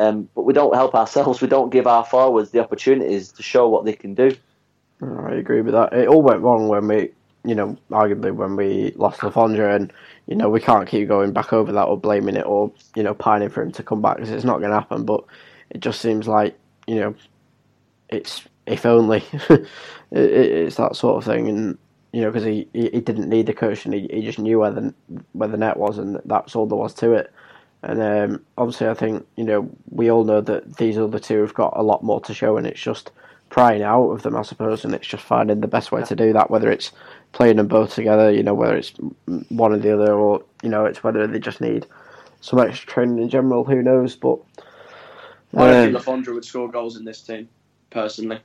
Um, 0.00 0.30
but 0.34 0.42
we 0.42 0.54
don't 0.54 0.74
help 0.74 0.94
ourselves. 0.94 1.42
We 1.42 1.48
don't 1.48 1.68
give 1.68 1.86
our 1.86 2.04
forwards 2.06 2.50
the 2.52 2.60
opportunities 2.60 3.32
to 3.32 3.42
show 3.42 3.68
what 3.68 3.84
they 3.84 3.92
can 3.92 4.14
do. 4.14 4.34
I 5.02 5.32
agree 5.32 5.60
with 5.60 5.74
that. 5.74 5.92
It 5.92 6.08
all 6.08 6.22
went 6.22 6.40
wrong 6.40 6.68
when 6.68 6.88
we, 6.88 7.10
you 7.44 7.54
know, 7.54 7.76
arguably 7.90 8.34
when 8.34 8.56
we 8.56 8.92
lost 8.96 9.22
Le 9.22 9.30
Fondre, 9.30 9.76
and 9.76 9.92
you 10.26 10.36
know 10.36 10.48
we 10.48 10.58
can't 10.60 10.88
keep 10.88 11.06
going 11.06 11.32
back 11.32 11.52
over 11.52 11.70
that 11.72 11.84
or 11.84 11.98
blaming 11.98 12.36
it 12.36 12.46
or 12.46 12.72
you 12.96 13.02
know 13.02 13.12
pining 13.12 13.50
for 13.50 13.62
him 13.62 13.72
to 13.72 13.82
come 13.82 14.00
back 14.00 14.16
because 14.16 14.30
it's 14.30 14.44
not 14.44 14.60
going 14.60 14.70
to 14.70 14.78
happen. 14.78 15.04
But 15.04 15.22
it 15.68 15.80
just 15.80 16.00
seems 16.00 16.26
like 16.26 16.58
you 16.86 16.94
know, 16.94 17.14
it's 18.08 18.42
if 18.66 18.86
only 18.86 19.22
it, 19.50 19.68
it's 20.12 20.76
that 20.76 20.96
sort 20.96 21.18
of 21.18 21.30
thing, 21.30 21.46
and 21.46 21.78
you 22.12 22.22
know 22.22 22.30
because 22.30 22.44
he, 22.44 22.66
he, 22.72 22.88
he 22.88 23.00
didn't 23.00 23.28
need 23.28 23.44
the 23.44 23.52
cushion, 23.52 23.92
he, 23.92 24.08
he 24.10 24.22
just 24.22 24.38
knew 24.38 24.60
where 24.60 24.70
the 24.70 24.94
where 25.32 25.48
the 25.48 25.58
net 25.58 25.76
was 25.76 25.98
and 25.98 26.18
that's 26.24 26.56
all 26.56 26.64
there 26.64 26.78
was 26.78 26.94
to 26.94 27.12
it. 27.12 27.30
And 27.82 28.02
um, 28.02 28.44
obviously, 28.58 28.88
I 28.88 28.94
think 28.94 29.26
you 29.36 29.44
know 29.44 29.70
we 29.90 30.10
all 30.10 30.24
know 30.24 30.40
that 30.42 30.76
these 30.76 30.98
other 30.98 31.18
two 31.18 31.40
have 31.40 31.54
got 31.54 31.72
a 31.76 31.82
lot 31.82 32.02
more 32.04 32.20
to 32.22 32.34
show, 32.34 32.56
and 32.56 32.66
it's 32.66 32.80
just 32.80 33.10
prying 33.48 33.82
out 33.82 34.10
of 34.10 34.22
them, 34.22 34.36
I 34.36 34.42
suppose, 34.42 34.84
and 34.84 34.94
it's 34.94 35.06
just 35.06 35.24
finding 35.24 35.60
the 35.60 35.66
best 35.68 35.90
way 35.90 36.02
to 36.04 36.16
do 36.16 36.32
that. 36.32 36.50
Whether 36.50 36.70
it's 36.70 36.92
playing 37.32 37.56
them 37.56 37.68
both 37.68 37.94
together, 37.94 38.30
you 38.30 38.42
know, 38.42 38.54
whether 38.54 38.76
it's 38.76 38.92
one 39.48 39.72
or 39.72 39.78
the 39.78 39.94
other, 39.94 40.12
or 40.12 40.42
you 40.62 40.68
know, 40.68 40.84
it's 40.84 41.02
whether 41.02 41.26
they 41.26 41.38
just 41.38 41.60
need 41.60 41.86
some 42.40 42.58
extra 42.58 42.88
training 42.88 43.18
in 43.18 43.28
general. 43.28 43.64
Who 43.64 43.82
knows? 43.82 44.14
But 44.14 44.38
I 45.56 45.58
don't 45.58 45.74
um, 45.74 45.92
think 45.92 45.94
Le 45.94 46.00
Fondre 46.00 46.34
would 46.34 46.44
score 46.44 46.70
goals 46.70 46.96
in 46.96 47.04
this 47.04 47.22
team, 47.22 47.48
personally. 47.90 48.40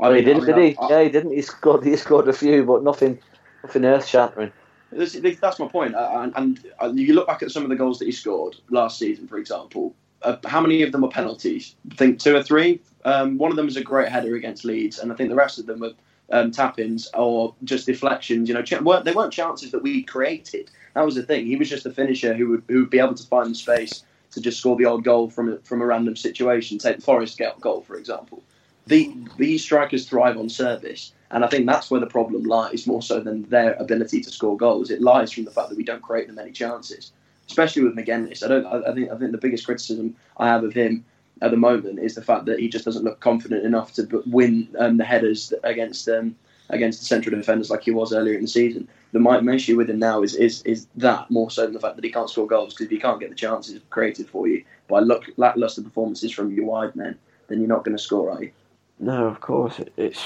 I 0.00 0.08
Well, 0.08 0.14
he 0.14 0.22
didn't, 0.22 0.42
I 0.42 0.46
mean, 0.46 0.56
did 0.56 0.70
he? 0.70 0.78
I- 0.78 0.84
I- 0.84 0.90
yeah, 0.90 1.02
he 1.04 1.08
didn't. 1.10 1.32
He 1.32 1.42
scored. 1.42 1.84
He 1.84 1.96
scored 1.96 2.28
a 2.28 2.32
few, 2.32 2.64
but 2.64 2.82
nothing, 2.82 3.18
nothing 3.62 3.84
earth 3.84 4.06
shattering. 4.06 4.52
This, 4.96 5.12
this- 5.14 5.38
that's 5.40 5.58
my 5.58 5.68
point. 5.68 5.94
Uh, 5.94 6.10
and, 6.14 6.32
and 6.36 6.72
uh, 6.82 6.92
you 6.94 7.14
look 7.14 7.26
back 7.26 7.42
at 7.42 7.50
some 7.50 7.62
of 7.62 7.68
the 7.68 7.76
goals 7.76 7.98
that 7.98 8.06
he 8.06 8.12
scored 8.12 8.56
last 8.70 8.98
season, 8.98 9.26
for 9.28 9.38
example. 9.38 9.94
Uh, 10.22 10.36
how 10.46 10.60
many 10.60 10.82
of 10.82 10.92
them 10.92 11.02
were 11.02 11.08
penalties? 11.08 11.74
I 11.90 11.94
think 11.96 12.18
two 12.18 12.34
or 12.34 12.42
three. 12.42 12.80
Um, 13.04 13.36
one 13.36 13.50
of 13.50 13.56
them 13.56 13.66
was 13.66 13.76
a 13.76 13.82
great 13.82 14.08
header 14.08 14.34
against 14.36 14.64
Leeds, 14.64 14.98
and 14.98 15.12
I 15.12 15.14
think 15.14 15.28
the 15.28 15.34
rest 15.36 15.58
of 15.58 15.66
them 15.66 15.80
were 15.80 15.92
um, 16.30 16.50
tap-ins 16.50 17.10
or 17.12 17.54
just 17.64 17.86
deflections. 17.86 18.48
You 18.48 18.54
know, 18.54 18.62
ch- 18.62 18.80
weren't, 18.80 19.04
they 19.04 19.12
weren't 19.12 19.32
chances 19.32 19.70
that 19.72 19.82
we 19.82 20.02
created. 20.02 20.70
That 20.94 21.04
was 21.04 21.14
the 21.16 21.22
thing. 21.22 21.44
He 21.46 21.56
was 21.56 21.68
just 21.68 21.84
a 21.84 21.90
finisher 21.90 22.32
who 22.34 22.48
would 22.48 22.62
who 22.68 22.80
would 22.80 22.90
be 22.90 22.98
able 22.98 23.14
to 23.14 23.26
find 23.26 23.50
the 23.50 23.54
space 23.54 24.02
to 24.30 24.40
just 24.40 24.58
score 24.58 24.76
the 24.76 24.86
odd 24.86 25.04
goal 25.04 25.28
from 25.28 25.52
a, 25.52 25.58
from 25.58 25.82
a 25.82 25.86
random 25.86 26.16
situation. 26.16 26.78
Take 26.78 26.96
the 26.96 27.02
Forest 27.02 27.40
goal, 27.60 27.82
for 27.82 27.96
example. 27.96 28.42
The, 28.86 29.14
these 29.38 29.62
strikers 29.62 30.08
thrive 30.08 30.36
on 30.36 30.48
service, 30.48 31.12
and 31.34 31.44
I 31.44 31.48
think 31.48 31.66
that's 31.66 31.90
where 31.90 32.00
the 32.00 32.06
problem 32.06 32.44
lies 32.44 32.86
more 32.86 33.02
so 33.02 33.18
than 33.18 33.42
their 33.50 33.74
ability 33.74 34.20
to 34.22 34.30
score 34.30 34.56
goals. 34.56 34.88
It 34.88 35.02
lies 35.02 35.32
from 35.32 35.44
the 35.44 35.50
fact 35.50 35.68
that 35.68 35.76
we 35.76 35.82
don't 35.82 36.00
create 36.00 36.28
them 36.28 36.36
many 36.36 36.52
chances, 36.52 37.10
especially 37.48 37.82
with 37.82 37.96
Magennis. 37.96 38.44
I 38.44 38.48
don't. 38.48 38.64
I, 38.64 38.94
think. 38.94 39.10
I 39.10 39.18
think 39.18 39.32
the 39.32 39.38
biggest 39.38 39.66
criticism 39.66 40.14
I 40.38 40.46
have 40.46 40.62
of 40.62 40.72
him 40.72 41.04
at 41.42 41.50
the 41.50 41.56
moment 41.56 41.98
is 41.98 42.14
the 42.14 42.22
fact 42.22 42.44
that 42.46 42.60
he 42.60 42.68
just 42.68 42.84
doesn't 42.84 43.04
look 43.04 43.18
confident 43.18 43.66
enough 43.66 43.92
to 43.94 44.22
win 44.26 44.68
um, 44.78 44.96
the 44.96 45.04
headers 45.04 45.52
against 45.64 46.08
um, 46.08 46.36
against 46.70 47.00
the 47.00 47.06
central 47.06 47.36
defenders 47.36 47.68
like 47.68 47.82
he 47.82 47.90
was 47.90 48.12
earlier 48.12 48.36
in 48.36 48.42
the 48.42 48.48
season. 48.48 48.88
The 49.10 49.18
my 49.18 49.40
issue 49.52 49.76
with 49.76 49.90
him 49.90 49.98
now 49.98 50.22
is, 50.22 50.36
is 50.36 50.62
is 50.62 50.86
that 50.94 51.28
more 51.32 51.50
so 51.50 51.62
than 51.62 51.72
the 51.72 51.80
fact 51.80 51.96
that 51.96 52.04
he 52.04 52.12
can't 52.12 52.30
score 52.30 52.46
goals 52.46 52.74
because 52.74 52.86
if 52.86 52.92
you 52.92 53.00
can't 53.00 53.18
get 53.18 53.30
the 53.30 53.34
chances 53.34 53.80
created 53.90 54.28
for 54.28 54.46
you 54.46 54.64
by 54.86 55.00
lackluster 55.00 55.82
performances 55.82 56.30
from 56.30 56.54
your 56.54 56.66
wide 56.66 56.94
men, 56.94 57.18
then 57.48 57.58
you're 57.58 57.68
not 57.68 57.84
going 57.84 57.96
to 57.96 58.02
score, 58.02 58.30
are 58.30 58.44
you? 58.44 58.52
No, 59.00 59.26
of 59.26 59.40
course. 59.40 59.80
It's 59.96 60.24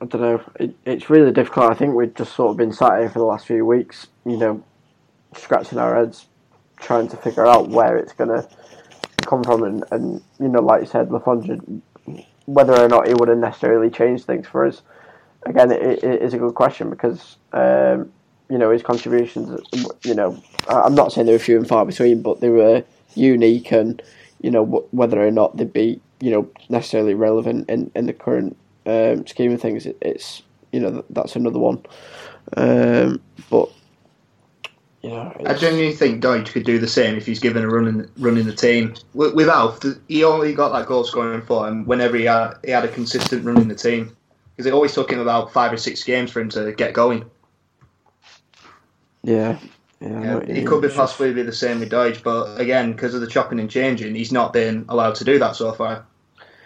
I 0.00 0.04
don't 0.06 0.20
know. 0.20 0.42
It, 0.58 0.74
it's 0.84 1.10
really 1.10 1.32
difficult. 1.32 1.70
I 1.70 1.74
think 1.74 1.94
we've 1.94 2.14
just 2.14 2.34
sort 2.34 2.50
of 2.50 2.56
been 2.56 2.72
sat 2.72 2.98
here 2.98 3.10
for 3.10 3.18
the 3.18 3.24
last 3.24 3.46
few 3.46 3.64
weeks, 3.64 4.06
you 4.24 4.36
know, 4.36 4.62
scratching 5.36 5.78
our 5.78 5.94
heads, 5.94 6.26
trying 6.76 7.08
to 7.08 7.16
figure 7.16 7.46
out 7.46 7.68
where 7.68 7.96
it's 7.96 8.12
going 8.12 8.30
to 8.30 8.48
come 9.26 9.42
from, 9.44 9.62
and, 9.62 9.84
and 9.90 10.22
you 10.40 10.48
know, 10.48 10.60
like 10.60 10.82
you 10.82 10.86
said, 10.86 11.10
Le 11.10 11.20
Fondre, 11.20 11.82
whether 12.46 12.74
or 12.74 12.88
not 12.88 13.06
he 13.06 13.14
would 13.14 13.28
have 13.28 13.38
necessarily 13.38 13.90
changed 13.90 14.24
things 14.24 14.46
for 14.46 14.66
us. 14.66 14.82
Again, 15.44 15.70
it, 15.70 16.02
it 16.02 16.22
is 16.22 16.34
a 16.34 16.38
good 16.38 16.54
question 16.54 16.90
because 16.90 17.36
um, 17.52 18.10
you 18.50 18.58
know 18.58 18.70
his 18.70 18.82
contributions. 18.82 19.60
You 20.04 20.14
know, 20.14 20.42
I'm 20.68 20.94
not 20.94 21.12
saying 21.12 21.26
they 21.26 21.32
were 21.32 21.38
few 21.38 21.56
and 21.58 21.68
far 21.68 21.84
between, 21.84 22.22
but 22.22 22.40
they 22.40 22.48
were 22.48 22.84
unique, 23.14 23.72
and 23.72 24.02
you 24.40 24.50
know 24.50 24.64
wh- 24.64 24.94
whether 24.94 25.24
or 25.24 25.30
not 25.30 25.56
they'd 25.56 25.72
be 25.72 26.00
you 26.20 26.30
know 26.30 26.48
necessarily 26.68 27.14
relevant 27.14 27.68
in, 27.68 27.90
in 27.94 28.06
the 28.06 28.12
current 28.12 28.56
um, 28.88 29.26
scheme 29.26 29.52
of 29.52 29.60
things. 29.60 29.86
It, 29.86 29.98
it's 30.00 30.42
you 30.72 30.80
know 30.80 30.90
th- 30.90 31.04
that's 31.10 31.36
another 31.36 31.58
one, 31.58 31.84
um, 32.56 33.20
but 33.50 33.70
you 35.02 35.10
know 35.10 35.32
I 35.46 35.54
genuinely 35.54 35.94
think 35.94 36.22
Doidge 36.22 36.48
could 36.48 36.64
do 36.64 36.78
the 36.78 36.88
same 36.88 37.16
if 37.16 37.26
he's 37.26 37.40
given 37.40 37.62
a 37.62 37.68
run 37.68 37.86
in, 37.86 38.10
run 38.18 38.36
in 38.36 38.46
the 38.46 38.54
team. 38.54 38.94
With, 39.14 39.34
with 39.34 39.48
Alf, 39.48 39.80
he 40.08 40.24
only 40.24 40.54
got 40.54 40.72
that 40.72 40.86
goal 40.86 41.04
scoring 41.04 41.42
for 41.42 41.68
him 41.68 41.84
whenever 41.84 42.16
he 42.16 42.24
had, 42.24 42.54
he 42.64 42.70
had 42.70 42.84
a 42.84 42.88
consistent 42.88 43.44
run 43.44 43.60
in 43.60 43.68
the 43.68 43.74
team. 43.74 44.16
Because 44.56 44.66
it 44.66 44.74
always 44.74 44.92
took 44.92 45.12
him 45.12 45.20
about 45.20 45.52
five 45.52 45.72
or 45.72 45.76
six 45.76 46.02
games 46.02 46.32
for 46.32 46.40
him 46.40 46.48
to 46.48 46.72
get 46.72 46.92
going. 46.92 47.24
yeah. 49.22 49.58
Yeah, 50.00 50.40
Yeah, 50.46 50.54
he 50.54 50.64
could 50.64 50.82
be 50.82 50.88
possibly 50.88 51.32
be 51.32 51.42
the 51.42 51.52
same 51.52 51.80
with 51.80 51.90
Doidge, 51.90 52.22
but 52.22 52.60
again, 52.60 52.92
because 52.92 53.14
of 53.14 53.20
the 53.20 53.26
chopping 53.26 53.58
and 53.58 53.68
changing, 53.68 54.14
he's 54.14 54.30
not 54.30 54.52
been 54.52 54.84
allowed 54.88 55.16
to 55.16 55.24
do 55.24 55.38
that 55.40 55.56
so 55.56 55.72
far. 55.72 56.06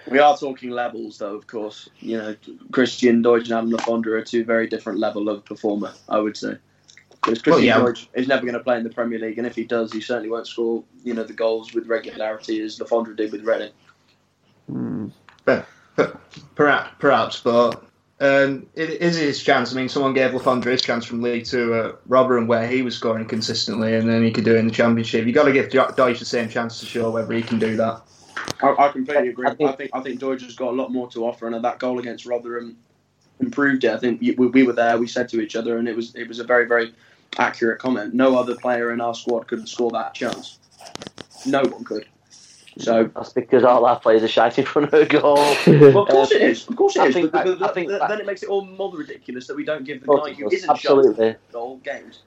We 0.08 0.18
are 0.18 0.36
talking 0.36 0.70
levels, 0.70 1.18
though. 1.18 1.34
Of 1.36 1.46
course, 1.46 1.88
you 2.00 2.18
know, 2.18 2.36
Christian 2.72 3.22
Doidge 3.22 3.44
and 3.44 3.52
Adam 3.52 3.70
Le 3.70 3.78
Fondre 3.78 4.18
are 4.18 4.24
two 4.24 4.44
very 4.44 4.66
different 4.66 4.98
level 4.98 5.28
of 5.28 5.44
performer. 5.44 5.92
I 6.08 6.18
would 6.18 6.36
say. 6.36 6.56
Because 7.22 7.40
Christian 7.40 7.52
Well, 7.52 7.60
yeah. 7.60 7.78
Doidge 7.78 8.08
is 8.14 8.26
never 8.26 8.42
going 8.42 8.54
to 8.54 8.60
play 8.60 8.76
in 8.76 8.82
the 8.82 8.90
Premier 8.90 9.18
League, 9.18 9.38
and 9.38 9.46
if 9.46 9.54
he 9.54 9.64
does, 9.64 9.92
he 9.92 10.00
certainly 10.00 10.28
won't 10.28 10.46
score, 10.46 10.82
you 11.04 11.14
know, 11.14 11.22
the 11.22 11.32
goals 11.32 11.72
with 11.72 11.86
regularity 11.86 12.60
as 12.62 12.80
Le 12.80 12.86
Fondre 12.86 13.16
did 13.16 13.30
with 13.30 13.44
Reading. 13.44 13.70
Hmm. 14.68 15.08
Perhaps, 16.54 16.90
perhaps 16.98 17.40
but 17.40 17.84
um, 18.20 18.66
it 18.74 18.90
is 18.90 19.16
his 19.16 19.42
chance. 19.42 19.72
I 19.72 19.76
mean, 19.76 19.88
someone 19.88 20.14
gave 20.14 20.32
Le 20.32 20.40
Fondre 20.40 20.70
his 20.70 20.82
chance 20.82 21.04
from 21.04 21.22
League 21.22 21.44
Two 21.44 21.74
at 21.74 21.98
Rotherham, 22.06 22.46
where 22.46 22.66
he 22.66 22.82
was 22.82 22.96
scoring 22.96 23.26
consistently, 23.26 23.94
and 23.94 24.08
then 24.08 24.24
he 24.24 24.30
could 24.30 24.44
do 24.44 24.54
it 24.54 24.58
in 24.58 24.68
the 24.68 24.74
Championship. 24.74 25.26
You've 25.26 25.34
got 25.34 25.44
to 25.44 25.52
give 25.52 25.70
Jo- 25.70 25.88
Doidge 25.88 26.18
the 26.18 26.24
same 26.24 26.48
chance 26.48 26.80
to 26.80 26.86
show 26.86 27.10
whether 27.10 27.32
he 27.32 27.42
can 27.42 27.58
do 27.58 27.76
that. 27.76 28.02
I, 28.62 28.74
I 28.78 28.88
completely 28.92 29.28
agree. 29.28 29.46
I 29.46 29.50
I 29.50 29.54
think- 29.54 29.76
think 29.76 29.90
I 29.94 30.00
think 30.00 30.20
Doidge 30.20 30.42
has 30.42 30.54
got 30.54 30.68
a 30.68 30.76
lot 30.76 30.92
more 30.92 31.08
to 31.10 31.26
offer, 31.26 31.46
and 31.46 31.64
that 31.64 31.78
goal 31.78 31.98
against 31.98 32.26
Rotherham 32.26 32.76
improved 33.40 33.84
it. 33.84 33.92
I 33.92 33.98
think 33.98 34.20
we, 34.20 34.32
we 34.32 34.62
were 34.62 34.72
there. 34.72 34.98
We 34.98 35.06
said 35.08 35.28
to 35.30 35.40
each 35.40 35.56
other, 35.56 35.78
and 35.78 35.88
it 35.88 35.96
was 35.96 36.14
it 36.14 36.28
was 36.28 36.38
a 36.38 36.44
very 36.44 36.66
very 36.66 36.92
accurate 37.38 37.78
comment. 37.78 38.14
No 38.14 38.36
other 38.38 38.54
player 38.56 38.92
in 38.92 39.00
our 39.00 39.14
squad 39.14 39.46
could 39.48 39.68
score 39.68 39.90
that 39.92 40.14
chance. 40.14 40.58
No 41.46 41.62
one 41.62 41.82
could. 41.84 42.06
So 42.78 43.10
That's 43.14 43.32
because 43.34 43.64
all 43.64 43.84
our 43.84 44.00
players 44.00 44.22
are 44.22 44.28
shite 44.28 44.58
in 44.58 44.64
front 44.64 44.92
of 44.92 44.94
a 44.94 45.04
goal. 45.06 45.36
Well, 45.66 46.02
of 46.04 46.08
course 46.08 46.32
it 46.32 46.40
is. 46.40 46.66
Of 46.68 46.76
course 46.76 46.96
it 46.96 47.00
I 47.02 47.06
is. 47.08 47.14
think 47.14 47.30
But, 47.32 47.44
that- 47.44 47.58
but, 47.58 47.70
I 47.70 47.74
think 47.74 47.90
but 47.90 47.98
that- 48.00 48.08
then 48.08 48.20
it 48.20 48.26
makes 48.26 48.42
it 48.42 48.48
all 48.48 48.64
more 48.64 48.90
ridiculous 48.96 49.46
that 49.46 49.56
we 49.56 49.64
don't 49.64 49.84
give 49.84 50.00
the 50.00 50.06
guy 50.06 50.32
who 50.32 50.48
isn't 50.50 50.70
Absolutely. 50.70 51.32
shot 51.32 51.54
all 51.54 51.76
games. 51.78 52.20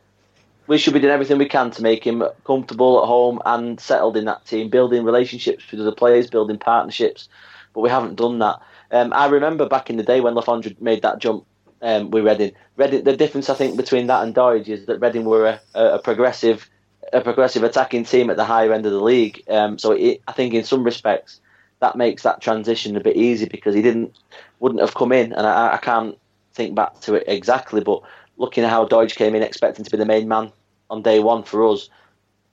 We 0.67 0.77
should 0.77 0.93
be 0.93 0.99
doing 0.99 1.13
everything 1.13 1.37
we 1.37 1.47
can 1.47 1.71
to 1.71 1.83
make 1.83 2.03
him 2.03 2.23
comfortable 2.45 3.01
at 3.01 3.07
home 3.07 3.39
and 3.45 3.79
settled 3.79 4.17
in 4.17 4.25
that 4.25 4.45
team, 4.45 4.69
building 4.69 5.03
relationships 5.03 5.69
with 5.69 5.81
other 5.81 5.91
players, 5.91 6.29
building 6.29 6.57
partnerships. 6.57 7.29
But 7.73 7.81
we 7.81 7.89
haven't 7.89 8.15
done 8.15 8.39
that. 8.39 8.59
Um, 8.91 9.13
I 9.13 9.27
remember 9.27 9.67
back 9.67 9.89
in 9.89 9.97
the 9.97 10.03
day 10.03 10.21
when 10.21 10.33
Le 10.33 10.43
Fondre 10.43 10.79
made 10.81 11.01
that 11.03 11.19
jump 11.19 11.45
um, 11.81 12.09
with 12.09 12.25
Reading. 12.25 12.53
Reading. 12.77 13.03
The 13.03 13.17
difference 13.17 13.49
I 13.49 13.53
think 13.53 13.77
between 13.77 14.07
that 14.07 14.23
and 14.23 14.33
Doidge 14.33 14.69
is 14.69 14.85
that 14.85 14.99
Reading 14.99 15.25
were 15.25 15.45
a, 15.45 15.61
a, 15.75 15.95
a 15.95 15.99
progressive, 15.99 16.69
a 17.13 17.21
progressive 17.21 17.63
attacking 17.63 18.05
team 18.05 18.29
at 18.29 18.37
the 18.37 18.45
higher 18.45 18.73
end 18.73 18.85
of 18.85 18.91
the 18.91 19.03
league. 19.03 19.43
Um, 19.49 19.77
so 19.77 19.91
it, 19.91 20.21
I 20.27 20.31
think 20.31 20.53
in 20.53 20.63
some 20.63 20.83
respects 20.83 21.39
that 21.79 21.95
makes 21.95 22.23
that 22.23 22.41
transition 22.41 22.95
a 22.95 23.01
bit 23.01 23.15
easy 23.15 23.45
because 23.45 23.75
he 23.75 23.81
didn't 23.81 24.17
wouldn't 24.59 24.81
have 24.81 24.95
come 24.95 25.11
in, 25.11 25.33
and 25.33 25.45
I, 25.45 25.73
I 25.73 25.77
can't 25.77 26.17
think 26.53 26.73
back 26.73 26.99
to 27.01 27.15
it 27.15 27.25
exactly, 27.27 27.81
but 27.81 28.01
looking 28.37 28.63
at 28.63 28.69
how 28.69 28.85
Doidge 28.85 29.15
came 29.15 29.35
in 29.35 29.43
expecting 29.43 29.85
to 29.85 29.91
be 29.91 29.97
the 29.97 30.05
main 30.05 30.27
man 30.27 30.51
on 30.89 31.01
day 31.01 31.19
one 31.19 31.43
for 31.43 31.67
us, 31.71 31.89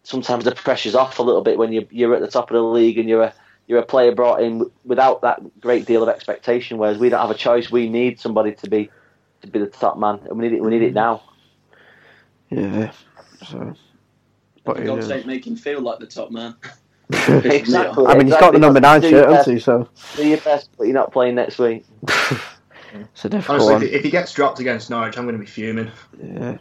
sometimes 0.03 0.45
the 0.45 0.53
pressure's 0.53 0.95
off 0.95 1.19
a 1.19 1.23
little 1.23 1.43
bit 1.43 1.59
when 1.59 1.73
you, 1.73 1.87
you're 1.91 2.15
at 2.15 2.21
the 2.21 2.29
top 2.29 2.51
of 2.51 2.55
the 2.55 2.63
league 2.63 2.99
and 2.99 3.09
you're 3.09 3.23
a 3.23 3.35
you're 3.69 3.79
a 3.79 3.87
player 3.87 4.13
brought 4.13 4.43
in 4.43 4.69
without 4.85 5.23
that 5.23 5.41
great 5.61 5.87
deal 5.87 6.03
of 6.03 6.09
expectation. 6.09 6.79
Whereas 6.79 6.99
we 6.99 7.09
don't 7.09 7.21
have 7.21 7.31
a 7.31 7.35
choice; 7.35 7.71
we 7.71 7.89
need 7.89 8.19
somebody 8.19 8.53
to 8.53 8.69
be 8.69 8.91
to 9.43 9.47
be 9.47 9.59
the 9.61 9.67
top 9.67 9.99
man, 9.99 10.21
and 10.29 10.39
we 10.39 10.49
need 10.49 10.57
it. 10.57 10.63
We 10.63 10.71
need 10.71 10.83
it 10.83 10.95
mm-hmm. 10.95 10.95
now. 10.95 11.23
Yeah. 12.51 12.93
So. 13.47 13.75
But 14.65 14.77
For 14.77 14.85
God's 14.85 15.09
know. 15.09 15.17
sake, 15.17 15.27
make 15.27 15.47
him 15.47 15.57
feel 15.57 15.81
like 15.81 15.99
the 15.99 16.07
top 16.07 16.31
man. 16.31 16.55
Exactly. 17.29 18.07
I 18.07 18.17
mean, 18.17 18.27
he's 18.27 18.37
got 18.37 18.55
the 18.55 18.59
number 18.59 18.81
nine 18.81 19.03
shirt, 19.03 19.13
your 19.13 19.35
hasn't 19.35 19.57
he? 19.57 19.61
So 19.61 19.87
Do 20.17 20.27
your 20.27 20.39
best, 20.39 20.71
but 20.79 20.85
you're 20.85 20.95
not 20.95 21.13
playing 21.13 21.35
next 21.35 21.59
week. 21.59 21.85
it's 22.95 23.25
a 23.25 23.29
difficult 23.29 23.63
Honestly, 23.63 23.75
one. 23.75 23.83
if, 23.83 23.93
if 23.93 24.03
he 24.05 24.11
gets 24.11 24.33
dropped 24.33 24.61
against 24.61 24.91
Norwich, 24.91 25.17
I'm 25.17 25.25
going 25.25 25.37
to 25.37 25.41
be 25.41 25.47
fuming. 25.47 25.91
Yeah. 26.23 26.59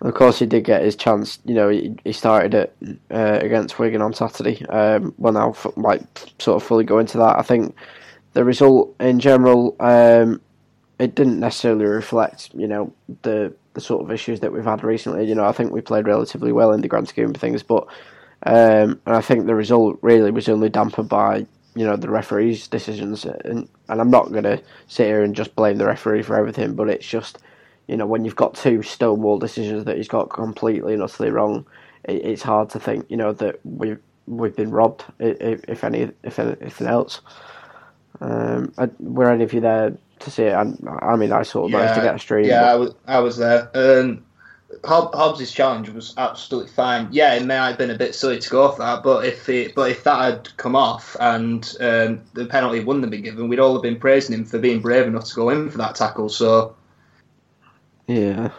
Of 0.00 0.14
course, 0.14 0.40
he 0.40 0.46
did 0.46 0.64
get 0.64 0.82
his 0.82 0.96
chance. 0.96 1.38
You 1.44 1.54
know, 1.54 1.68
he, 1.68 1.94
he 2.04 2.12
started 2.12 2.54
it 2.54 2.76
uh, 3.10 3.38
against 3.40 3.78
Wigan 3.78 4.02
on 4.02 4.12
Saturday. 4.12 4.64
Um, 4.66 5.14
well, 5.16 5.32
now, 5.32 5.50
f- 5.50 5.76
like, 5.76 6.02
sort 6.40 6.60
of 6.60 6.66
fully 6.66 6.84
go 6.84 6.98
into 6.98 7.18
that. 7.18 7.38
I 7.38 7.42
think 7.42 7.76
the 8.32 8.44
result 8.44 8.96
in 8.98 9.20
general, 9.20 9.76
um, 9.78 10.40
it 10.98 11.14
didn't 11.14 11.38
necessarily 11.38 11.84
reflect, 11.84 12.50
you 12.54 12.66
know, 12.66 12.92
the 13.22 13.54
the 13.74 13.80
sort 13.80 14.02
of 14.02 14.10
issues 14.10 14.40
that 14.40 14.52
we've 14.52 14.64
had 14.64 14.84
recently. 14.84 15.26
You 15.26 15.34
know, 15.34 15.44
I 15.44 15.52
think 15.52 15.72
we 15.72 15.80
played 15.80 16.06
relatively 16.06 16.52
well 16.52 16.72
in 16.72 16.80
the 16.80 16.88
grand 16.88 17.08
scheme 17.08 17.30
of 17.30 17.36
things, 17.36 17.62
but 17.62 17.86
um, 18.44 19.00
and 19.06 19.16
I 19.16 19.20
think 19.20 19.46
the 19.46 19.54
result 19.54 19.98
really 20.02 20.30
was 20.30 20.48
only 20.48 20.68
dampened 20.68 21.08
by 21.08 21.46
you 21.74 21.84
know 21.84 21.96
the 21.96 22.10
referee's 22.10 22.68
decisions. 22.68 23.24
And 23.24 23.68
and 23.88 24.00
I'm 24.00 24.10
not 24.10 24.30
going 24.30 24.44
to 24.44 24.62
sit 24.88 25.06
here 25.06 25.22
and 25.22 25.34
just 25.34 25.54
blame 25.56 25.78
the 25.78 25.86
referee 25.86 26.22
for 26.22 26.36
everything, 26.36 26.74
but 26.74 26.88
it's 26.88 27.06
just 27.06 27.38
you 27.88 27.96
know 27.96 28.06
when 28.06 28.24
you've 28.24 28.36
got 28.36 28.54
two 28.54 28.82
stonewall 28.82 29.38
decisions 29.38 29.84
that 29.84 29.96
he's 29.96 30.08
got 30.08 30.30
completely 30.30 30.94
and 30.94 31.02
utterly 31.02 31.30
wrong, 31.30 31.66
it, 32.04 32.24
it's 32.24 32.42
hard 32.42 32.70
to 32.70 32.80
think 32.80 33.06
you 33.08 33.16
know 33.16 33.32
that 33.32 33.60
we've 33.64 34.00
we've 34.26 34.56
been 34.56 34.70
robbed 34.70 35.04
if, 35.18 35.64
if 35.68 35.84
any 35.84 36.10
if 36.22 36.38
anything 36.38 36.86
else. 36.86 37.20
Um, 38.20 38.72
were 39.00 39.30
any 39.30 39.42
of 39.42 39.52
you 39.52 39.60
there 39.60 39.96
to 40.20 40.30
see 40.30 40.44
it? 40.44 40.52
I, 40.52 40.64
I 41.00 41.16
mean, 41.16 41.32
I 41.32 41.42
sort 41.42 41.66
of 41.66 41.70
yeah, 41.72 41.78
managed 41.78 41.94
to 41.96 42.02
get 42.02 42.14
a 42.14 42.18
stream. 42.18 42.44
Yeah, 42.44 42.60
but... 42.60 42.68
I 42.68 42.76
was, 42.76 42.94
I 43.06 43.18
was 43.18 43.36
there. 43.38 43.70
Um, 43.74 44.24
Hob- 44.84 45.14
Hobbs' 45.14 45.52
challenge 45.52 45.90
was 45.90 46.14
absolutely 46.16 46.70
fine. 46.70 47.08
Yeah, 47.10 47.34
it 47.34 47.44
may 47.44 47.56
have 47.56 47.78
been 47.78 47.90
a 47.90 47.98
bit 47.98 48.14
silly 48.14 48.38
to 48.38 48.50
go 48.50 48.70
for 48.70 48.78
that, 48.78 49.02
but 49.02 49.24
if 49.24 49.48
it, 49.48 49.74
but 49.74 49.90
if 49.90 50.04
that 50.04 50.20
had 50.20 50.56
come 50.56 50.74
off 50.74 51.16
and 51.20 51.64
um, 51.80 52.22
the 52.34 52.46
penalty 52.46 52.80
wouldn't 52.80 53.04
have 53.04 53.10
been 53.10 53.22
given, 53.22 53.48
we'd 53.48 53.60
all 53.60 53.74
have 53.74 53.82
been 53.82 53.98
praising 53.98 54.34
him 54.34 54.44
for 54.44 54.58
being 54.58 54.80
brave 54.80 55.06
enough 55.06 55.24
to 55.26 55.34
go 55.34 55.50
in 55.50 55.70
for 55.70 55.78
that 55.78 55.94
tackle. 55.94 56.28
So, 56.28 56.74
yeah. 58.06 58.50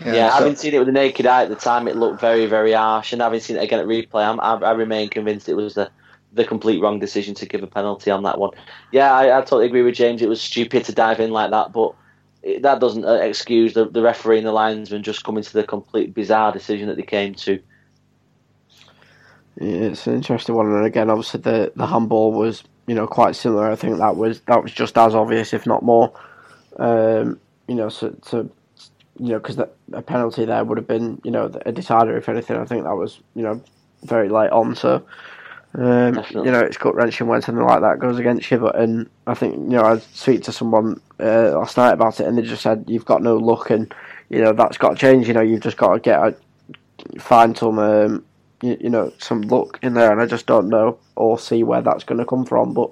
Yeah, 0.00 0.14
yeah 0.14 0.30
so, 0.30 0.36
having 0.36 0.56
seen 0.56 0.74
it 0.74 0.78
with 0.78 0.86
the 0.86 0.92
naked 0.92 1.26
eye 1.26 1.44
at 1.44 1.48
the 1.48 1.56
time, 1.56 1.88
it 1.88 1.96
looked 1.96 2.20
very, 2.20 2.46
very 2.46 2.72
harsh. 2.72 3.12
And 3.12 3.22
having 3.22 3.40
seen 3.40 3.56
it 3.56 3.62
again 3.62 3.80
at 3.80 3.86
replay, 3.86 4.26
I'm, 4.26 4.40
I, 4.40 4.54
I 4.68 4.72
remain 4.72 5.08
convinced 5.08 5.48
it 5.48 5.54
was 5.54 5.74
the 5.74 5.90
the 6.32 6.44
complete 6.44 6.82
wrong 6.82 6.98
decision 6.98 7.34
to 7.34 7.46
give 7.46 7.62
a 7.62 7.66
penalty 7.66 8.10
on 8.10 8.22
that 8.24 8.38
one. 8.38 8.50
Yeah, 8.92 9.12
I, 9.12 9.38
I 9.38 9.40
totally 9.40 9.66
agree 9.66 9.82
with 9.82 9.94
James. 9.94 10.20
It 10.20 10.28
was 10.28 10.40
stupid 10.40 10.84
to 10.84 10.92
dive 10.92 11.18
in 11.18 11.30
like 11.30 11.50
that, 11.50 11.72
but 11.72 11.94
it, 11.94 12.05
that 12.60 12.80
doesn't 12.80 13.04
uh, 13.04 13.14
excuse 13.14 13.74
the, 13.74 13.88
the 13.88 14.02
referee 14.02 14.38
and 14.38 14.46
the 14.46 14.52
linesman 14.52 15.02
just 15.02 15.24
coming 15.24 15.42
to 15.42 15.52
the 15.52 15.64
complete 15.64 16.14
bizarre 16.14 16.52
decision 16.52 16.88
that 16.88 16.96
they 16.96 17.02
came 17.02 17.34
to. 17.34 17.60
Yeah, 19.60 19.86
it's 19.86 20.06
an 20.06 20.14
interesting 20.14 20.54
one, 20.54 20.66
and 20.66 20.84
again, 20.84 21.10
obviously 21.10 21.40
the 21.40 21.72
the 21.76 21.86
handball 21.86 22.32
was 22.32 22.62
you 22.86 22.94
know 22.94 23.06
quite 23.06 23.36
similar. 23.36 23.70
I 23.70 23.76
think 23.76 23.98
that 23.98 24.16
was 24.16 24.40
that 24.42 24.62
was 24.62 24.72
just 24.72 24.98
as 24.98 25.14
obvious, 25.14 25.52
if 25.54 25.66
not 25.66 25.82
more. 25.82 26.12
Um, 26.78 27.40
you 27.66 27.74
know, 27.74 27.88
so, 27.88 28.14
so 28.22 28.50
you 29.18 29.30
know 29.30 29.38
because 29.38 29.58
a 29.58 30.02
penalty 30.02 30.44
there 30.44 30.62
would 30.62 30.78
have 30.78 30.86
been 30.86 31.20
you 31.24 31.30
know 31.30 31.50
a 31.64 31.72
decider 31.72 32.16
if 32.16 32.28
anything. 32.28 32.56
I 32.56 32.66
think 32.66 32.84
that 32.84 32.96
was 32.96 33.20
you 33.34 33.42
know 33.42 33.62
very 34.04 34.28
late 34.28 34.50
on, 34.50 34.76
so 34.76 35.02
um, 35.78 36.24
you 36.30 36.50
know, 36.50 36.60
it's 36.60 36.78
gut 36.78 36.94
wrenching 36.94 37.26
when 37.26 37.42
something 37.42 37.64
like 37.64 37.82
that 37.82 37.98
goes 37.98 38.18
against 38.18 38.50
you. 38.50 38.58
But 38.58 38.76
and 38.76 39.10
I 39.26 39.34
think 39.34 39.56
you 39.56 39.76
know, 39.76 39.84
I 39.84 39.98
speak 39.98 40.42
to 40.44 40.52
someone 40.52 41.00
uh, 41.20 41.50
last 41.58 41.76
night 41.76 41.92
about 41.92 42.18
it, 42.18 42.26
and 42.26 42.38
they 42.38 42.42
just 42.42 42.62
said 42.62 42.84
you've 42.88 43.04
got 43.04 43.22
no 43.22 43.36
luck, 43.36 43.68
and 43.68 43.92
you 44.30 44.40
know 44.42 44.54
that's 44.54 44.78
got 44.78 44.90
to 44.90 44.96
change. 44.96 45.28
You 45.28 45.34
know, 45.34 45.42
you've 45.42 45.60
just 45.60 45.76
got 45.76 45.92
to 45.92 46.00
get 46.00 46.18
a, 46.18 47.20
find 47.20 47.58
some 47.58 47.78
um, 47.78 48.24
you, 48.62 48.78
you, 48.80 48.88
know 48.88 49.12
some 49.18 49.42
luck 49.42 49.78
in 49.82 49.92
there, 49.92 50.10
and 50.10 50.20
I 50.20 50.24
just 50.24 50.46
don't 50.46 50.70
know 50.70 50.98
or 51.14 51.38
see 51.38 51.62
where 51.62 51.82
that's 51.82 52.04
going 52.04 52.18
to 52.18 52.24
come 52.24 52.46
from. 52.46 52.72
But 52.72 52.90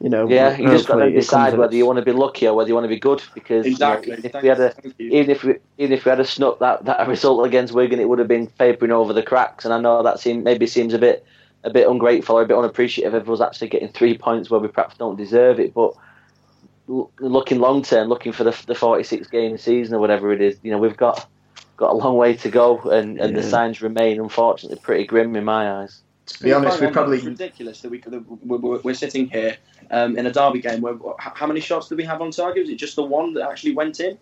you 0.00 0.08
know, 0.08 0.28
yeah, 0.28 0.56
you 0.56 0.68
just 0.68 0.86
got 0.86 0.96
to 0.96 1.10
decide 1.10 1.58
whether 1.58 1.74
you 1.74 1.84
want 1.84 1.98
to 1.98 2.04
be 2.04 2.12
lucky 2.12 2.46
or 2.46 2.54
whether 2.54 2.68
you 2.68 2.74
want 2.74 2.84
to 2.84 2.88
be 2.88 3.00
good. 3.00 3.24
Because 3.34 3.66
exactly. 3.66 4.14
You 4.14 4.22
know, 4.22 4.30
if 4.34 4.42
we 4.42 4.48
had 4.48 4.60
a, 4.60 4.74
even 5.00 5.30
if 5.30 5.42
we 5.42 5.56
even 5.78 5.92
if 5.92 6.04
we 6.04 6.10
had 6.10 6.20
a 6.20 6.24
snuck 6.24 6.60
that 6.60 6.84
that 6.84 7.08
result 7.08 7.44
against 7.44 7.74
Wigan, 7.74 7.98
it 7.98 8.08
would 8.08 8.20
have 8.20 8.28
been 8.28 8.46
papering 8.46 8.92
over 8.92 9.12
the 9.12 9.24
cracks. 9.24 9.64
And 9.64 9.74
I 9.74 9.80
know 9.80 10.04
that 10.04 10.20
seem, 10.20 10.44
maybe 10.44 10.68
seems 10.68 10.94
a 10.94 10.98
bit 10.98 11.26
a 11.64 11.70
bit 11.70 11.88
ungrateful 11.88 12.36
or 12.36 12.42
a 12.42 12.46
bit 12.46 12.56
unappreciative 12.56 13.14
of 13.14 13.28
us 13.28 13.40
actually 13.40 13.68
getting 13.68 13.88
three 13.88 14.16
points 14.16 14.50
where 14.50 14.60
we 14.60 14.68
perhaps 14.68 14.96
don't 14.96 15.16
deserve 15.16 15.58
it. 15.58 15.74
But 15.74 15.94
looking 16.86 17.58
long 17.58 17.82
term, 17.82 18.08
looking 18.08 18.32
for 18.32 18.44
the, 18.44 18.56
the 18.66 18.74
46 18.74 19.26
game 19.28 19.56
season 19.56 19.94
or 19.94 19.98
whatever 19.98 20.32
it 20.32 20.42
is, 20.42 20.58
you 20.62 20.70
know, 20.70 20.78
we've 20.78 20.96
got 20.96 21.26
got 21.76 21.90
a 21.90 21.94
long 21.94 22.16
way 22.16 22.34
to 22.34 22.50
go, 22.50 22.78
and, 22.82 23.18
and 23.18 23.34
yeah. 23.34 23.40
the 23.40 23.42
signs 23.42 23.82
remain 23.82 24.20
unfortunately 24.20 24.78
pretty 24.80 25.04
grim 25.04 25.34
in 25.34 25.44
my 25.44 25.80
eyes. 25.80 26.02
To 26.26 26.42
be 26.42 26.52
honest, 26.52 26.80
we 26.80 26.86
probably 26.88 27.18
it's 27.18 27.26
ridiculous 27.26 27.80
that 27.80 27.90
we 27.90 27.98
could, 27.98 28.24
we're, 28.46 28.78
we're 28.80 28.94
sitting 28.94 29.28
here 29.28 29.56
um, 29.90 30.16
in 30.16 30.26
a 30.26 30.32
derby 30.32 30.60
game 30.60 30.80
where 30.80 30.96
how 31.18 31.46
many 31.46 31.60
shots 31.60 31.88
did 31.88 31.98
we 31.98 32.04
have 32.04 32.22
on 32.22 32.30
target? 32.30 32.62
Was 32.62 32.70
it 32.70 32.76
just 32.76 32.96
the 32.96 33.02
one 33.02 33.34
that 33.34 33.48
actually 33.48 33.74
went 33.74 34.00
in? 34.00 34.16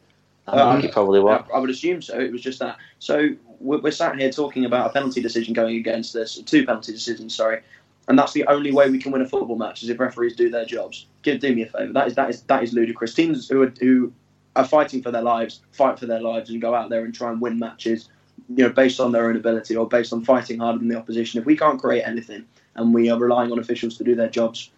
I 0.48 0.58
um, 0.58 0.76
think 0.80 0.90
it 0.90 0.92
probably 0.92 1.20
was. 1.20 1.44
I, 1.52 1.56
I 1.56 1.60
would 1.60 1.70
assume 1.70 2.02
so. 2.02 2.18
It 2.18 2.32
was 2.32 2.42
just 2.42 2.58
that. 2.58 2.76
So 2.98 3.28
we're, 3.62 3.90
sat 3.90 4.18
here 4.18 4.30
talking 4.30 4.64
about 4.64 4.90
a 4.90 4.92
penalty 4.92 5.20
decision 5.20 5.54
going 5.54 5.76
against 5.76 6.14
us, 6.16 6.36
two 6.44 6.66
penalty 6.66 6.92
decisions, 6.92 7.34
sorry, 7.34 7.62
and 8.08 8.18
that's 8.18 8.32
the 8.32 8.46
only 8.46 8.72
way 8.72 8.90
we 8.90 8.98
can 8.98 9.12
win 9.12 9.22
a 9.22 9.28
football 9.28 9.56
match 9.56 9.82
is 9.82 9.88
if 9.88 9.98
referees 10.00 10.34
do 10.34 10.50
their 10.50 10.64
jobs. 10.64 11.06
Give 11.22 11.40
do 11.40 11.54
me 11.54 11.62
a 11.62 11.66
favour. 11.66 11.92
That 11.92 12.08
is 12.08 12.14
that 12.16 12.30
is 12.30 12.42
that 12.42 12.62
is 12.62 12.72
ludicrous. 12.72 13.14
Teams 13.14 13.48
who 13.48 13.62
are, 13.62 13.72
who 13.80 14.12
are 14.56 14.64
fighting 14.64 15.02
for 15.02 15.10
their 15.10 15.22
lives 15.22 15.60
fight 15.72 15.98
for 15.98 16.06
their 16.06 16.20
lives 16.20 16.50
and 16.50 16.60
go 16.60 16.74
out 16.74 16.90
there 16.90 17.04
and 17.04 17.14
try 17.14 17.30
and 17.30 17.40
win 17.40 17.58
matches, 17.58 18.08
you 18.48 18.64
know, 18.64 18.70
based 18.70 19.00
on 19.00 19.12
their 19.12 19.28
own 19.28 19.36
ability 19.36 19.76
or 19.76 19.88
based 19.88 20.12
on 20.12 20.24
fighting 20.24 20.58
harder 20.58 20.78
than 20.78 20.88
the 20.88 20.98
opposition. 20.98 21.40
If 21.40 21.46
we 21.46 21.56
can't 21.56 21.80
create 21.80 22.02
anything 22.02 22.44
and 22.74 22.92
we 22.92 23.08
are 23.08 23.18
relying 23.18 23.52
on 23.52 23.58
officials 23.58 23.96
to 23.98 24.04
do 24.04 24.14
their 24.14 24.28
jobs, 24.28 24.70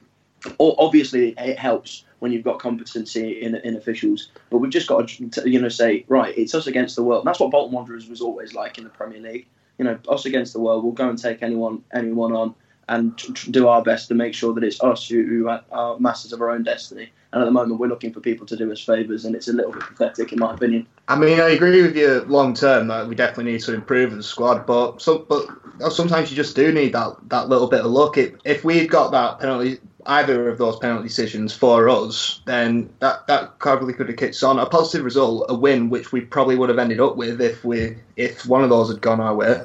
obviously 0.58 1.34
it 1.38 1.58
helps 1.58 2.04
when 2.18 2.32
you've 2.32 2.44
got 2.44 2.58
competency 2.58 3.42
in, 3.42 3.54
in 3.56 3.76
officials. 3.76 4.28
But 4.50 4.58
we've 4.58 4.70
just 4.70 4.86
got 4.86 5.08
to, 5.08 5.50
you 5.50 5.60
know, 5.60 5.68
say, 5.68 6.04
right, 6.08 6.36
it's 6.36 6.54
us 6.54 6.66
against 6.66 6.96
the 6.96 7.02
world. 7.02 7.20
And 7.20 7.28
that's 7.28 7.40
what 7.40 7.50
Bolton 7.50 7.72
Wanderers 7.72 8.08
was 8.08 8.20
always 8.20 8.54
like 8.54 8.78
in 8.78 8.84
the 8.84 8.90
Premier 8.90 9.20
League. 9.20 9.46
You 9.78 9.84
know, 9.84 9.98
us 10.08 10.24
against 10.24 10.52
the 10.52 10.60
world. 10.60 10.84
We'll 10.84 10.92
go 10.92 11.08
and 11.08 11.18
take 11.18 11.42
anyone 11.42 11.82
anyone 11.92 12.32
on 12.32 12.54
and 12.88 13.16
do 13.50 13.68
our 13.68 13.82
best 13.82 14.08
to 14.08 14.14
make 14.14 14.34
sure 14.34 14.52
that 14.54 14.62
it's 14.62 14.82
us 14.82 15.08
who, 15.08 15.24
who 15.24 15.48
are 15.48 15.98
masters 15.98 16.32
of 16.32 16.40
our 16.40 16.50
own 16.50 16.62
destiny. 16.62 17.10
And 17.32 17.42
at 17.42 17.46
the 17.46 17.50
moment, 17.50 17.80
we're 17.80 17.88
looking 17.88 18.12
for 18.12 18.20
people 18.20 18.46
to 18.46 18.56
do 18.56 18.70
us 18.70 18.80
favours, 18.80 19.24
and 19.24 19.34
it's 19.34 19.48
a 19.48 19.52
little 19.52 19.72
bit 19.72 19.82
pathetic, 19.82 20.32
in 20.32 20.38
my 20.38 20.54
opinion. 20.54 20.86
I 21.08 21.16
mean, 21.16 21.40
I 21.40 21.48
agree 21.50 21.82
with 21.82 21.96
you 21.96 22.20
long 22.28 22.54
term 22.54 22.86
that 22.88 23.08
we 23.08 23.16
definitely 23.16 23.52
need 23.52 23.62
to 23.62 23.74
improve 23.74 24.14
the 24.14 24.22
squad, 24.22 24.66
but 24.66 25.02
so, 25.02 25.18
but 25.18 25.46
sometimes 25.92 26.30
you 26.30 26.36
just 26.36 26.54
do 26.54 26.70
need 26.70 26.92
that, 26.92 27.16
that 27.30 27.48
little 27.48 27.66
bit 27.66 27.80
of 27.80 27.86
luck. 27.86 28.18
If, 28.18 28.34
if 28.44 28.64
we'd 28.64 28.88
got 28.88 29.10
that 29.12 29.40
penalty 29.40 29.80
either 30.06 30.48
of 30.48 30.58
those 30.58 30.76
penalty 30.78 31.08
decisions 31.08 31.54
for 31.54 31.88
us, 31.88 32.40
then 32.46 32.90
that 33.00 33.26
that 33.26 33.58
probably 33.58 33.92
could 33.92 34.08
have 34.08 34.16
kicked 34.16 34.42
on 34.42 34.58
a 34.58 34.66
positive 34.66 35.04
result, 35.04 35.46
a 35.48 35.54
win, 35.54 35.90
which 35.90 36.12
we 36.12 36.20
probably 36.20 36.56
would 36.56 36.68
have 36.68 36.78
ended 36.78 37.00
up 37.00 37.16
with 37.16 37.40
if 37.40 37.64
we 37.64 37.96
if 38.16 38.46
one 38.46 38.64
of 38.64 38.70
those 38.70 38.90
had 38.90 39.00
gone 39.00 39.20
our 39.20 39.34
way. 39.34 39.62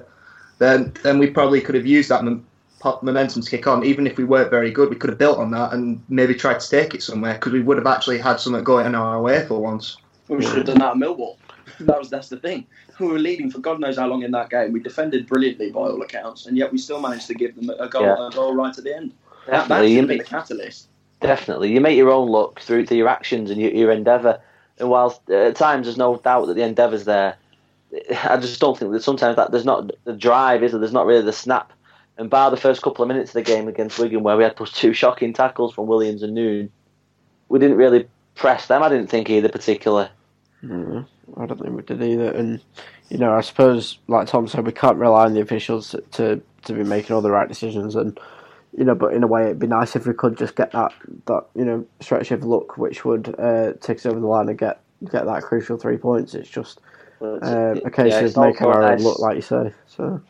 Then 0.60 0.94
then 1.04 1.20
we 1.20 1.30
probably 1.30 1.62
could 1.62 1.76
have 1.76 1.86
used 1.86 2.10
that 2.10 2.24
momentum 3.02 3.42
to 3.42 3.50
kick 3.50 3.68
on. 3.68 3.84
Even 3.84 4.08
if 4.08 4.18
we 4.18 4.24
weren't 4.24 4.50
very 4.50 4.72
good, 4.72 4.90
we 4.90 4.96
could 4.96 5.10
have 5.10 5.20
built 5.20 5.38
on 5.38 5.52
that 5.52 5.74
and 5.74 6.02
maybe 6.10 6.34
tried 6.34 6.60
to 6.60 6.70
take 6.70 6.94
it 6.94 7.04
somewhere 7.04 7.34
because 7.34 7.54
we 7.54 7.62
would 7.62 7.78
have 7.78 7.88
actually 7.88 8.18
had 8.18 8.40
something 8.40 8.64
going 8.64 8.96
our 8.96 9.22
way 9.22 9.46
for 9.46 9.62
once. 9.62 9.98
We 10.28 10.44
should 10.44 10.58
have 10.58 10.66
done 10.68 10.80
that 10.80 10.92
at 10.92 10.98
Millwall. 10.98 11.38
That 11.80 11.98
was 11.98 12.10
that's 12.10 12.30
the 12.30 12.38
thing. 12.38 12.68
We 13.00 13.08
were 13.08 13.20
leading 13.20 13.50
for 13.50 13.60
God 13.60 13.80
knows 13.80 13.98
how 13.98 14.08
long 14.08 14.24
in 14.24 14.32
that 14.32 14.50
game. 14.50 14.74
We 14.74 14.80
defended 14.82 15.28
brilliantly 15.28 15.72
by 15.72 15.82
all 15.82 16.02
accounts, 16.02 16.46
and 16.46 16.58
yet 16.58 16.72
we 16.72 16.78
still 16.78 17.00
managed 17.00 17.28
to 17.28 17.34
give 17.34 17.56
them 17.56 17.70
a 17.70 17.88
goal, 17.88 18.04
yeah. 18.04 18.28
a 18.28 18.32
goal 18.32 18.54
right 18.54 18.78
at 18.78 18.84
the 18.84 18.96
end. 18.96 19.14
Definitely, 19.52 19.94
you 19.94 20.06
that, 20.06 20.18
the 20.18 20.24
catalyst. 20.24 20.88
Definitely, 21.22 21.74
you 21.74 21.82
make 21.82 21.98
your 21.98 22.12
own 22.12 22.30
luck 22.30 22.60
through 22.62 22.86
to 22.88 22.96
your 22.96 23.08
actions 23.08 23.52
and 23.52 23.60
your, 23.60 23.72
your 23.72 23.92
endeavour. 23.92 24.40
And 24.78 24.90
whilst 24.90 25.22
uh, 25.30 25.34
at 25.34 25.56
times 25.56 25.86
there's 25.86 25.98
no 25.98 26.18
doubt 26.18 26.46
that 26.48 26.54
the 26.54 26.64
endeavour's 26.64 27.06
there, 27.06 27.36
I 28.24 28.38
just 28.38 28.60
don't 28.60 28.78
think 28.78 28.92
that 28.92 29.04
sometimes 29.04 29.36
that 29.36 29.52
there's 29.52 29.66
not 29.66 29.92
the 30.06 30.14
drive, 30.14 30.64
is 30.64 30.72
there? 30.72 30.80
There's 30.80 30.94
not 30.94 31.06
really 31.06 31.24
the 31.24 31.34
snap. 31.34 31.74
And 32.18 32.30
bar 32.30 32.52
the 32.52 32.58
first 32.58 32.82
couple 32.82 33.02
of 33.02 33.08
minutes 33.08 33.30
of 33.30 33.34
the 33.36 33.42
game 33.42 33.68
against 33.68 33.98
Wigan, 33.98 34.24
where 34.24 34.36
we 34.36 34.44
had 34.44 34.58
those 34.58 34.74
two 34.74 34.94
shocking 34.94 35.34
tackles 35.34 35.74
from 35.74 35.88
Williams 35.88 36.22
and 36.22 36.34
Noone, 36.34 36.70
we 37.48 37.60
didn't 37.60 37.78
really 37.78 38.08
press 38.36 38.68
them. 38.68 38.84
I 38.84 38.90
didn't 38.90 39.08
think 39.08 39.30
either 39.30 39.50
particular. 39.50 40.10
Mm, 40.64 41.08
I 41.38 41.46
don't 41.46 41.60
think 41.60 41.76
we 41.76 41.82
did 41.82 42.04
either. 42.04 42.32
And 42.32 42.62
you 43.10 43.18
know, 43.18 43.34
I 43.34 43.42
suppose, 43.42 44.00
like 44.08 44.28
Tom 44.28 44.48
said, 44.48 44.66
we 44.66 44.72
can't 44.72 44.98
rely 44.98 45.26
on 45.26 45.34
the 45.34 45.42
officials 45.42 45.96
to 46.12 46.42
to 46.64 46.74
be 46.74 46.84
making 46.84 47.16
all 47.16 47.22
the 47.22 47.32
right 47.32 47.48
decisions. 47.48 47.96
And 47.96 48.20
you 48.80 48.86
know, 48.86 48.96
but 48.96 49.14
in 49.14 49.24
a 49.24 49.28
way, 49.28 49.44
it'd 49.44 49.60
be 49.60 49.68
nice 49.68 49.98
if 49.98 50.08
we 50.08 50.14
could 50.14 50.38
just 50.38 50.56
get 50.56 50.72
that 50.72 50.94
that 51.26 51.46
you 51.54 51.66
know 51.66 51.86
stretch 52.00 52.32
of 52.32 52.46
luck, 52.46 52.78
which 52.78 53.04
would 53.04 53.36
uh, 53.38 53.74
take 53.82 53.98
us 53.98 54.06
over 54.06 54.22
the 54.22 54.26
line 54.26 54.48
and 54.48 54.58
get 54.58 54.80
get 55.12 55.26
that 55.26 55.44
crucial 55.44 55.78
three 55.78 55.98
points. 55.98 56.34
It's 56.34 56.50
just 56.50 56.80
well, 57.20 57.40
uh, 57.42 57.76
a 57.84 57.92
case 57.92 58.14
yeah, 58.14 58.22
of 58.22 58.38
making 58.38 58.66
our 58.68 58.82
nice, 58.82 59.04
look, 59.04 59.20
like 59.20 59.36
you 59.36 59.42
say. 59.42 59.74
So 59.86 60.22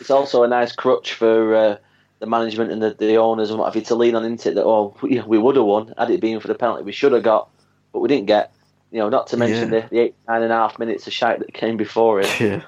it's 0.00 0.10
also 0.10 0.42
a 0.42 0.48
nice 0.48 0.72
crutch 0.72 1.12
for 1.12 1.54
uh, 1.54 1.76
the 2.20 2.26
management 2.26 2.72
and 2.72 2.82
the, 2.82 2.94
the 2.94 3.18
owners 3.18 3.50
and 3.50 3.58
what 3.58 3.66
have 3.66 3.76
you 3.76 3.82
to 3.82 3.94
lean 3.94 4.14
on 4.14 4.24
into 4.24 4.52
it. 4.52 4.54
That 4.54 4.64
oh, 4.64 4.96
we, 5.02 5.20
we 5.20 5.36
would 5.36 5.56
have 5.56 5.66
won 5.66 5.92
had 5.98 6.10
it 6.10 6.22
been 6.22 6.40
for 6.40 6.48
the 6.48 6.54
penalty. 6.54 6.82
We 6.82 6.92
should 6.92 7.12
have 7.12 7.24
got, 7.24 7.50
but 7.92 8.00
we 8.00 8.08
didn't 8.08 8.26
get. 8.26 8.52
You 8.90 9.00
know, 9.00 9.10
not 9.10 9.26
to 9.26 9.36
mention 9.36 9.70
yeah. 9.70 9.80
the, 9.80 9.88
the 9.90 9.98
eight 9.98 10.14
nine 10.26 10.42
and 10.42 10.52
a 10.52 10.56
half 10.56 10.78
minutes 10.78 11.06
of 11.06 11.12
shite 11.12 11.40
that 11.40 11.52
came 11.52 11.76
before 11.76 12.20
it. 12.20 12.40
Yeah, 12.40 12.62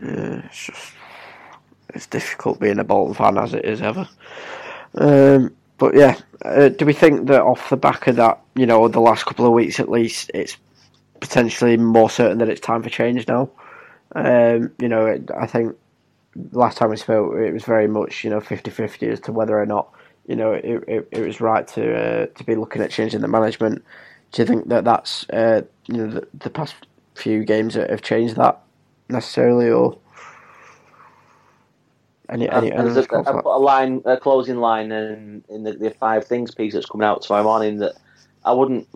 yeah, 0.00 0.42
it's 0.44 0.66
just 0.66 0.92
it's 1.94 2.06
difficult 2.06 2.60
being 2.60 2.78
a 2.78 2.84
Bolton 2.84 3.14
fan 3.14 3.38
as 3.38 3.54
it 3.54 3.64
is 3.64 3.80
ever. 3.80 4.08
Um, 4.94 5.54
but 5.78 5.94
yeah, 5.94 6.16
uh, 6.44 6.68
do 6.68 6.84
we 6.84 6.92
think 6.92 7.28
that 7.28 7.42
off 7.42 7.70
the 7.70 7.76
back 7.76 8.06
of 8.06 8.16
that, 8.16 8.40
you 8.54 8.66
know, 8.66 8.88
the 8.88 9.00
last 9.00 9.26
couple 9.26 9.46
of 9.46 9.52
weeks 9.52 9.80
at 9.80 9.88
least, 9.88 10.30
it's 10.34 10.56
potentially 11.20 11.76
more 11.76 12.10
certain 12.10 12.38
that 12.38 12.48
it's 12.48 12.60
time 12.60 12.82
for 12.82 12.90
change 12.90 13.26
now? 13.28 13.50
Um, 14.14 14.72
you 14.78 14.88
know, 14.88 15.06
it, 15.06 15.30
I 15.36 15.46
think 15.46 15.76
last 16.52 16.78
time 16.78 16.90
we 16.90 16.96
spoke, 16.96 17.36
it 17.36 17.52
was 17.52 17.64
very 17.64 17.88
much, 17.88 18.24
you 18.24 18.30
know, 18.30 18.40
50-50 18.40 19.12
as 19.12 19.20
to 19.20 19.32
whether 19.32 19.58
or 19.58 19.66
not, 19.66 19.88
you 20.26 20.36
know, 20.36 20.52
it, 20.52 20.84
it, 20.86 21.08
it 21.10 21.20
was 21.20 21.40
right 21.40 21.66
to 21.68 21.94
uh, 21.94 22.26
to 22.26 22.44
be 22.44 22.54
looking 22.54 22.82
at 22.82 22.90
changing 22.90 23.22
the 23.22 23.28
management. 23.28 23.82
do 24.32 24.42
you 24.42 24.46
think 24.46 24.68
that 24.68 24.84
that's 24.84 25.28
uh, 25.30 25.62
you 25.86 25.96
know 25.96 26.06
the, 26.06 26.28
the 26.34 26.50
past 26.50 26.74
few 27.14 27.44
games 27.44 27.74
have 27.74 28.02
changed 28.02 28.36
that 28.36 28.60
necessarily, 29.08 29.70
or 29.70 29.96
any 32.28 32.48
any? 32.48 32.72
Um, 32.72 32.92
there's 32.92 33.06
a, 33.06 33.18
I 33.18 33.22
put 33.22 33.46
a 33.46 33.58
line, 33.58 34.02
a 34.04 34.16
closing 34.16 34.56
line, 34.56 34.92
in, 34.92 35.44
in 35.48 35.64
the, 35.64 35.72
the 35.72 35.90
five 35.90 36.26
things 36.26 36.54
piece 36.54 36.74
that's 36.74 36.86
coming 36.86 37.06
out 37.06 37.22
tomorrow 37.22 37.44
morning 37.44 37.78
that 37.78 37.94
I 38.44 38.52
wouldn't 38.52 38.88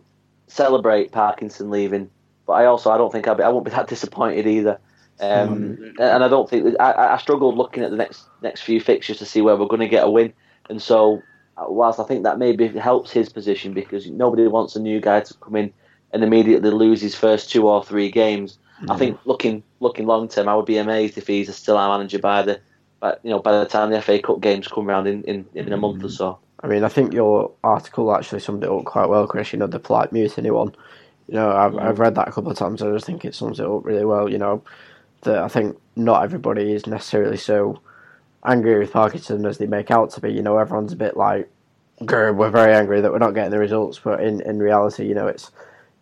celebrate 0.47 1.13
Parkinson 1.13 1.71
leaving, 1.71 2.11
but 2.47 2.55
I 2.55 2.67
also 2.67 2.91
I 2.91 2.99
don't 2.99 3.13
think 3.13 3.27
I'll 3.27 3.35
be, 3.35 3.43
I 3.43 3.49
won't 3.49 3.65
be 3.65 3.71
that 3.71 3.89
disappointed 3.89 4.47
either. 4.47 4.79
Um, 5.21 5.77
mm. 5.77 6.01
And 6.01 6.25
I 6.25 6.29
don't 6.29 6.49
think 6.49 6.75
I, 6.81 7.15
I 7.15 7.17
struggled 7.19 7.57
looking 7.57 7.83
at 7.83 7.91
the 7.91 7.97
next 7.97 8.25
next 8.43 8.63
few 8.63 8.81
fixtures 8.81 9.19
to 9.19 9.27
see 9.27 9.41
where 9.41 9.57
we're 9.57 9.67
going 9.67 9.81
to 9.81 9.89
get 9.89 10.05
a 10.05 10.11
win, 10.11 10.33
and 10.69 10.83
so 10.83 11.23
uh, 11.57 11.67
whilst 11.69 12.01
I 12.01 12.05
think 12.05 12.25
that 12.25 12.39
maybe 12.39 12.67
helps 12.69 13.11
his 13.11 13.29
position 13.29 13.73
because 13.73 14.11
nobody 14.11 14.47
wants 14.47 14.75
a 14.75 14.81
new 14.81 15.01
guy 15.01 15.21
to 15.21 15.35
come 15.35 15.57
in 15.57 15.73
and 16.13 16.23
immediately 16.23 16.71
lose 16.71 17.01
his 17.01 17.15
first 17.15 17.51
two 17.51 17.69
or 17.69 17.85
three 17.85 18.11
games. 18.11 18.59
Mm. 18.83 18.91
I 18.91 18.99
think 18.99 19.19
looking 19.25 19.63
looking 19.81 20.07
long 20.07 20.29
term, 20.29 20.49
I 20.49 20.55
would 20.55 20.67
be 20.67 20.79
amazed 20.79 21.19
if 21.19 21.27
he's 21.27 21.55
still 21.55 21.79
our 21.79 21.97
manager 21.97 22.19
by 22.19 22.43
the, 22.43 22.61
by, 23.03 23.17
you 23.25 23.31
know, 23.31 23.41
by 23.41 23.59
the 23.59 23.67
time 23.67 23.91
the 23.91 24.01
FA 24.01 24.23
Cup 24.23 24.41
games 24.41 24.69
come 24.69 24.89
around 24.89 25.09
in, 25.09 25.25
in, 25.25 25.45
in 25.55 25.73
a 25.73 25.77
month 25.77 26.05
or 26.05 26.09
so. 26.09 26.39
I 26.61 26.69
mean, 26.69 26.85
I 26.85 26.89
think 26.89 27.13
your 27.13 27.51
article 27.65 28.15
actually 28.15 28.39
summed 28.41 28.63
it 28.63 28.71
up 28.71 28.85
quite 28.85 29.09
well, 29.09 29.27
Chris. 29.27 29.53
You 29.53 29.59
know, 29.59 29.67
the 29.67 29.81
polite 29.81 30.13
mutiny 30.13 30.53
one. 30.53 30.75
You 31.27 31.35
know, 31.35 31.51
I've. 31.51 31.77
I've 31.77 31.99
read 31.99 32.15
that 32.15 32.29
a 32.29 32.33
couple 32.33 32.53
of 32.53 32.57
times. 32.57 32.81
I 32.81 32.91
just 32.93 33.05
think 33.05 33.25
it 33.25 33.35
sums 33.35 33.59
it 33.59 33.67
up 33.67 33.85
really 33.85 34.05
well. 34.05 34.29
You 34.29 34.39
know, 34.39 34.63
that 35.23 35.39
I 35.39 35.49
think 35.49 35.77
not 35.97 36.23
everybody 36.23 36.73
is 36.73 36.87
necessarily 36.87 37.37
so 37.37 37.81
angry 38.45 38.79
with 38.79 38.93
Parkinson 38.93 39.45
as 39.47 39.59
they 39.59 39.67
make 39.67 39.91
out 39.91 40.11
to 40.13 40.21
be. 40.21 40.33
You 40.33 40.43
know, 40.43 40.57
everyone's 40.57 40.93
a 40.93 40.97
bit 40.97 41.17
like, 41.17 41.51
we're 42.01 42.51
very 42.51 42.75
angry 42.75 43.01
that 43.01 43.11
we're 43.11 43.19
not 43.19 43.35
getting 43.35 43.51
the 43.51 43.59
results, 43.59 43.99
but 43.99 44.23
in, 44.23 44.41
in 44.43 44.59
reality, 44.59 45.07
you 45.07 45.15
know, 45.15 45.29
it's, 45.29 45.51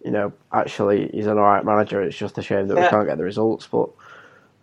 you 0.05 0.11
know, 0.11 0.33
actually 0.53 1.11
he's 1.13 1.27
an 1.27 1.39
alright 1.39 1.65
manager. 1.65 2.01
It's 2.03 2.17
just 2.17 2.39
a 2.39 2.43
shame 2.43 2.69
that 2.69 2.77
yeah. 2.77 2.85
we 2.85 2.89
can't 2.89 3.07
get 3.09 3.17
the 3.17 3.25
results, 3.25 3.67
but. 3.67 3.89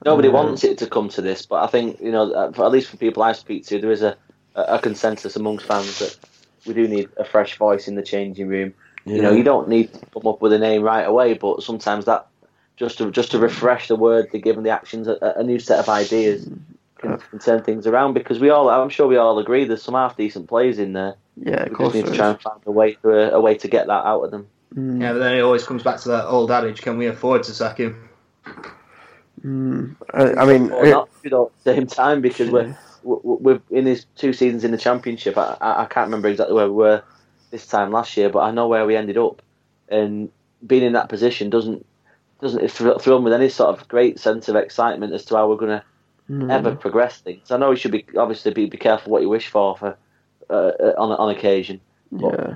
Nobody 0.06 0.28
um, 0.28 0.34
wants 0.34 0.64
it 0.64 0.78
to 0.80 0.88
come 0.88 1.10
to 1.10 1.22
this, 1.22 1.46
but 1.46 1.64
I 1.64 1.68
think, 1.68 2.00
you 2.00 2.12
know, 2.12 2.48
at 2.48 2.72
least 2.72 2.90
for 2.90 2.98
people 2.98 3.24
I 3.24 3.34
speak 3.34 3.66
to, 3.68 3.80
there 3.80 3.92
is 3.92 4.04
a, 4.04 4.16
a 4.56 4.80
consensus 4.80 5.36
amongst 5.36 5.66
fans 5.66 6.00
that 6.00 6.18
we 6.66 6.74
do 6.74 6.88
need 6.88 7.10
a 7.18 7.26
fresh 7.26 7.58
voice 7.58 7.88
in 7.88 7.96
the 7.96 8.04
changing 8.04 8.48
room. 8.48 8.74
Yeah. 9.06 9.16
You 9.16 9.22
know, 9.22 9.32
you 9.32 9.44
don't 9.44 9.70
need 9.70 9.94
to 9.94 10.06
come 10.14 10.28
up 10.28 10.42
with 10.42 10.54
a 10.54 10.60
name 10.60 10.82
right 10.82 11.04
away, 11.04 11.34
but 11.34 11.64
sometimes 11.64 12.06
that 12.06 12.28
just 12.76 13.00
to 13.00 13.10
just 13.12 13.32
to 13.32 13.40
refresh 13.40 13.88
the 13.88 13.96
word, 13.96 14.32
to 14.32 14.40
give 14.40 14.56
them 14.56 14.64
the 14.64 14.70
actions 14.70 15.08
a, 15.08 15.18
a 15.38 15.44
new 15.44 15.60
set 15.60 15.80
of 15.80 15.90
ideas 15.90 16.48
can, 16.98 17.18
can, 17.18 17.40
turn 17.40 17.64
things 17.64 17.88
around. 17.88 18.14
Because 18.14 18.40
we 18.40 18.50
all, 18.50 18.70
I'm 18.70 18.90
sure 18.90 19.08
we 19.08 19.18
all 19.18 19.40
agree, 19.40 19.66
there's 19.66 19.82
some 19.82 19.96
half 19.96 20.18
decent 20.18 20.48
players 20.48 20.78
in 20.78 20.94
there. 20.94 21.16
Yeah, 21.38 21.64
of 21.64 21.70
we 21.70 21.76
course. 21.76 21.94
just 21.94 22.06
need 22.06 22.12
to 22.12 22.18
try 22.18 22.30
and 22.30 22.42
find 22.42 22.60
a 22.66 22.72
way 22.72 22.94
to 22.96 23.10
a, 23.10 23.38
a, 23.38 23.42
way 23.42 23.56
to 23.56 23.68
get 23.68 23.88
that 23.88 24.06
out 24.06 24.24
of 24.24 24.32
them. 24.32 24.48
Mm. 24.76 25.02
Yeah, 25.02 25.14
but 25.14 25.20
then 25.20 25.38
it 25.38 25.42
always 25.42 25.64
comes 25.64 25.84
back 25.84 26.00
to 26.02 26.10
that 26.10 26.26
old 26.26 26.52
adage: 26.52 26.82
Can 26.82 26.98
we 26.98 27.08
afford 27.08 27.44
to 27.44 27.54
sack 27.54 27.78
him? 27.78 28.10
Mm. 29.44 29.96
I, 30.14 30.34
I, 30.34 30.46
mean, 30.46 30.72
or 30.72 30.86
not 30.86 31.10
at 31.24 31.32
the 31.32 31.50
same 31.64 31.88
time 31.88 32.22
because 32.22 32.50
we're, 32.50 32.76
we're 33.04 33.62
in 33.70 33.86
his 33.86 34.06
two 34.16 34.34
seasons 34.34 34.64
in 34.64 34.72
the 34.72 34.78
championship. 34.78 35.38
I, 35.38 35.58
I 35.62 35.86
can't 35.86 36.08
remember 36.08 36.28
exactly 36.28 36.56
where 36.56 36.68
we 36.68 36.76
were 36.76 37.04
this 37.52 37.68
time 37.68 37.92
last 37.92 38.18
year, 38.18 38.30
but 38.30 38.40
I 38.40 38.52
know 38.52 38.68
where 38.68 38.86
we 38.86 38.96
ended 38.96 39.18
up. 39.18 39.42
And 39.90 40.30
being 40.66 40.84
in 40.84 40.94
that 40.94 41.10
position 41.10 41.50
doesn't 41.50 41.86
doesn't 42.42 42.68
thrill 42.70 43.20
me 43.20 43.26
with 43.26 43.34
any 43.34 43.50
sort 43.50 43.80
of 43.80 43.88
great 43.88 44.20
sense 44.20 44.48
of 44.48 44.56
excitement 44.56 45.14
as 45.14 45.26
to 45.26 45.36
how 45.36 45.50
we're 45.50 45.56
going 45.56 45.80
to 45.80 45.84
mm. 46.30 46.52
ever 46.52 46.76
progress 46.76 47.20
things. 47.20 47.50
I 47.50 47.58
know 47.58 47.72
you 47.72 47.78
should 47.78 47.92
be 47.92 48.06
obviously 48.18 48.54
be, 48.54 48.68
be 48.68 48.78
careful 48.78 49.12
what 49.12 49.22
you 49.22 49.30
wish 49.30 49.48
for 49.48 49.76
for 49.78 49.98
uh, 50.50 50.54
uh 50.54 50.94
on 50.98 51.12
on 51.12 51.30
occasion. 51.30 51.80
yeah. 52.12 52.56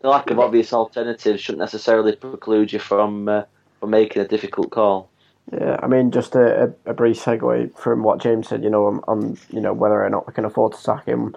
The 0.00 0.08
lack 0.08 0.30
of 0.30 0.38
obvious 0.38 0.72
alternatives 0.72 1.40
shouldn't 1.40 1.58
necessarily 1.58 2.14
preclude 2.14 2.72
you 2.72 2.78
from 2.78 3.28
uh, 3.28 3.42
from 3.80 3.90
making 3.90 4.22
a 4.22 4.28
difficult 4.28 4.70
call. 4.70 5.10
Yeah, 5.52 5.78
I 5.82 5.86
mean, 5.86 6.10
just 6.10 6.34
a, 6.34 6.74
a, 6.84 6.92
brief 6.92 7.18
segue 7.18 7.76
from 7.78 8.02
what 8.02 8.20
James 8.20 8.48
said, 8.48 8.62
you 8.62 8.68
know, 8.68 8.86
on, 8.86 9.00
on 9.08 9.38
you 9.48 9.60
know 9.60 9.72
whether 9.72 10.02
or 10.02 10.10
not 10.10 10.26
we 10.26 10.34
can 10.34 10.44
afford 10.44 10.72
to 10.72 10.78
sack 10.78 11.06
him, 11.06 11.34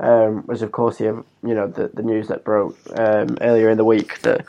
um, 0.00 0.44
was 0.46 0.62
of 0.62 0.72
course 0.72 0.98
the 0.98 1.04
you 1.04 1.54
know 1.54 1.68
the, 1.68 1.88
the 1.94 2.02
news 2.02 2.26
that 2.28 2.44
broke 2.44 2.76
um, 2.98 3.38
earlier 3.40 3.70
in 3.70 3.78
the 3.78 3.84
week 3.84 4.20
that 4.22 4.44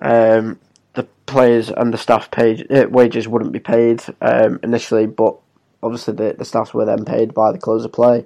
um, 0.00 0.58
the 0.94 1.02
players 1.26 1.68
and 1.68 1.92
the 1.92 1.98
staff 1.98 2.30
uh, 2.38 2.86
wages 2.88 3.28
wouldn't 3.28 3.52
be 3.52 3.58
paid 3.58 4.02
um, 4.22 4.58
initially, 4.62 5.06
but 5.06 5.36
obviously 5.82 6.14
the 6.14 6.34
the 6.38 6.44
staffs 6.44 6.72
were 6.72 6.86
then 6.86 7.04
paid 7.04 7.34
by 7.34 7.52
the 7.52 7.58
close 7.58 7.84
of 7.84 7.92
play. 7.92 8.24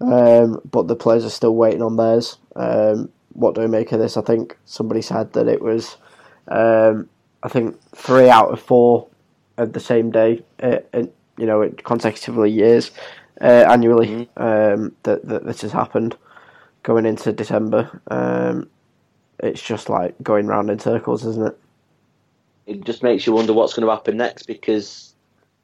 Um, 0.00 0.60
but 0.70 0.88
the 0.88 0.96
players 0.96 1.26
are 1.26 1.30
still 1.30 1.54
waiting 1.54 1.82
on 1.82 1.96
theirs. 1.96 2.38
Um, 2.56 3.10
what 3.34 3.54
do 3.54 3.60
we 3.60 3.66
make 3.66 3.92
of 3.92 4.00
this? 4.00 4.16
I 4.16 4.22
think 4.22 4.56
somebody 4.64 5.02
said 5.02 5.34
that 5.34 5.48
it 5.48 5.60
was, 5.60 5.96
I 6.48 7.48
think 7.48 7.78
three 7.94 8.30
out 8.30 8.50
of 8.50 8.60
four 8.62 9.08
of 9.58 9.72
the 9.74 9.80
same 9.80 10.10
day, 10.10 10.42
uh, 10.62 10.78
you 10.94 11.46
know, 11.46 11.68
consecutively 11.84 12.50
years, 12.50 12.90
uh, 13.40 13.64
annually 13.68 14.28
mm-hmm. 14.36 14.42
Um, 14.42 14.96
that 15.02 15.26
that 15.26 15.44
this 15.44 15.60
has 15.60 15.72
happened 15.72 16.16
going 16.82 17.06
into 17.06 17.32
December. 17.32 18.00
Um, 18.10 18.68
it's 19.40 19.62
just 19.62 19.88
like 19.88 20.14
going 20.22 20.46
round 20.46 20.70
in 20.70 20.78
circles, 20.78 21.24
isn't 21.24 21.46
it? 21.46 21.58
it 22.68 22.84
just 22.84 23.02
makes 23.02 23.26
you 23.26 23.32
wonder 23.32 23.54
what's 23.54 23.72
going 23.72 23.86
to 23.86 23.90
happen 23.90 24.18
next 24.18 24.46
because, 24.46 25.14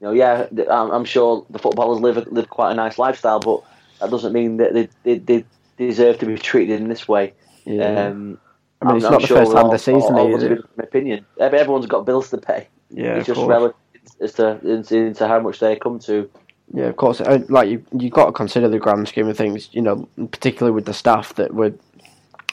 you 0.00 0.06
know, 0.06 0.12
yeah, 0.12 0.46
I'm 0.70 1.04
sure 1.04 1.44
the 1.50 1.58
footballers 1.58 2.00
live 2.00 2.16
live 2.32 2.48
quite 2.48 2.72
a 2.72 2.74
nice 2.74 2.98
lifestyle, 2.98 3.40
but 3.40 3.62
that 4.00 4.10
doesn't 4.10 4.32
mean 4.32 4.56
that 4.56 4.72
they, 4.72 4.88
they, 5.02 5.18
they 5.18 5.44
deserve 5.76 6.18
to 6.20 6.26
be 6.26 6.38
treated 6.38 6.80
in 6.80 6.88
this 6.88 7.06
way. 7.06 7.34
Yeah. 7.66 8.06
Um, 8.06 8.40
I 8.80 8.86
mean, 8.86 8.96
it's 8.96 9.04
I'm, 9.04 9.12
not 9.12 9.14
I'm 9.16 9.20
the 9.20 9.26
sure 9.26 9.36
first 9.36 9.52
time 9.52 9.70
this 9.70 9.84
season, 9.84 10.14
all, 10.14 10.18
all 10.18 10.34
is 10.34 10.42
it? 10.42 10.58
My 10.76 10.84
opinion. 10.84 11.26
Everyone's 11.38 11.86
got 11.86 12.06
bills 12.06 12.30
to 12.30 12.38
pay. 12.38 12.68
Yeah, 12.88 13.16
it's 13.16 13.26
just 13.26 13.40
relative 13.40 13.76
as 14.20 14.32
to 14.34 14.60
into, 14.64 15.14
how 15.26 15.40
much 15.40 15.60
they 15.60 15.76
come 15.76 15.98
to. 16.00 16.30
Yeah, 16.72 16.86
of 16.86 16.96
course. 16.96 17.20
Like 17.20 17.68
you, 17.68 17.84
you 17.96 18.10
got 18.10 18.26
to 18.26 18.32
consider 18.32 18.68
the 18.68 18.78
grand 18.78 19.08
scheme 19.08 19.28
of 19.28 19.36
things. 19.36 19.68
You 19.72 19.82
know, 19.82 20.08
particularly 20.30 20.74
with 20.74 20.86
the 20.86 20.94
staff 20.94 21.34
that 21.34 21.54
were 21.54 21.74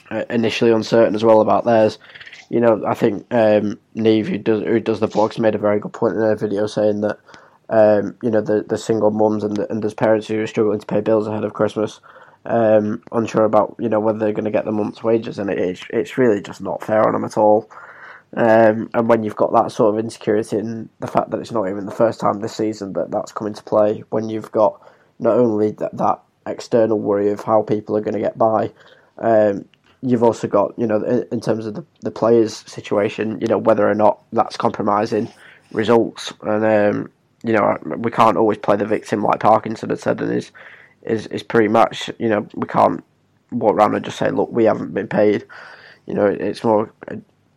uh, 0.09 0.25
initially 0.29 0.71
uncertain 0.71 1.15
as 1.15 1.23
well 1.23 1.41
about 1.41 1.65
theirs 1.65 1.97
you 2.51 2.59
know, 2.59 2.83
I 2.85 2.95
think 2.95 3.25
um, 3.31 3.79
Neve, 3.95 4.27
who 4.27 4.37
does 4.37 4.61
who 4.63 4.81
does 4.81 4.99
the 4.99 5.07
blogs, 5.07 5.39
made 5.39 5.55
a 5.55 5.57
very 5.57 5.79
good 5.79 5.93
point 5.93 6.15
in 6.15 6.21
her 6.21 6.35
video 6.35 6.67
saying 6.67 6.99
that 6.99 7.17
um, 7.69 8.17
you 8.21 8.29
know 8.29 8.41
the 8.41 8.63
the 8.63 8.77
single 8.77 9.09
mums 9.09 9.45
and 9.45 9.55
the, 9.55 9.71
and 9.71 9.81
there's 9.81 9.93
parents 9.93 10.27
who 10.27 10.37
are 10.41 10.47
struggling 10.47 10.81
to 10.81 10.85
pay 10.85 10.99
bills 10.99 11.27
ahead 11.27 11.45
of 11.45 11.53
Christmas, 11.53 12.01
um, 12.45 13.01
unsure 13.13 13.45
about 13.45 13.77
you 13.79 13.87
know 13.87 14.01
whether 14.01 14.19
they're 14.19 14.33
going 14.33 14.43
to 14.43 14.51
get 14.51 14.65
the 14.65 14.71
month's 14.73 15.01
wages, 15.01 15.39
and 15.39 15.49
it 15.49 15.59
is 15.59 15.81
it's 15.91 16.17
really 16.17 16.41
just 16.41 16.59
not 16.59 16.83
fair 16.83 17.07
on 17.07 17.13
them 17.13 17.23
at 17.23 17.37
all. 17.37 17.69
Um, 18.35 18.89
and 18.93 19.09
when 19.09 19.23
you've 19.23 19.35
got 19.35 19.51
that 19.51 19.71
sort 19.71 19.93
of 19.93 19.99
insecurity 20.03 20.57
and 20.57 20.89
the 20.99 21.07
fact 21.07 21.31
that 21.31 21.39
it's 21.39 21.51
not 21.51 21.67
even 21.69 21.85
the 21.85 21.91
first 21.91 22.19
time 22.19 22.39
this 22.39 22.55
season 22.55 22.93
that 22.93 23.11
that's 23.11 23.31
come 23.31 23.47
into 23.47 23.63
play, 23.63 24.03
when 24.09 24.29
you've 24.29 24.51
got 24.51 24.81
not 25.19 25.37
only 25.37 25.71
that, 25.71 25.97
that 25.97 26.21
external 26.45 26.97
worry 26.97 27.29
of 27.29 27.41
how 27.41 27.61
people 27.61 27.95
are 27.97 28.01
going 28.01 28.13
to 28.13 28.19
get 28.19 28.37
by, 28.37 28.71
um, 29.17 29.65
you've 30.01 30.23
also 30.23 30.47
got, 30.47 30.77
you 30.79 30.87
know, 30.87 31.03
in 31.31 31.41
terms 31.41 31.65
of 31.65 31.75
the, 31.75 31.85
the 32.01 32.11
players' 32.11 32.63
situation, 32.71 33.39
you 33.41 33.47
know, 33.47 33.57
whether 33.57 33.87
or 33.87 33.95
not 33.95 34.19
that's 34.31 34.57
compromising 34.57 35.31
results. 35.71 36.33
And, 36.41 36.65
um, 36.65 37.11
you 37.43 37.53
know, 37.53 37.77
we 37.97 38.11
can't 38.11 38.37
always 38.37 38.57
play 38.57 38.77
the 38.77 38.85
victim 38.85 39.23
like 39.23 39.41
Parkinson 39.41 39.89
had 39.89 39.99
said 39.99 40.21
in 40.21 40.29
his, 40.29 40.51
is, 41.03 41.27
is 41.27 41.43
pretty 41.43 41.67
much, 41.67 42.09
you 42.17 42.29
know, 42.29 42.47
we 42.55 42.67
can't 42.67 43.03
walk 43.51 43.75
around 43.75 43.95
and 43.95 44.05
just 44.05 44.17
say, 44.17 44.31
look, 44.31 44.51
we 44.51 44.63
haven't 44.63 44.93
been 44.93 45.07
paid. 45.07 45.45
You 46.07 46.13
know, 46.13 46.25
it's 46.25 46.63
more 46.63 46.93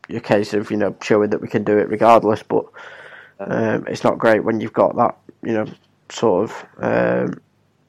a, 0.08 0.20
case 0.20 0.54
of, 0.54 0.70
you 0.70 0.76
know, 0.76 0.94
showing 1.02 1.30
that 1.30 1.40
we 1.40 1.48
can 1.48 1.64
do 1.64 1.78
it 1.78 1.88
regardless. 1.88 2.42
But 2.42 2.66
um, 3.40 3.86
it's 3.86 4.04
not 4.04 4.18
great 4.18 4.44
when 4.44 4.60
you've 4.60 4.72
got 4.72 4.96
that, 4.96 5.16
you 5.42 5.52
know, 5.52 5.66
sort 6.10 6.50
of 6.50 6.66
um, 6.78 7.40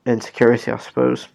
insecurity, 0.05 0.71
I 0.71 0.77
suppose. 0.77 1.27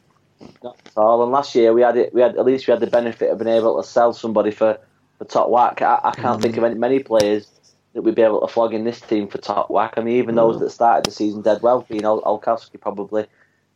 Not 0.63 0.79
at 0.87 0.93
all. 0.97 1.23
And 1.23 1.33
last 1.33 1.55
year 1.55 1.73
we 1.73 1.83
had 1.83 1.97
it. 1.97 2.15
We 2.15 2.23
had 2.23 2.37
at 2.37 2.47
least 2.47 2.67
we 2.67 2.73
had 2.73 2.81
the 2.81 2.87
benefit 2.87 3.31
of 3.31 3.39
being 3.39 3.55
able 3.55 3.81
to 3.81 3.87
sell 3.87 4.13
somebody 4.13 4.51
for, 4.51 4.79
for 5.19 5.25
top 5.25 5.51
whack. 5.51 5.83
I, 5.83 6.01
I 6.03 6.13
can't 6.13 6.39
mm. 6.39 6.43
think 6.43 6.57
of 6.57 6.65
any, 6.65 6.77
many 6.77 7.01
players 7.01 7.49
that 7.93 8.03
we'd 8.03 8.15
be 8.15 8.23
able 8.23 8.41
to 8.41 8.47
flog 8.47 8.73
in 8.73 8.85
this 8.85 9.01
team 9.01 9.29
for 9.29 9.39
top 9.39 9.71
whack. 9.71 9.95
I 9.97 10.03
mean, 10.03 10.17
even 10.17 10.35
mm. 10.35 10.39
those 10.39 10.61
that 10.61 10.71
started 10.71 11.05
the 11.05 11.11
season 11.11 11.43
dead 11.43 11.61
well, 11.63 11.85
being 11.89 12.07
Ol- 12.07 12.23
Olkowski 12.23 12.81
probably. 12.81 13.27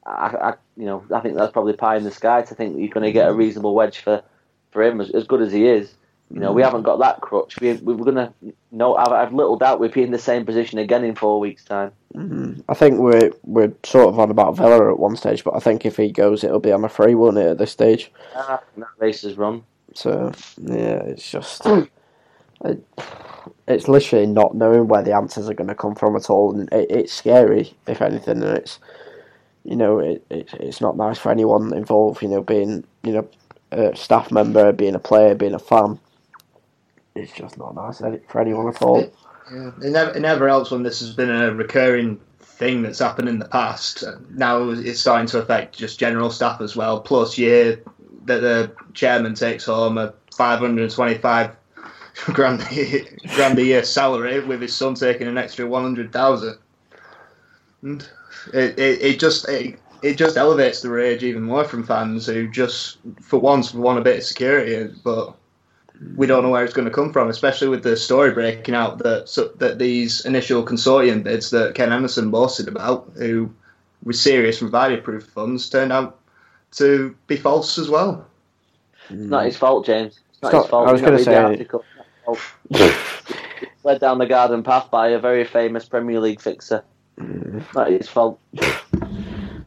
I, 0.06 0.36
I, 0.40 0.54
you 0.76 0.84
know, 0.84 1.04
I 1.14 1.20
think 1.20 1.36
that's 1.36 1.52
probably 1.52 1.72
pie 1.72 1.96
in 1.96 2.04
the 2.04 2.10
sky 2.10 2.42
to 2.42 2.54
think 2.54 2.74
that 2.74 2.80
you're 2.80 2.90
going 2.90 3.06
to 3.06 3.12
get 3.12 3.28
a 3.28 3.32
reasonable 3.32 3.74
wedge 3.74 3.98
for, 3.98 4.22
for 4.70 4.82
him, 4.82 5.00
as, 5.00 5.10
as 5.10 5.26
good 5.26 5.40
as 5.40 5.52
he 5.52 5.66
is. 5.66 5.94
You 6.34 6.40
know, 6.40 6.52
we 6.52 6.62
mm. 6.62 6.64
haven't 6.64 6.82
got 6.82 6.98
that 6.98 7.20
crutch. 7.20 7.60
We, 7.60 7.74
we 7.74 7.94
are 7.94 7.96
going 7.96 8.16
to, 8.16 8.32
no, 8.72 8.96
I've, 8.96 9.12
I've 9.12 9.32
little 9.32 9.56
doubt 9.56 9.78
we'd 9.78 9.92
be 9.92 10.02
in 10.02 10.10
the 10.10 10.18
same 10.18 10.44
position 10.44 10.80
again 10.80 11.04
in 11.04 11.14
four 11.14 11.38
weeks' 11.38 11.64
time. 11.64 11.92
Mm-hmm. 12.12 12.60
I 12.68 12.74
think 12.74 12.98
we're 12.98 13.30
we're 13.44 13.72
sort 13.84 14.08
of 14.08 14.18
on 14.18 14.32
about 14.32 14.56
Villa 14.56 14.90
at 14.90 14.98
one 14.98 15.14
stage, 15.16 15.44
but 15.44 15.54
I 15.54 15.60
think 15.60 15.86
if 15.86 15.96
he 15.96 16.10
goes, 16.10 16.42
it'll 16.42 16.58
be 16.58 16.72
on 16.72 16.84
a 16.84 16.88
free 16.88 17.14
one 17.14 17.38
at 17.38 17.58
this 17.58 17.70
stage. 17.70 18.10
Ah, 18.34 18.60
that 18.76 18.88
race 18.98 19.22
is 19.22 19.38
run. 19.38 19.62
So 19.94 20.32
yeah, 20.58 21.02
it's 21.04 21.30
just 21.30 21.64
it, 22.64 22.84
it's 23.68 23.86
literally 23.86 24.26
not 24.26 24.56
knowing 24.56 24.88
where 24.88 25.02
the 25.02 25.14
answers 25.14 25.48
are 25.48 25.54
going 25.54 25.68
to 25.68 25.74
come 25.76 25.94
from 25.94 26.16
at 26.16 26.30
all, 26.30 26.52
and 26.52 26.68
it, 26.72 26.90
it's 26.90 27.12
scary 27.12 27.74
if 27.86 28.02
anything, 28.02 28.42
and 28.42 28.58
it's 28.58 28.80
you 29.62 29.76
know 29.76 30.00
it, 30.00 30.24
it 30.30 30.52
it's 30.54 30.80
not 30.80 30.96
nice 30.96 31.18
for 31.18 31.30
anyone 31.30 31.72
involved. 31.76 32.22
You 32.22 32.28
know, 32.28 32.42
being 32.42 32.82
you 33.04 33.12
know 33.12 33.28
a 33.70 33.94
staff 33.94 34.32
member, 34.32 34.72
being 34.72 34.96
a 34.96 35.00
player, 35.00 35.36
being 35.36 35.54
a 35.54 35.60
fan. 35.60 36.00
It's 37.14 37.32
just 37.32 37.58
not 37.58 37.74
nice 37.74 37.98
for 37.98 38.40
anyone 38.40 38.68
at 38.68 38.82
all. 38.82 39.00
Yeah. 39.52 39.70
It, 39.82 39.90
never, 39.90 40.10
it 40.12 40.20
never 40.20 40.48
helps 40.48 40.70
when 40.70 40.82
this 40.82 41.00
has 41.00 41.12
been 41.12 41.30
a 41.30 41.54
recurring 41.54 42.20
thing 42.40 42.82
that's 42.82 42.98
happened 42.98 43.28
in 43.28 43.38
the 43.38 43.48
past. 43.48 44.04
Now 44.30 44.70
it's 44.70 45.00
starting 45.00 45.26
to 45.28 45.38
affect 45.38 45.76
just 45.76 45.98
general 45.98 46.30
staff 46.30 46.60
as 46.60 46.74
well. 46.74 47.00
Plus, 47.00 47.38
year 47.38 47.82
that 48.24 48.40
the 48.40 48.72
chairman 48.94 49.34
takes 49.34 49.64
home 49.64 49.98
a 49.98 50.14
525 50.34 51.56
grand, 52.32 52.66
grand 53.34 53.58
a 53.58 53.64
year 53.64 53.84
salary 53.84 54.40
with 54.40 54.62
his 54.62 54.74
son 54.74 54.94
taking 54.94 55.26
an 55.26 55.38
extra 55.38 55.66
100,000. 55.66 56.58
And 57.82 58.08
it, 58.52 58.78
it, 58.78 59.02
it 59.02 59.20
just 59.20 59.48
it, 59.48 59.78
it 60.02 60.16
just 60.16 60.36
elevates 60.36 60.80
the 60.80 60.90
rage 60.90 61.22
even 61.22 61.42
more 61.42 61.64
from 61.64 61.84
fans 61.84 62.26
who 62.26 62.48
just 62.48 62.98
for 63.20 63.38
once 63.38 63.74
want 63.74 63.98
a 63.98 64.02
bit 64.02 64.18
of 64.18 64.24
security, 64.24 64.94
but 65.04 65.34
we 66.16 66.26
don't 66.26 66.42
know 66.42 66.50
where 66.50 66.64
it's 66.64 66.74
going 66.74 66.88
to 66.88 66.94
come 66.94 67.12
from, 67.12 67.28
especially 67.28 67.68
with 67.68 67.82
the 67.82 67.96
story 67.96 68.32
breaking 68.32 68.74
out 68.74 68.98
that 68.98 69.28
so, 69.28 69.48
that 69.56 69.78
these 69.78 70.24
initial 70.24 70.64
consortium 70.64 71.22
bids 71.22 71.50
that 71.50 71.74
Ken 71.74 71.92
Anderson 71.92 72.30
boasted 72.30 72.68
about, 72.68 73.10
who 73.16 73.50
were 74.02 74.12
serious 74.12 74.58
from 74.58 74.70
value-proof 74.70 75.24
funds, 75.24 75.70
turned 75.70 75.92
out 75.92 76.18
to 76.72 77.14
be 77.26 77.36
false 77.36 77.78
as 77.78 77.88
well. 77.88 78.26
It's 79.08 79.20
not 79.22 79.46
his 79.46 79.56
fault, 79.56 79.86
James. 79.86 80.20
It's 80.30 80.42
not, 80.42 80.52
his 80.52 80.66
fault. 80.66 80.88
I 80.88 80.92
was 80.92 81.00
going 81.00 81.18
to 81.18 81.24
say. 81.24 81.32
led 83.84 84.00
down 84.00 84.18
the 84.18 84.26
garden 84.26 84.62
path 84.62 84.90
by 84.90 85.08
a 85.08 85.18
very 85.18 85.44
famous 85.44 85.84
Premier 85.84 86.20
League 86.20 86.40
fixer. 86.40 86.82
Mm. 87.18 87.62
Not 87.74 87.90
his 87.90 88.08
fault. 88.08 88.40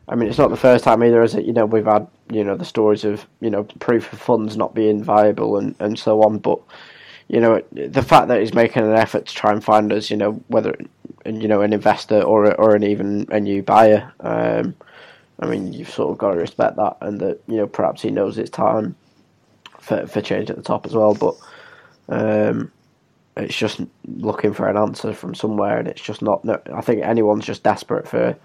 I 0.10 0.16
mean, 0.16 0.30
it's 0.30 0.38
not 0.38 0.50
the 0.50 0.58
first 0.58 0.84
time 0.86 1.04
either, 1.04 1.22
is 1.22 1.36
it? 1.36 1.46
You 1.46 1.54
know, 1.54 1.66
we've 1.66 1.86
had 1.86 2.08
you 2.32 2.44
know 2.44 2.56
the 2.56 2.66
stories 2.66 3.04
of 3.04 3.26
you 3.42 3.50
know 3.50 3.64
proof 3.80 4.12
of 4.14 4.20
funds 4.20 4.56
not 4.56 4.76
being 4.76 5.04
viable 5.04 5.58
and, 5.58 5.76
and 5.80 6.00
so 6.00 6.24
on. 6.24 6.38
But 6.40 6.60
you 7.28 7.42
know, 7.42 7.62
the 7.72 8.02
fact 8.02 8.30
that 8.30 8.40
he's 8.40 8.54
making 8.54 8.84
an 8.84 8.94
effort 8.94 9.26
to 9.26 9.36
try 9.36 9.52
and 9.52 9.64
find 9.64 9.92
us, 9.92 10.10
you 10.10 10.18
know, 10.18 10.34
whether 10.48 10.78
you 11.26 11.48
know 11.48 11.62
an 11.62 11.74
investor 11.74 12.22
or 12.22 12.54
or 12.56 12.76
an 12.76 12.84
even 12.84 13.28
a 13.32 13.40
new 13.40 13.62
buyer. 13.62 14.12
Um, 14.22 14.76
I 15.40 15.46
mean, 15.46 15.72
you've 15.72 15.92
sort 15.92 16.12
of 16.12 16.18
got 16.18 16.32
to 16.32 16.38
respect 16.38 16.78
that, 16.78 16.98
and 17.02 17.20
that 17.20 17.42
you 17.48 17.58
know 17.58 17.68
perhaps 17.68 18.02
he 18.02 18.10
knows 18.10 18.38
it's 18.38 18.50
time 18.50 18.96
for 19.80 20.08
for 20.08 20.22
change 20.22 20.50
at 20.50 20.56
the 20.56 20.64
top 20.64 20.86
as 20.86 20.94
well. 20.94 21.14
But 21.14 21.36
um, 22.10 22.72
it's 23.36 23.56
just 23.56 23.82
looking 24.06 24.54
for 24.54 24.68
an 24.68 24.78
answer 24.78 25.14
from 25.14 25.36
somewhere, 25.36 25.80
and 25.80 25.88
it's 25.88 26.02
just 26.02 26.22
not. 26.22 26.48
I 26.74 26.82
think 26.82 27.04
anyone's 27.04 27.46
just 27.46 27.64
desperate 27.64 28.08
for 28.08 28.38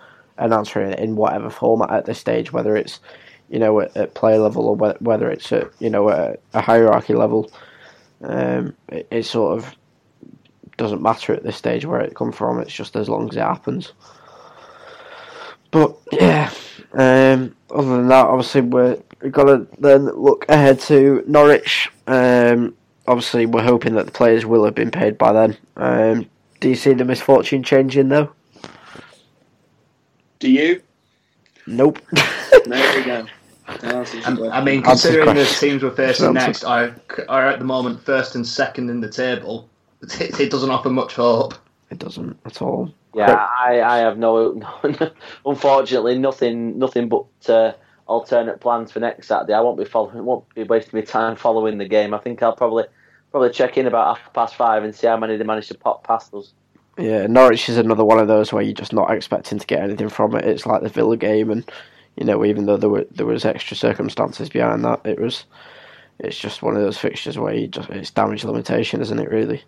an 0.43 0.53
answer 0.53 0.83
in, 0.83 0.93
in 0.95 1.17
whatever 1.17 1.51
format 1.51 1.91
at 1.91 2.07
this 2.07 2.19
stage, 2.19 2.53
whether 2.53 2.77
it's 2.77 3.01
you 3.49 3.59
know 3.59 3.81
at, 3.81 3.97
at 3.97 4.15
player 4.15 4.39
level 4.39 4.67
or 4.67 4.77
whether 5.01 5.31
it's 5.31 5.53
at 5.53 5.71
you 5.79 5.91
know 5.91 6.09
a, 6.09 6.37
a 6.53 6.61
hierarchy 6.61 7.15
level. 7.15 7.51
Um, 8.23 8.77
it, 8.89 9.09
it, 9.11 9.23
sort 9.25 9.59
of 9.59 9.75
doesn't 10.77 11.03
matter 11.03 11.33
at 11.33 11.43
this 11.43 11.57
stage 11.57 11.85
where 11.85 12.01
it 12.01 12.15
comes 12.15 12.37
from. 12.37 12.61
It's 12.61 12.73
just 12.73 12.95
as 12.95 13.09
long 13.09 13.29
as 13.29 13.37
it 13.37 13.41
happens. 13.41 13.93
But 15.73 15.97
yeah, 16.13 16.51
um, 16.93 17.57
other 17.71 17.97
than 17.97 18.09
that, 18.09 18.27
obviously 18.27 18.61
we're 18.61 18.99
we've 19.23 19.33
got 19.33 19.45
to 19.45 19.67
then 19.79 20.07
look 20.07 20.45
ahead 20.49 20.81
to 20.81 21.25
Norwich. 21.27 21.91
Um, 22.07 22.75
obviously, 23.07 23.47
we're 23.47 23.63
hoping 23.63 23.95
that 23.95 24.07
the 24.07 24.13
players 24.13 24.45
will 24.45 24.65
have 24.65 24.75
been 24.75 24.91
paid 24.91 25.19
by 25.19 25.33
then. 25.33 25.57
Um, 25.77 26.31
do 26.61 26.69
you 26.69 26.75
see 26.75 26.93
the 26.95 27.05
misfortune 27.05 27.63
changing 27.63 28.09
though? 28.09 28.33
Do 30.43 30.51
you? 30.51 30.83
Nope. 31.69 32.01
there 32.67 32.99
we 32.99 33.05
go. 33.05 33.27
I 33.69 34.61
mean, 34.61 34.83
considering 34.83 35.37
the 35.37 35.45
teams 35.45 35.85
we're 35.85 35.95
facing 35.95 36.33
next 36.33 36.65
are, 36.65 36.97
are 37.29 37.47
at 37.47 37.61
the 37.61 37.65
moment 37.65 38.01
first 38.01 38.35
and 38.35 38.45
second 38.45 38.91
in 38.91 39.01
the 39.01 39.09
table, 39.09 39.71
it, 40.03 40.41
it 40.41 40.51
doesn't 40.51 40.71
offer 40.71 40.91
much 40.91 41.15
hope. 41.15 41.55
It 41.91 42.01
doesn't 42.01 42.37
at 42.45 42.61
all. 42.61 42.93
Yeah, 43.15 43.47
I, 43.57 43.83
I 43.83 43.99
have 43.99 44.19
no, 44.19 44.61
no 44.83 45.11
unfortunately 45.47 46.19
nothing 46.19 46.77
nothing 46.77 47.09
but 47.09 47.27
uh, 47.49 47.75
alternate 48.07 48.61
plans 48.61 48.91
for 48.91 48.99
next 48.99 49.29
Saturday. 49.29 49.53
I 49.53 49.61
won't 49.61 49.79
be 49.79 49.85
following, 49.85 50.25
won't 50.25 50.53
be 50.57 50.65
wasting 50.65 50.99
my 50.99 51.05
time 51.05 51.37
following 51.37 51.79
the 51.79 51.87
game. 51.87 52.15
I 52.15 52.19
think 52.19 52.43
I'll 52.43 52.57
probably 52.57 52.87
probably 53.31 53.51
check 53.51 53.79
in 53.79 53.87
about 53.87 54.19
half 54.19 54.33
past 54.33 54.57
five 54.57 54.83
and 54.83 54.93
see 54.93 55.07
how 55.07 55.17
many 55.17 55.37
they 55.37 55.45
manage 55.45 55.69
to 55.69 55.79
pop 55.79 56.05
past 56.05 56.35
us. 56.35 56.53
Yeah, 56.99 57.27
Norwich 57.27 57.69
is 57.69 57.79
another 57.79 58.05
one 58.05 58.19
of 58.19 58.29
those 58.29 58.53
where 58.53 58.63
you're 58.63 58.75
just 58.75 58.93
not 58.93 59.11
expecting 59.11 59.59
to 59.59 59.67
get 59.67 59.83
anything 59.83 60.11
from 60.11 60.37
it. 60.37 60.45
It's 60.45 60.67
like 60.67 60.83
the 60.83 60.91
Villa 60.91 61.17
game, 61.17 61.51
and 61.51 61.71
you 62.17 62.27
know, 62.27 62.45
even 62.45 62.67
though 62.67 62.77
there 62.77 62.91
were 62.91 63.07
there 63.11 63.27
was 63.27 63.45
extra 63.45 63.77
circumstances 63.77 64.51
behind 64.51 64.85
that, 64.85 65.01
it 65.05 65.19
was 65.19 65.45
it's 66.19 66.39
just 66.39 66.63
one 66.63 66.77
of 66.77 66.83
those 66.83 66.99
fixtures 66.99 67.39
where 67.39 67.55
you 67.55 67.67
just 67.67 67.89
it's 67.91 68.11
damage 68.11 68.45
limitation, 68.45 69.01
isn't 69.01 69.19
it? 69.19 69.31
Really, 69.31 69.63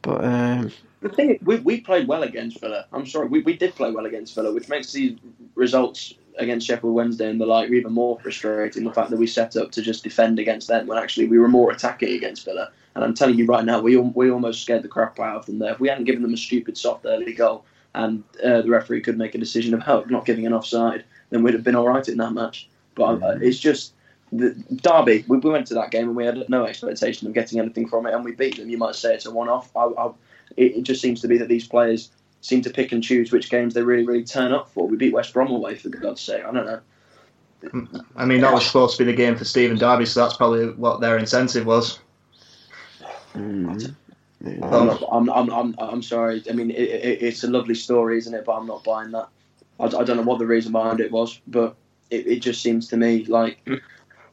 but 0.00 0.24
um, 0.24 0.72
the 1.00 1.10
thing 1.10 1.38
we 1.42 1.56
we 1.56 1.80
played 1.82 2.08
well 2.08 2.22
against 2.22 2.60
Villa. 2.60 2.86
I'm 2.92 3.06
sorry, 3.06 3.28
we, 3.28 3.42
we 3.42 3.56
did 3.56 3.74
play 3.74 3.90
well 3.90 4.06
against 4.06 4.34
Villa, 4.34 4.52
which 4.52 4.70
makes 4.70 4.92
these 4.92 5.18
results 5.54 6.14
against 6.38 6.66
Sheffield 6.66 6.94
Wednesday 6.94 7.28
and 7.28 7.40
the 7.40 7.46
like 7.46 7.70
even 7.70 7.92
more 7.92 8.18
frustrating. 8.20 8.84
The 8.84 8.92
fact 8.92 9.10
that 9.10 9.18
we 9.18 9.26
set 9.26 9.56
up 9.56 9.70
to 9.72 9.82
just 9.82 10.02
defend 10.02 10.38
against 10.38 10.68
them 10.68 10.86
when 10.86 10.98
actually 10.98 11.28
we 11.28 11.38
were 11.38 11.48
more 11.48 11.70
attacking 11.70 12.14
against 12.14 12.46
Villa. 12.46 12.70
And 12.94 13.04
I'm 13.04 13.14
telling 13.14 13.36
you 13.36 13.46
right 13.46 13.64
now, 13.64 13.80
we 13.80 13.96
we 13.96 14.30
almost 14.30 14.62
scared 14.62 14.82
the 14.82 14.88
crap 14.88 15.18
out 15.18 15.36
of 15.36 15.46
them 15.46 15.58
there. 15.58 15.72
If 15.72 15.80
we 15.80 15.88
hadn't 15.88 16.04
given 16.04 16.22
them 16.22 16.34
a 16.34 16.36
stupid 16.36 16.78
soft 16.78 17.04
early 17.06 17.32
goal 17.32 17.64
and 17.94 18.22
uh, 18.42 18.62
the 18.62 18.70
referee 18.70 19.00
could 19.00 19.18
make 19.18 19.34
a 19.34 19.38
decision 19.38 19.74
about 19.74 20.10
not 20.10 20.26
giving 20.26 20.46
an 20.46 20.52
offside, 20.52 21.04
then 21.30 21.42
we'd 21.42 21.54
have 21.54 21.64
been 21.64 21.76
all 21.76 21.88
right 21.88 22.06
in 22.08 22.18
that 22.18 22.32
match. 22.32 22.68
But 22.94 23.22
uh, 23.22 23.38
it's 23.40 23.58
just 23.58 23.94
the 24.32 24.50
Derby. 24.82 25.24
We, 25.28 25.38
we, 25.38 25.50
went 25.50 25.66
to 25.68 25.74
that 25.74 25.90
game 25.90 26.08
and 26.08 26.16
we 26.16 26.24
had 26.24 26.48
no 26.48 26.64
expectation 26.64 27.26
of 27.26 27.34
getting 27.34 27.58
anything 27.58 27.88
from 27.88 28.06
it, 28.06 28.14
and 28.14 28.24
we 28.24 28.32
beat 28.32 28.56
them. 28.56 28.68
You 28.68 28.78
might 28.78 28.94
say 28.94 29.14
it's 29.14 29.26
a 29.26 29.30
one-off. 29.30 29.74
I, 29.76 29.86
I, 29.86 30.10
it, 30.56 30.76
it 30.76 30.82
just 30.82 31.00
seems 31.00 31.20
to 31.22 31.28
be 31.28 31.38
that 31.38 31.48
these 31.48 31.66
players 31.66 32.10
seem 32.40 32.62
to 32.62 32.70
pick 32.70 32.92
and 32.92 33.02
choose 33.02 33.32
which 33.32 33.48
games 33.48 33.74
they 33.74 33.82
really, 33.82 34.04
really 34.04 34.24
turn 34.24 34.52
up 34.52 34.70
for. 34.70 34.86
We 34.86 34.96
beat 34.96 35.14
West 35.14 35.32
Brom 35.32 35.50
away, 35.50 35.76
for 35.76 35.88
God's 35.88 36.20
sake. 36.20 36.44
I 36.44 36.52
don't 36.52 36.66
know. 36.66 36.80
I 38.16 38.26
mean, 38.26 38.42
that 38.42 38.52
was 38.52 38.66
supposed 38.66 38.98
to 38.98 39.04
be 39.04 39.10
the 39.10 39.16
game 39.16 39.36
for 39.36 39.44
Stephen 39.44 39.78
Darby, 39.78 40.04
so 40.04 40.20
that's 40.20 40.36
probably 40.36 40.66
what 40.72 41.00
their 41.00 41.16
incentive 41.16 41.64
was. 41.64 41.98
Mm. 43.34 43.94
I'm, 44.62 44.86
not, 44.86 45.02
I'm, 45.10 45.30
I'm, 45.30 45.50
I'm, 45.50 45.74
I'm, 45.78 46.02
sorry. 46.02 46.42
I 46.48 46.52
mean, 46.52 46.70
it, 46.70 46.76
it, 46.76 47.22
it's 47.22 47.44
a 47.44 47.50
lovely 47.50 47.74
story, 47.74 48.18
isn't 48.18 48.34
it? 48.34 48.44
But 48.44 48.56
I'm 48.56 48.66
not 48.66 48.84
buying 48.84 49.10
that. 49.12 49.28
I, 49.80 49.84
I 49.84 50.04
don't 50.04 50.16
know 50.16 50.22
what 50.22 50.38
the 50.38 50.46
reason 50.46 50.72
behind 50.72 51.00
it 51.00 51.10
was, 51.10 51.40
but 51.46 51.76
it, 52.10 52.26
it 52.26 52.40
just 52.40 52.62
seems 52.62 52.88
to 52.88 52.96
me 52.96 53.24
like 53.24 53.58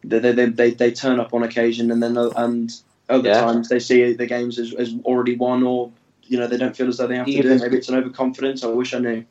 they, 0.03 0.19
they, 0.19 0.45
they, 0.45 0.71
they 0.71 0.91
turn 0.91 1.19
up 1.19 1.33
on 1.33 1.43
occasion 1.43 1.91
and 1.91 2.01
then 2.01 2.17
and 2.17 2.73
other 3.09 3.29
yeah. 3.29 3.41
times 3.41 3.69
they 3.69 3.79
see 3.79 4.13
the 4.13 4.25
games 4.25 4.57
as, 4.57 4.73
as 4.73 4.93
already 5.03 5.35
won 5.35 5.63
or 5.63 5.91
you 6.23 6.37
know 6.37 6.47
they 6.47 6.57
don't 6.57 6.75
feel 6.75 6.87
as 6.87 6.97
though 6.97 7.07
they 7.07 7.17
have 7.17 7.27
Even, 7.27 7.43
to 7.43 7.49
do 7.49 7.55
it. 7.55 7.61
Maybe 7.61 7.77
it's 7.77 7.89
an 7.89 7.95
overconfidence. 7.95 8.63
I 8.63 8.67
wish 8.67 8.93
I 8.93 8.99
knew. 8.99 9.25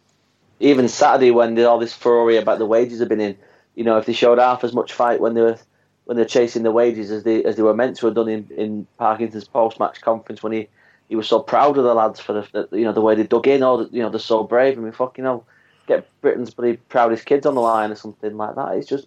Even 0.60 0.88
Saturday 0.88 1.30
when 1.30 1.58
all 1.64 1.78
this 1.78 1.94
furore 1.94 2.30
about 2.32 2.58
the 2.58 2.66
wages 2.66 3.00
have 3.00 3.08
been 3.08 3.20
in, 3.20 3.36
you 3.74 3.84
know, 3.84 3.96
if 3.96 4.06
they 4.06 4.12
showed 4.12 4.38
half 4.38 4.64
as 4.64 4.74
much 4.74 4.92
fight 4.92 5.20
when 5.20 5.34
they 5.34 5.40
were 5.40 5.58
when 6.11 6.16
they're 6.16 6.26
chasing 6.26 6.64
the 6.64 6.72
wages 6.72 7.12
as 7.12 7.22
they 7.22 7.44
as 7.44 7.54
they 7.54 7.62
were 7.62 7.72
meant 7.72 7.96
to 7.96 8.06
have 8.06 8.16
done 8.16 8.28
in, 8.28 8.44
in 8.56 8.84
Parkinson 8.98 9.40
post 9.52 9.78
match 9.78 10.00
conference 10.00 10.42
when 10.42 10.52
he, 10.52 10.66
he 11.08 11.14
was 11.14 11.28
so 11.28 11.38
proud 11.38 11.78
of 11.78 11.84
the 11.84 11.94
lads 11.94 12.18
for 12.18 12.32
the, 12.32 12.66
the 12.68 12.76
you 12.76 12.82
know 12.82 12.92
the 12.92 13.00
way 13.00 13.14
they 13.14 13.22
dug 13.22 13.46
in 13.46 13.62
or 13.62 13.84
the, 13.84 13.90
you 13.92 14.02
know 14.02 14.11
they're 14.11 14.18
so 14.18 14.42
brave 14.42 14.76
and 14.76 14.84
we 14.84 14.90
fucking 14.90 15.22
know 15.22 15.44
get 15.86 16.08
Britain's 16.20 16.52
bloody 16.52 16.78
proudest 16.88 17.26
kids 17.26 17.46
on 17.46 17.54
the 17.54 17.61
line 17.61 17.92
or 17.92 17.94
something 17.94 18.36
like 18.36 18.56
that. 18.56 18.74
It's 18.74 18.88
just 18.88 19.06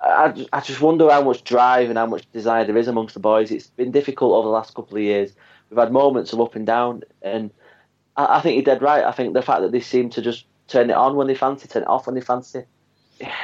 I, 0.00 0.46
I 0.52 0.60
just 0.60 0.80
wonder 0.80 1.10
how 1.10 1.24
much 1.24 1.42
drive 1.42 1.88
and 1.88 1.98
how 1.98 2.06
much 2.06 2.30
desire 2.30 2.64
there 2.64 2.76
is 2.76 2.86
amongst 2.86 3.14
the 3.14 3.20
boys. 3.20 3.50
It's 3.50 3.66
been 3.66 3.90
difficult 3.90 4.34
over 4.34 4.46
the 4.46 4.52
last 4.52 4.76
couple 4.76 4.96
of 4.96 5.02
years. 5.02 5.32
We've 5.70 5.80
had 5.80 5.90
moments 5.90 6.32
of 6.32 6.40
up 6.40 6.54
and 6.54 6.64
down, 6.64 7.02
and 7.20 7.50
I, 8.16 8.36
I 8.36 8.40
think 8.40 8.54
you're 8.54 8.76
dead 8.76 8.80
right. 8.80 9.02
I 9.02 9.10
think 9.10 9.34
the 9.34 9.42
fact 9.42 9.62
that 9.62 9.72
they 9.72 9.80
seem 9.80 10.08
to 10.10 10.22
just 10.22 10.44
turn 10.68 10.88
it 10.88 10.96
on 10.96 11.16
when 11.16 11.26
they 11.26 11.34
fancy, 11.34 11.66
turn 11.66 11.82
it 11.82 11.88
off 11.88 12.06
when 12.06 12.14
they 12.14 12.20
fancy, 12.20 12.62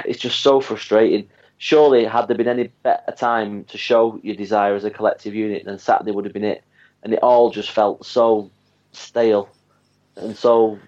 it's 0.05 0.21
just 0.21 0.39
so 0.39 0.61
frustrating 0.61 1.29
surely 1.61 2.07
had 2.07 2.27
there 2.27 2.37
been 2.37 2.49
any 2.49 2.69
better 2.83 3.13
time 3.13 3.65
to 3.65 3.77
show 3.77 4.19
your 4.23 4.35
desire 4.35 4.75
as 4.75 4.85
a 4.85 4.91
collective 4.91 5.35
unit 5.35 5.65
than 5.67 5.79
Saturday 5.79 6.11
would 6.11 6.25
have 6.25 6.35
been 6.35 6.43
it, 6.43 6.65
and 7.03 7.13
it 7.13 7.23
all 7.23 7.51
just 7.51 7.71
felt 7.71 8.05
so 8.05 8.51
stale 8.93 9.49
and 10.17 10.37
so 10.37 10.79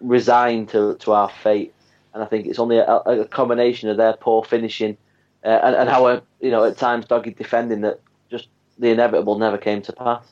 resigned 0.00 0.68
to 0.68 0.94
to 0.96 1.12
our 1.12 1.30
fate. 1.30 1.74
And 2.12 2.22
I 2.22 2.26
think 2.26 2.46
it's 2.46 2.58
only 2.58 2.76
a, 2.76 2.84
a 2.84 3.24
combination 3.24 3.88
of 3.88 3.96
their 3.96 4.12
poor 4.12 4.44
finishing 4.44 4.96
uh, 5.44 5.60
and, 5.62 5.74
and 5.74 5.88
our 5.88 6.22
you 6.40 6.50
know 6.50 6.64
at 6.64 6.76
times 6.76 7.06
dogged 7.06 7.36
defending 7.36 7.80
that 7.80 8.00
just 8.30 8.48
the 8.78 8.90
inevitable 8.90 9.38
never 9.38 9.56
came 9.56 9.80
to 9.82 9.92
pass. 9.92 10.24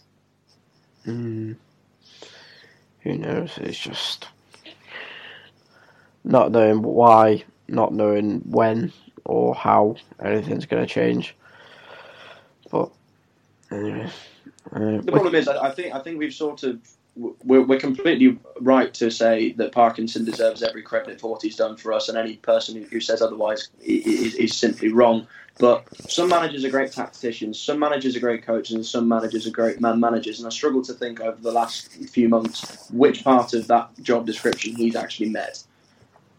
Mm. 1.06 1.56
Who 3.00 3.16
knows? 3.16 3.56
It's 3.58 3.78
just 3.78 4.28
not 6.22 6.52
knowing 6.52 6.82
why, 6.82 7.44
not 7.68 7.94
knowing 7.94 8.40
when, 8.40 8.92
or 9.26 9.54
how 9.54 9.96
anything's 10.22 10.66
going 10.66 10.86
to 10.86 10.92
change. 10.92 11.34
But 12.70 12.90
anyway, 13.70 14.10
uh, 14.72 14.98
the 14.98 15.12
problem 15.12 15.34
is, 15.34 15.48
I 15.48 15.70
think 15.70 15.94
I 15.94 16.00
think 16.00 16.18
we've 16.18 16.34
sort 16.34 16.62
of 16.62 16.80
we're, 17.16 17.62
we're 17.62 17.80
completely 17.80 18.38
right 18.60 18.92
to 18.94 19.10
say 19.10 19.52
that 19.52 19.72
Parkinson 19.72 20.24
deserves 20.24 20.62
every 20.62 20.82
credit 20.82 21.20
for 21.20 21.30
what 21.30 21.42
he's 21.42 21.56
done 21.56 21.76
for 21.76 21.92
us, 21.92 22.08
and 22.08 22.18
any 22.18 22.36
person 22.36 22.86
who 22.90 23.00
says 23.00 23.22
otherwise 23.22 23.68
is, 23.82 24.34
is 24.34 24.56
simply 24.56 24.88
wrong. 24.88 25.26
But 25.58 25.86
some 26.10 26.28
managers 26.28 26.64
are 26.64 26.70
great 26.70 26.92
tacticians, 26.92 27.58
some 27.58 27.78
managers 27.78 28.14
are 28.14 28.20
great 28.20 28.44
coaches, 28.44 28.74
and 28.74 28.84
some 28.84 29.08
managers 29.08 29.46
are 29.46 29.50
great 29.50 29.80
man 29.80 29.98
managers. 29.98 30.38
And 30.38 30.46
I 30.46 30.50
struggle 30.50 30.82
to 30.82 30.92
think 30.92 31.20
over 31.20 31.40
the 31.40 31.52
last 31.52 31.90
few 32.10 32.28
months 32.28 32.90
which 32.90 33.24
part 33.24 33.54
of 33.54 33.66
that 33.68 33.88
job 34.02 34.26
description 34.26 34.76
he's 34.76 34.96
actually 34.96 35.30
met. 35.30 35.62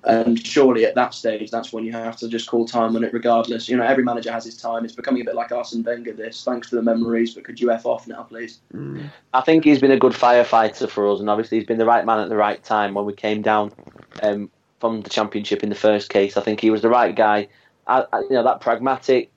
And 0.04 0.46
surely 0.46 0.86
at 0.86 0.96
that 0.96 1.14
stage, 1.14 1.52
that's 1.52 1.74
when 1.74 1.84
you 1.84 1.92
have 1.92 2.16
to 2.18 2.30
just 2.30 2.48
call 2.48 2.66
time 2.66 2.96
on 2.96 3.04
it, 3.04 3.12
regardless. 3.14 3.68
You 3.68 3.78
know, 3.78 3.84
every 3.84 4.04
manager 4.04 4.32
has 4.32 4.46
his 4.46 4.56
time. 4.56 4.86
It's 4.86 4.96
becoming 4.96 5.22
a 5.22 5.26
bit 5.26 5.36
like 5.36 5.52
Arsene 5.52 5.84
Wenger. 5.84 6.14
This, 6.14 6.44
thanks 6.44 6.70
for 6.70 6.76
the 6.76 6.82
memories, 6.82 7.34
but 7.34 7.44
could 7.44 7.60
you 7.60 7.72
f 7.72 7.86
off 7.86 8.08
now, 8.08 8.24
please? 8.24 8.60
Mm. 8.74 9.10
I 9.34 9.42
think 9.42 9.64
he's 9.64 9.82
been 9.82 9.92
a 9.92 10.00
good 10.00 10.14
firefighter 10.14 10.90
for 10.90 11.12
us, 11.12 11.20
and 11.20 11.30
obviously 11.30 11.58
he's 11.58 11.68
been 11.68 11.80
the 11.80 11.86
right 11.86 12.06
man 12.06 12.20
at 12.20 12.30
the 12.30 12.38
right 12.38 12.64
time 12.64 12.94
when 12.94 13.06
we 13.06 13.14
came 13.14 13.42
down 13.42 13.74
um, 14.22 14.50
from 14.80 15.02
the 15.02 15.10
championship 15.10 15.64
in 15.64 15.70
the 15.70 15.76
first 15.76 16.10
case. 16.10 16.38
I 16.38 16.42
think 16.42 16.62
he 16.62 16.70
was 16.70 16.82
the 16.82 16.90
right 16.90 17.16
guy. 17.16 17.48
I, 17.88 18.06
I, 18.14 18.20
you 18.20 18.32
know 18.32 18.44
that 18.44 18.62
pragmatic, 18.62 19.32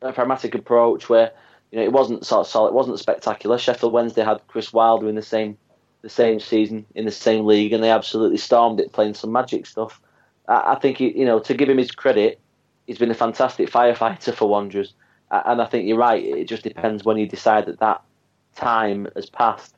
that 0.00 0.14
pragmatic 0.14 0.54
approach 0.54 1.08
where 1.08 1.32
you 1.72 1.78
know 1.78 1.84
it 1.84 1.92
wasn't 1.92 2.24
sort 2.24 2.40
of 2.40 2.46
solid, 2.46 2.68
it 2.68 2.74
wasn't 2.74 3.00
spectacular. 3.00 3.58
Sheffield 3.58 3.92
Wednesday 3.92 4.24
had 4.24 4.40
Chris 4.48 4.72
Wilder 4.72 5.08
in 5.08 5.14
the 5.14 5.22
same 5.22 5.58
the 6.04 6.10
same 6.10 6.38
season 6.38 6.84
in 6.94 7.06
the 7.06 7.10
same 7.10 7.46
league, 7.46 7.72
and 7.72 7.82
they 7.82 7.90
absolutely 7.90 8.36
stormed 8.36 8.78
it, 8.78 8.92
playing 8.92 9.14
some 9.14 9.32
magic 9.32 9.66
stuff. 9.66 10.00
I, 10.46 10.74
I 10.74 10.78
think 10.78 10.98
he, 10.98 11.18
you 11.18 11.24
know 11.24 11.40
to 11.40 11.54
give 11.54 11.68
him 11.68 11.78
his 11.78 11.90
credit, 11.90 12.38
he's 12.86 12.98
been 12.98 13.10
a 13.10 13.14
fantastic 13.14 13.70
firefighter 13.70 14.34
for 14.34 14.48
Wanderers, 14.48 14.92
and 15.30 15.60
I 15.60 15.64
think 15.64 15.88
you're 15.88 15.98
right. 15.98 16.22
It 16.22 16.44
just 16.44 16.62
depends 16.62 17.04
when 17.04 17.16
you 17.16 17.26
decide 17.26 17.66
that 17.66 17.80
that 17.80 18.02
time 18.54 19.08
has 19.16 19.28
passed 19.28 19.74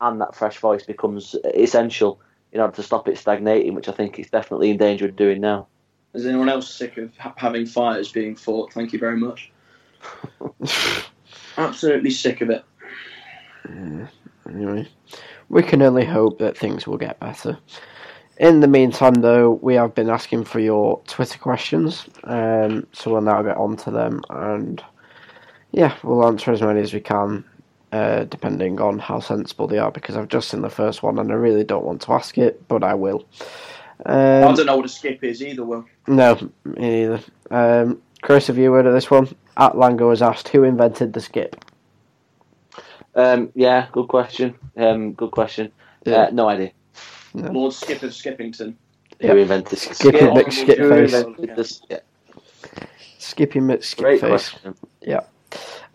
and 0.00 0.20
that 0.20 0.34
fresh 0.34 0.58
voice 0.58 0.84
becomes 0.84 1.36
essential 1.54 2.20
in 2.52 2.60
order 2.60 2.74
to 2.74 2.82
stop 2.82 3.06
it 3.06 3.18
stagnating, 3.18 3.74
which 3.74 3.88
I 3.88 3.92
think 3.92 4.18
it's 4.18 4.30
definitely 4.30 4.70
in 4.70 4.78
danger 4.78 5.06
of 5.06 5.16
doing 5.16 5.40
now. 5.40 5.66
Is 6.14 6.26
anyone 6.26 6.48
else 6.48 6.72
sick 6.72 6.96
of 6.96 7.14
ha- 7.18 7.34
having 7.36 7.66
fires 7.66 8.10
being 8.10 8.34
fought? 8.34 8.72
Thank 8.72 8.94
you 8.94 8.98
very 8.98 9.18
much. 9.18 9.50
Absolutely 11.58 12.10
sick 12.10 12.40
of 12.40 12.50
it. 12.50 12.64
Yeah, 13.68 14.06
anyway, 14.48 14.88
we 15.48 15.62
can 15.62 15.82
only 15.82 16.04
hope 16.04 16.38
that 16.38 16.56
things 16.56 16.86
will 16.86 16.98
get 16.98 17.18
better. 17.20 17.58
In 18.38 18.60
the 18.60 18.68
meantime, 18.68 19.14
though, 19.14 19.58
we 19.62 19.74
have 19.74 19.94
been 19.94 20.10
asking 20.10 20.44
for 20.44 20.60
your 20.60 21.00
Twitter 21.08 21.38
questions, 21.38 22.06
um, 22.24 22.86
so 22.92 23.10
we'll 23.12 23.20
now 23.20 23.42
get 23.42 23.56
on 23.56 23.76
to 23.78 23.90
them, 23.90 24.22
and 24.30 24.82
yeah, 25.72 25.96
we'll 26.04 26.24
answer 26.26 26.52
as 26.52 26.62
many 26.62 26.80
as 26.80 26.94
we 26.94 27.00
can, 27.00 27.44
uh, 27.90 28.24
depending 28.24 28.80
on 28.80 29.00
how 29.00 29.18
sensible 29.18 29.66
they 29.66 29.78
are. 29.78 29.90
Because 29.90 30.16
I've 30.16 30.28
just 30.28 30.50
seen 30.50 30.60
the 30.60 30.70
first 30.70 31.02
one, 31.02 31.18
and 31.18 31.32
I 31.32 31.34
really 31.34 31.64
don't 31.64 31.84
want 31.84 32.02
to 32.02 32.12
ask 32.12 32.38
it, 32.38 32.66
but 32.68 32.84
I 32.84 32.94
will. 32.94 33.24
I 34.06 34.42
Um, 34.42 34.54
don't 34.54 34.66
know 34.66 34.76
what 34.76 34.86
a 34.86 34.88
skip 34.88 35.24
is 35.24 35.42
either, 35.42 35.64
Will. 35.64 35.84
no, 36.06 36.36
me 36.64 37.06
neither. 37.06 37.20
Um, 37.50 38.00
Chris, 38.22 38.46
have 38.46 38.56
you 38.58 38.72
heard 38.72 38.86
of 38.86 38.94
this 38.94 39.10
one? 39.10 39.28
At 39.56 39.72
Lango 39.72 40.10
has 40.10 40.22
asked 40.22 40.48
who 40.48 40.62
invented 40.62 41.12
the 41.12 41.20
skip. 41.20 41.56
Um, 43.18 43.50
yeah, 43.54 43.88
good 43.90 44.06
question. 44.08 44.54
Um, 44.76 45.12
good 45.12 45.32
question. 45.32 45.72
Yeah. 46.04 46.14
Uh, 46.14 46.30
no 46.30 46.48
idea. 46.48 46.70
Lord 47.34 47.72
Skip 47.72 48.02
of 48.04 48.10
Skippington. 48.10 48.74
Yeah. 49.18 49.32
Who 49.32 49.38
invented 49.38 49.78
Skip 49.78 49.96
skip? 49.96 50.14
it, 50.14 50.52
skip 50.52 50.78
face. 50.78 51.12
invented 51.12 51.56
the 51.56 51.64
skip? 51.64 52.06
Skippy 53.18 53.60
Mitt 53.60 53.82
Skip 53.84 54.04
Great 54.04 54.20
question. 54.20 54.74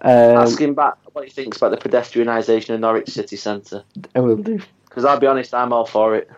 Um, 0.04 0.38
Ask 0.38 0.60
him 0.60 0.74
back 0.74 0.96
what 1.14 1.24
he 1.24 1.32
thinks 1.32 1.58
about 1.58 1.72
the 1.72 1.78
pedestrianisation 1.78 2.74
of 2.74 2.82
Norwich 2.82 3.10
City 3.10 3.38
Centre. 3.38 3.84
I 4.16 4.20
will 4.20 4.36
do. 4.36 4.60
Because 4.84 5.06
I'll 5.06 5.20
be 5.20 5.28
honest, 5.28 5.54
I'm 5.54 5.72
all 5.72 5.86
for 5.86 6.16
it. 6.16 6.30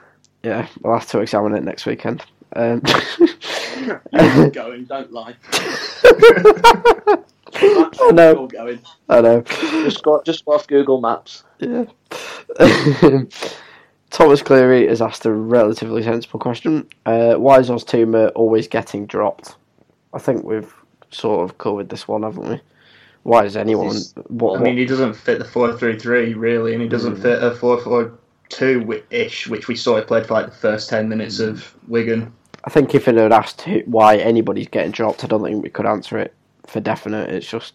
Yeah, 0.44 0.68
we'll 0.82 0.94
have 0.94 1.08
to 1.10 1.20
examine 1.20 1.56
it 1.56 1.64
next 1.64 1.88
weekend. 1.88 2.24
Um, 2.56 2.84
You're 4.14 4.52
going, 4.52 4.86
don't 4.86 5.12
lie. 5.12 5.36
I 7.56 8.12
know. 8.14 8.48
Going. 8.48 8.80
I 9.10 9.22
know. 9.22 9.42
Just 9.42 10.04
go, 10.04 10.22
just 10.24 10.46
go 10.46 10.54
off 10.54 10.68
Google 10.68 11.00
Maps. 11.02 11.44
Yeah. 11.60 11.86
Thomas 14.10 14.42
Cleary 14.42 14.88
has 14.88 15.02
asked 15.02 15.26
a 15.26 15.32
relatively 15.32 16.04
sensible 16.04 16.40
question. 16.40 16.88
Uh, 17.06 17.36
why 17.36 17.60
is 17.60 17.70
Oztumer 17.70 18.32
always 18.36 18.68
getting 18.68 19.06
dropped? 19.06 19.56
I 20.14 20.20
think 20.20 20.44
we've 20.44 20.74
sort 21.12 21.50
of 21.50 21.58
covered 21.58 21.90
this 21.90 22.08
one, 22.08 22.24
haven't 22.24 22.48
we? 22.48 22.62
Why 23.24 23.46
is 23.46 23.58
anyone? 23.58 23.98
What, 24.28 24.60
I 24.60 24.64
mean, 24.64 24.78
he 24.78 24.86
doesn't 24.86 25.16
fit 25.16 25.40
the 25.40 25.46
4 25.46 25.78
3 25.78 25.98
3, 25.98 26.34
really, 26.36 26.74
and 26.74 26.82
he 26.82 26.88
doesn't 26.88 27.16
Mm. 27.16 27.22
fit 27.22 27.44
a 27.44 27.52
4 27.52 27.80
4 27.82 28.12
2 28.50 29.04
ish, 29.10 29.48
which 29.48 29.68
we 29.68 29.76
saw 29.76 29.98
he 29.98 30.04
played 30.04 30.26
for 30.28 30.36
like 30.36 30.46
the 30.46 30.56
first 30.56 30.90
10 30.90 31.10
minutes 31.10 31.40
of 31.40 31.76
Wigan. 31.88 32.32
I 32.64 32.70
think 32.70 32.94
if 32.96 33.08
it 33.08 33.16
had 33.16 33.34
asked 33.34 33.68
why 33.86 34.18
anybody's 34.18 34.68
getting 34.68 34.92
dropped, 34.92 35.24
I 35.24 35.28
don't 35.28 35.44
think 35.44 35.64
we 35.64 35.70
could 35.70 35.86
answer 35.86 36.18
it 36.20 36.34
for 36.68 36.80
definite. 36.80 37.30
It's 37.30 37.50
just 37.50 37.74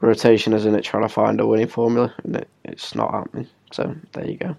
rotation, 0.00 0.52
isn't 0.52 0.74
it? 0.74 0.82
Trying 0.82 1.02
to 1.04 1.08
find 1.08 1.40
a 1.40 1.46
winning 1.46 1.68
formula, 1.68 2.14
and 2.24 2.36
it, 2.36 2.48
it's 2.64 2.94
not 2.94 3.10
happening. 3.10 3.48
So 3.72 3.94
there 4.12 4.26
you 4.26 4.36
go. 4.36 4.56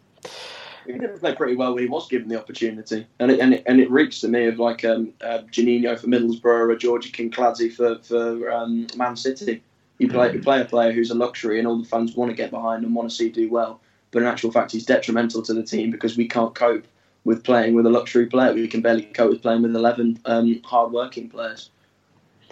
He 0.85 0.93
did 0.93 1.19
play 1.19 1.35
pretty 1.35 1.55
well 1.55 1.73
when 1.73 1.83
he 1.83 1.89
was 1.89 2.07
given 2.07 2.27
the 2.27 2.39
opportunity, 2.39 3.05
and 3.19 3.31
it 3.31 3.39
and 3.39 3.53
it, 3.53 3.63
and 3.67 3.79
it 3.79 3.89
reeks 3.91 4.19
to 4.21 4.27
me 4.27 4.47
of 4.47 4.59
like 4.59 4.83
um, 4.83 5.13
uh, 5.21 5.39
Juninho 5.51 5.97
for 5.97 6.07
Middlesbrough 6.07 6.73
or 6.73 6.75
Georgi 6.75 7.11
Kinkladze 7.11 7.71
for 7.71 7.99
for 7.99 8.51
um, 8.51 8.87
Man 8.97 9.15
City. 9.15 9.61
You 9.99 10.09
play 10.09 10.33
you 10.33 10.39
play 10.39 10.59
a 10.59 10.65
player 10.65 10.91
who's 10.91 11.11
a 11.11 11.15
luxury, 11.15 11.59
and 11.59 11.67
all 11.67 11.77
the 11.77 11.87
fans 11.87 12.15
want 12.15 12.31
to 12.31 12.35
get 12.35 12.49
behind 12.49 12.83
and 12.83 12.95
want 12.95 13.09
to 13.09 13.15
see 13.15 13.29
do 13.29 13.47
well. 13.49 13.79
But 14.09 14.23
in 14.23 14.27
actual 14.27 14.51
fact, 14.51 14.71
he's 14.71 14.85
detrimental 14.85 15.43
to 15.43 15.53
the 15.53 15.63
team 15.63 15.91
because 15.91 16.17
we 16.17 16.27
can't 16.27 16.55
cope 16.55 16.85
with 17.23 17.43
playing 17.43 17.75
with 17.75 17.85
a 17.85 17.89
luxury 17.89 18.25
player. 18.25 18.51
We 18.51 18.67
can 18.67 18.81
barely 18.81 19.03
cope 19.03 19.29
with 19.29 19.43
playing 19.43 19.61
with 19.61 19.75
eleven 19.75 20.19
um, 20.25 20.59
hard-working 20.63 21.29
players. 21.29 21.69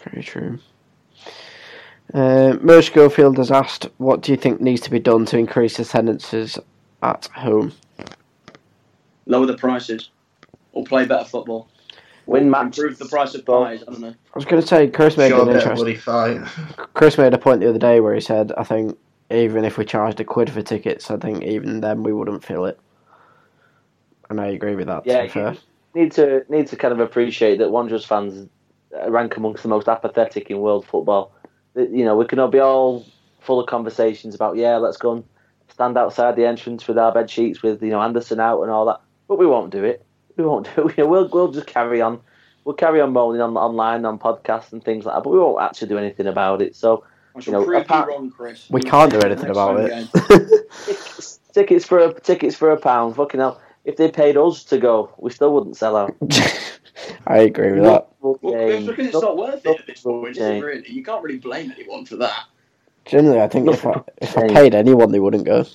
Very 0.03 0.23
true. 0.23 0.59
Uh, 2.13 2.57
Merv 2.61 2.85
Schofield 2.85 3.37
has 3.37 3.51
asked, 3.51 3.87
"What 3.97 4.21
do 4.21 4.31
you 4.31 4.37
think 4.37 4.61
needs 4.61 4.81
to 4.81 4.91
be 4.91 4.99
done 4.99 5.25
to 5.25 5.37
increase 5.37 5.77
attendances 5.79 6.57
at 7.03 7.27
home?" 7.35 7.73
Lower 9.27 9.45
the 9.45 9.57
prices, 9.57 10.09
or 10.73 10.83
play 10.83 11.05
better 11.05 11.25
football. 11.25 11.67
Win 12.25 12.49
matches. 12.49 12.79
Improve 12.79 12.99
the 12.99 13.05
price 13.05 13.35
of 13.35 13.45
pies. 13.45 13.83
I 13.87 13.91
don't 13.91 14.01
know. 14.01 14.09
I 14.09 14.35
was 14.35 14.45
going 14.45 14.61
to 14.61 14.67
say 14.67 14.87
Chris 14.87 15.17
made 15.17 15.29
Sure, 15.29 15.41
an 15.41 15.53
bit 15.53 15.65
of 15.65 16.01
fight. 16.01 16.41
Chris 16.93 17.17
made 17.17 17.33
a 17.33 17.37
point 17.37 17.59
the 17.59 17.69
other 17.69 17.79
day 17.79 17.99
where 17.99 18.13
he 18.13 18.21
said, 18.21 18.51
"I 18.57 18.63
think 18.63 18.97
even 19.31 19.65
if 19.65 19.77
we 19.77 19.85
charged 19.85 20.19
a 20.19 20.23
quid 20.23 20.49
for 20.49 20.61
tickets, 20.61 21.09
I 21.11 21.17
think 21.17 21.43
even 21.43 21.81
then 21.81 22.03
we 22.03 22.13
wouldn't 22.13 22.43
fill 22.43 22.65
it." 22.65 22.79
And 24.29 24.39
I 24.39 24.47
agree 24.47 24.75
with 24.75 24.87
that. 24.87 25.05
Yeah, 25.05 25.17
to 25.17 25.23
be 25.23 25.29
fair. 25.29 25.55
Need 25.95 26.11
to 26.13 26.45
need 26.49 26.67
to 26.67 26.75
kind 26.75 26.91
of 26.91 26.99
appreciate 26.99 27.57
that 27.57 27.71
Wanderers 27.71 28.05
fans 28.05 28.47
rank 29.07 29.37
amongst 29.37 29.63
the 29.63 29.69
most 29.69 29.87
apathetic 29.87 30.49
in 30.49 30.59
world 30.59 30.85
football. 30.85 31.31
You 31.75 32.03
know, 32.05 32.15
we 32.17 32.25
can 32.25 32.39
all 32.39 32.47
be 32.47 32.59
all 32.59 33.05
full 33.39 33.59
of 33.59 33.67
conversations 33.67 34.35
about 34.35 34.57
yeah, 34.57 34.77
let's 34.77 34.97
go 34.97 35.13
and 35.13 35.23
stand 35.69 35.97
outside 35.97 36.35
the 36.35 36.45
entrance 36.45 36.87
with 36.87 36.97
our 36.97 37.11
bed 37.13 37.29
sheets 37.29 37.61
with 37.61 37.81
you 37.81 37.89
know 37.89 38.01
Anderson 38.01 38.39
out 38.39 38.61
and 38.63 38.71
all 38.71 38.85
that, 38.85 38.99
but 39.27 39.37
we 39.39 39.45
won't 39.45 39.71
do 39.71 39.83
it. 39.83 40.05
We 40.35 40.43
won't 40.45 40.67
do 40.75 40.89
it. 40.89 40.97
We'll 41.07 41.29
we'll 41.29 41.51
just 41.51 41.67
carry 41.67 42.01
on. 42.01 42.19
We'll 42.65 42.75
carry 42.75 43.01
on 43.01 43.13
moaning 43.13 43.41
on 43.41 43.55
online 43.55 44.05
on 44.05 44.19
podcasts 44.19 44.73
and 44.73 44.83
things 44.83 45.05
like 45.05 45.15
that, 45.15 45.23
but 45.23 45.31
we 45.31 45.39
won't 45.39 45.61
actually 45.61 45.87
do 45.87 45.97
anything 45.97 46.27
about 46.27 46.61
it. 46.61 46.75
So 46.75 47.03
You 47.45 47.51
know, 47.53 47.71
apart- 47.73 48.09
wrong, 48.09 48.29
Chris. 48.31 48.67
We 48.69 48.81
can't 48.81 49.11
do 49.11 49.19
anything 49.21 49.49
about 49.49 49.79
it. 49.79 50.07
tickets, 50.85 51.39
tickets 51.53 51.85
for 51.85 51.99
a 51.99 52.13
tickets 52.19 52.55
for 52.55 52.71
a 52.71 52.77
pound. 52.77 53.15
Fucking 53.15 53.39
hell! 53.39 53.61
If 53.85 53.95
they 53.97 54.11
paid 54.11 54.35
us 54.37 54.63
to 54.65 54.77
go, 54.77 55.13
we 55.17 55.31
still 55.31 55.53
wouldn't 55.53 55.77
sell 55.77 55.95
out. 55.95 56.15
I 57.27 57.39
agree 57.39 57.73
with 57.73 57.83
that. 57.83 58.07
Well, 58.21 58.39
it's 58.43 58.87
because 58.87 59.07
it's 59.07 59.21
not 59.21 59.37
worth 59.37 59.65
it 59.65 59.79
at 59.79 59.87
this 59.87 60.01
point, 60.01 60.31
is 60.31 60.37
it, 60.37 60.63
really? 60.63 60.91
You 60.91 61.03
can't 61.03 61.23
really 61.23 61.39
blame 61.39 61.71
anyone 61.71 62.05
for 62.05 62.17
that. 62.17 62.45
Generally, 63.05 63.41
I 63.41 63.47
think 63.47 63.69
if 63.69 63.85
I, 63.85 64.01
if 64.17 64.37
I 64.37 64.47
paid 64.47 64.75
anyone, 64.75 65.11
they 65.11 65.19
wouldn't 65.19 65.45
go. 65.45 65.65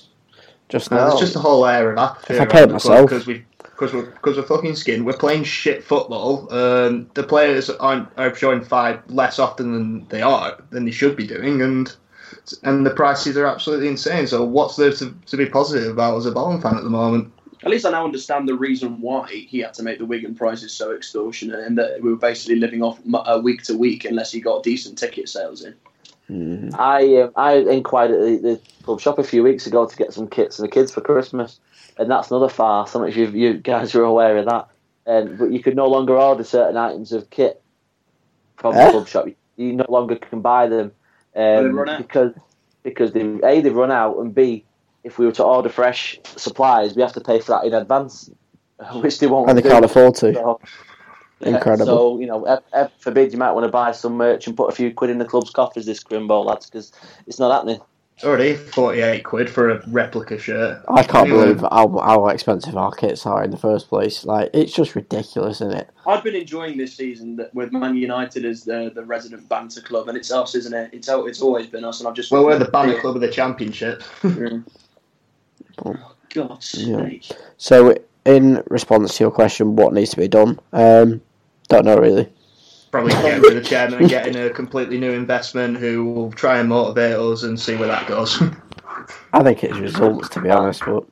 Just 0.69 0.91
No, 0.91 0.97
now. 0.97 1.09
There's 1.09 1.19
just 1.19 1.35
a 1.35 1.39
whole 1.39 1.65
air 1.65 1.91
of 1.91 1.97
apathy. 1.97 2.35
If 2.35 2.41
I 2.41 2.45
paid 2.45 2.69
myself. 2.69 3.09
because 3.09 3.27
we 3.27 3.45
because 3.57 3.93
we're 3.93 4.05
because 4.05 4.37
we're 4.37 4.43
fucking 4.43 4.75
skinned. 4.75 5.05
We're 5.05 5.17
playing 5.17 5.43
shit 5.43 5.83
football. 5.83 6.51
Um, 6.53 7.09
the 7.13 7.23
players 7.23 7.69
aren't 7.69 8.09
are 8.17 8.33
showing 8.33 8.63
fight 8.63 9.09
less 9.09 9.37
often 9.37 9.73
than 9.73 10.07
they 10.07 10.21
are 10.21 10.57
than 10.71 10.85
they 10.85 10.91
should 10.91 11.15
be 11.15 11.27
doing, 11.27 11.61
and 11.61 11.93
and 12.63 12.85
the 12.85 12.91
prices 12.91 13.37
are 13.37 13.45
absolutely 13.45 13.87
insane. 13.87 14.27
So 14.27 14.43
what's 14.43 14.75
there 14.75 14.91
to, 14.93 15.15
to 15.25 15.37
be 15.37 15.45
positive 15.45 15.91
about 15.91 16.17
as 16.17 16.25
a 16.25 16.31
Bolton 16.31 16.61
fan 16.61 16.77
at 16.77 16.83
the 16.83 16.89
moment? 16.89 17.31
At 17.65 17.71
least 17.71 17.85
I 17.85 17.91
now 17.91 18.05
understand 18.05 18.47
the 18.47 18.53
reason 18.55 19.01
why 19.01 19.27
he 19.27 19.59
had 19.59 19.73
to 19.75 19.83
make 19.83 19.97
the 19.97 20.05
Wigan 20.05 20.35
prices 20.35 20.71
so 20.71 20.93
extortionate 20.95 21.59
and 21.61 21.77
that 21.79 21.99
we 22.01 22.11
were 22.11 22.15
basically 22.15 22.57
living 22.57 22.83
off 22.83 22.99
m- 23.05 23.15
uh, 23.15 23.39
week 23.39 23.63
to 23.63 23.75
week 23.75 24.05
unless 24.05 24.31
he 24.31 24.39
got 24.39 24.61
decent 24.61 24.97
ticket 24.99 25.27
sales 25.29 25.63
in. 25.63 25.73
Mhm. 26.29 26.75
I 26.79 27.21
um, 27.23 27.31
I 27.35 27.53
inquired 27.55 28.11
at 28.11 28.19
the, 28.19 28.37
the 28.37 28.61
pub 28.83 28.99
shop 28.99 29.19
a 29.19 29.23
few 29.23 29.43
weeks 29.43 29.67
ago 29.67 29.85
to 29.87 29.95
get 29.95 30.13
some 30.13 30.27
kits 30.27 30.55
for 30.57 30.63
the 30.63 30.67
kids 30.67 30.91
for 30.91 31.01
Christmas, 31.01 31.59
and 31.97 32.09
that's 32.09 32.29
another 32.31 32.49
farce. 32.49 32.91
I 32.91 32.93
don't 32.93 33.01
know 33.03 33.07
if 33.09 33.17
you, 33.17 33.27
you 33.29 33.53
guys 33.55 33.93
are 33.95 34.03
aware 34.03 34.37
of 34.37 34.45
that. 34.45 34.67
Um, 35.07 35.35
but 35.37 35.51
you 35.51 35.61
could 35.61 35.75
no 35.75 35.87
longer 35.87 36.17
order 36.17 36.43
certain 36.43 36.77
items 36.77 37.11
of 37.11 37.29
kit 37.29 37.61
from 38.57 38.75
Eh? 38.75 38.87
the 38.87 38.91
pub 38.91 39.07
shop. 39.07 39.27
You 39.55 39.73
no 39.73 39.85
longer 39.87 40.15
can 40.15 40.41
buy 40.41 40.67
them 40.67 40.91
they've 41.35 41.59
um, 41.65 41.75
run 41.75 41.89
out. 41.89 41.97
because 41.99 42.33
because 42.83 43.11
they 43.13 43.21
a 43.21 43.61
they've 43.61 43.75
run 43.75 43.91
out 43.91 44.17
and 44.17 44.33
b 44.35 44.64
if 45.05 45.19
we 45.19 45.25
were 45.25 45.31
to 45.33 45.43
order 45.43 45.69
fresh 45.69 46.19
supplies, 46.35 46.95
we 46.95 47.01
have 47.03 47.13
to 47.13 47.21
pay 47.21 47.39
for 47.39 47.51
that 47.53 47.63
in 47.63 47.73
advance, 47.73 48.29
which 48.95 49.19
they 49.19 49.27
won't. 49.27 49.47
And 49.47 49.57
they 49.57 49.61
do. 49.61 49.69
can't 49.69 49.85
afford 49.85 50.15
to. 50.15 50.33
So, 50.33 50.59
yeah, 51.39 51.49
Incredible. 51.49 51.85
So 51.85 52.19
you 52.19 52.25
know, 52.27 52.43
ev- 52.45 52.63
ev- 52.73 52.91
forbid 52.99 53.31
you 53.31 53.37
might 53.37 53.51
want 53.51 53.65
to 53.65 53.71
buy 53.71 53.91
some 53.91 54.15
merch 54.17 54.47
and 54.47 54.57
put 54.57 54.71
a 54.71 54.75
few 54.75 54.91
quid 54.93 55.09
in 55.11 55.19
the 55.19 55.25
club's 55.25 55.51
coffers 55.51 55.85
this 55.85 56.03
Grimbo 56.03 56.43
lads 56.43 56.65
because 56.65 56.91
it's 57.27 57.39
not 57.39 57.51
happening. 57.53 57.79
Already 58.23 58.55
48 58.55 59.25
quid 59.25 59.49
for 59.49 59.69
a 59.69 59.83
replica 59.89 60.39
shirt. 60.39 60.81
I 60.87 61.03
can't 61.03 61.27
Anyway. 61.27 61.47
believe 61.47 61.59
how, 61.69 61.89
how 61.99 62.27
expensive 62.29 62.77
our 62.77 62.93
kits 62.93 63.25
are 63.25 63.43
in 63.43 63.51
the 63.51 63.57
first 63.57 63.89
place. 63.89 64.23
Like, 64.23 64.51
it's 64.53 64.71
just 64.71 64.95
ridiculous, 64.95 65.57
isn't 65.59 65.73
it? 65.73 65.89
I've 66.07 66.23
been 66.23 66.33
enjoying 66.35 66.77
this 66.77 66.95
season 66.95 67.35
that- 67.35 67.53
with 67.53 67.73
Man 67.73 67.97
United 67.97 68.45
as 68.45 68.63
the, 68.63 68.89
the 68.95 69.03
resident 69.03 69.49
banter 69.49 69.81
club, 69.81 70.07
and 70.07 70.17
it's 70.17 70.31
us, 70.31 70.55
isn't 70.55 70.73
it? 70.73 70.91
It's 70.93 71.09
it's 71.09 71.41
always 71.41 71.67
been 71.67 71.83
us, 71.83 71.99
and 71.99 72.07
I've 72.07 72.15
just 72.15 72.31
Well, 72.31 72.45
we're 72.45 72.57
the 72.57 72.71
banner 72.71 72.97
club 73.01 73.15
of 73.15 73.21
the 73.21 73.29
championship. 73.29 74.01
Yeah. 75.85 75.93
God's 76.33 76.73
Yeah. 76.75 77.05
sake. 77.05 77.31
So, 77.57 77.95
in 78.25 78.63
response 78.69 79.17
to 79.17 79.23
your 79.23 79.31
question, 79.31 79.75
what 79.75 79.93
needs 79.93 80.11
to 80.11 80.17
be 80.17 80.27
done? 80.27 80.59
Um, 80.73 81.21
don't 81.69 81.85
know 81.85 81.97
really. 81.97 82.29
Probably 82.91 83.11
get 83.13 83.41
rid 83.41 83.57
of 83.57 83.63
the 83.63 83.69
chairman 83.69 83.99
and 83.99 84.09
getting 84.09 84.35
a 84.35 84.49
completely 84.49 84.99
new 84.99 85.11
investment 85.11 85.77
who 85.77 86.05
will 86.05 86.31
try 86.31 86.59
and 86.59 86.69
motivate 86.69 87.15
us 87.15 87.43
and 87.43 87.59
see 87.59 87.75
where 87.75 87.87
that 87.87 88.07
goes. 88.07 88.41
I 89.33 89.43
think 89.43 89.63
it's 89.63 89.77
results, 89.77 90.29
to 90.29 90.41
be 90.41 90.49
honest, 90.49 90.83
but 90.85 91.03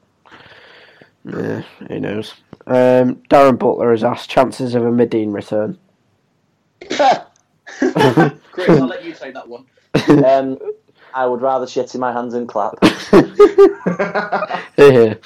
yeah, 1.25 1.61
who 1.87 1.99
knows? 1.99 2.33
Um, 2.67 3.15
Darren 3.29 3.59
Butler 3.59 3.91
has 3.91 4.03
asked 4.03 4.29
chances 4.29 4.75
of 4.75 4.85
a 4.85 4.91
Madine 4.91 5.33
return. 5.33 5.77
Chris, 8.51 8.69
I'll 8.69 8.87
let 8.87 9.03
you 9.03 9.13
take 9.13 9.33
that 9.33 9.47
one. 9.47 9.65
um, 10.25 10.57
I 11.13 11.25
would 11.25 11.41
rather 11.41 11.67
shit 11.67 11.93
in 11.93 12.01
my 12.01 12.11
hands 12.11 12.33
and 12.33 12.47
clap. 12.47 12.75
Yeah. 14.77 15.15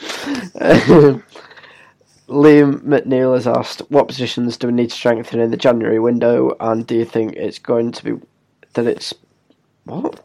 Um, 0.59 1.23
Liam 2.27 2.81
McNeil 2.81 3.33
has 3.35 3.47
asked, 3.47 3.79
"What 3.89 4.07
positions 4.09 4.57
do 4.57 4.67
we 4.67 4.73
need 4.73 4.89
to 4.89 4.95
strengthen 4.95 5.39
in 5.39 5.51
the 5.51 5.57
January 5.57 5.99
window, 5.99 6.55
and 6.59 6.85
do 6.85 6.95
you 6.95 7.05
think 7.05 7.35
it's 7.35 7.59
going 7.59 7.93
to 7.93 8.03
be 8.03 8.25
that 8.73 8.85
it's 8.85 9.13
what 9.85 10.19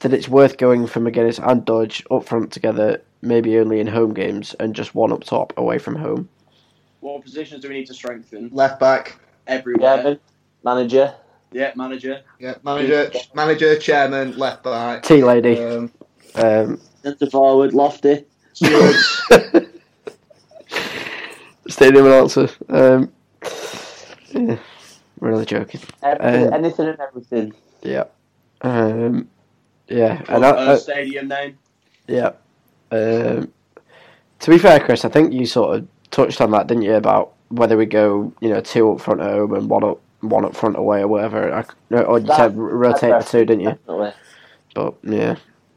that 0.00 0.12
it's 0.12 0.28
worth 0.28 0.56
going 0.56 0.86
for 0.86 1.00
Magennis 1.00 1.44
and 1.44 1.64
Doidge 1.66 2.04
up 2.10 2.24
front 2.24 2.52
together, 2.52 3.02
maybe 3.22 3.58
only 3.58 3.80
in 3.80 3.88
home 3.88 4.14
games, 4.14 4.54
and 4.60 4.74
just 4.76 4.94
one 4.94 5.12
up 5.12 5.24
top 5.24 5.52
away 5.56 5.78
from 5.78 5.96
home?" 5.96 6.28
What 7.00 7.24
positions 7.24 7.62
do 7.62 7.68
we 7.68 7.74
need 7.74 7.86
to 7.88 7.94
strengthen? 7.94 8.48
Left 8.52 8.78
back, 8.78 9.18
Everywhere. 9.48 9.96
Chairman, 9.96 10.20
manager. 10.62 11.14
Yeah, 11.52 11.72
manager. 11.76 12.20
yeah, 12.38 12.54
manager, 12.62 13.10
manager, 13.34 13.76
chairman, 13.78 14.36
left 14.38 14.62
back. 14.64 15.02
Tea 15.02 15.22
lady. 15.24 15.58
Um, 15.62 15.90
Um, 16.34 16.80
Centre 17.02 17.26
forward, 17.30 17.74
lofty. 17.74 18.24
stewards. 18.54 19.20
stadium 21.68 22.06
announcer. 22.06 22.48
Um, 22.68 23.12
yeah, 24.32 24.56
really 25.20 25.44
joking. 25.44 25.80
Everything, 26.02 26.46
Um, 26.48 26.52
anything 26.54 26.88
and 26.88 27.00
everything. 27.00 27.52
Yeah. 27.82 28.04
Um, 28.62 29.28
yeah, 29.88 30.22
and 30.28 30.44
Uh, 30.44 30.48
I, 30.48 30.72
I, 30.72 30.76
stadium 30.76 31.28
name. 31.28 31.58
Yeah. 32.06 32.32
Um, 32.90 33.52
to 34.40 34.50
be 34.50 34.58
fair, 34.58 34.80
Chris, 34.80 35.04
I 35.04 35.08
think 35.08 35.32
you 35.32 35.46
sort 35.46 35.76
of 35.76 35.86
touched 36.10 36.40
on 36.40 36.50
that, 36.52 36.66
didn't 36.66 36.82
you? 36.82 36.94
About 36.94 37.32
whether 37.48 37.76
we 37.76 37.86
go, 37.86 38.32
you 38.40 38.48
know, 38.48 38.60
two 38.60 38.90
up 38.92 39.00
front 39.00 39.20
at 39.20 39.30
home 39.30 39.54
and 39.54 39.68
one 39.68 39.84
up, 39.84 40.00
one 40.22 40.44
up 40.44 40.56
front 40.56 40.76
away 40.76 41.00
or 41.00 41.08
whatever. 41.08 41.52
I, 41.52 41.96
or 42.02 42.18
you 42.18 42.26
That- 42.26 42.36
said 42.36 42.56
rotate 42.56 43.18
the 43.18 43.24
two, 43.28 43.44
didn't 43.44 43.60
you? 43.60 43.70
Definitely. 43.70 44.12
But 44.74 44.94
yeah, 45.02 45.36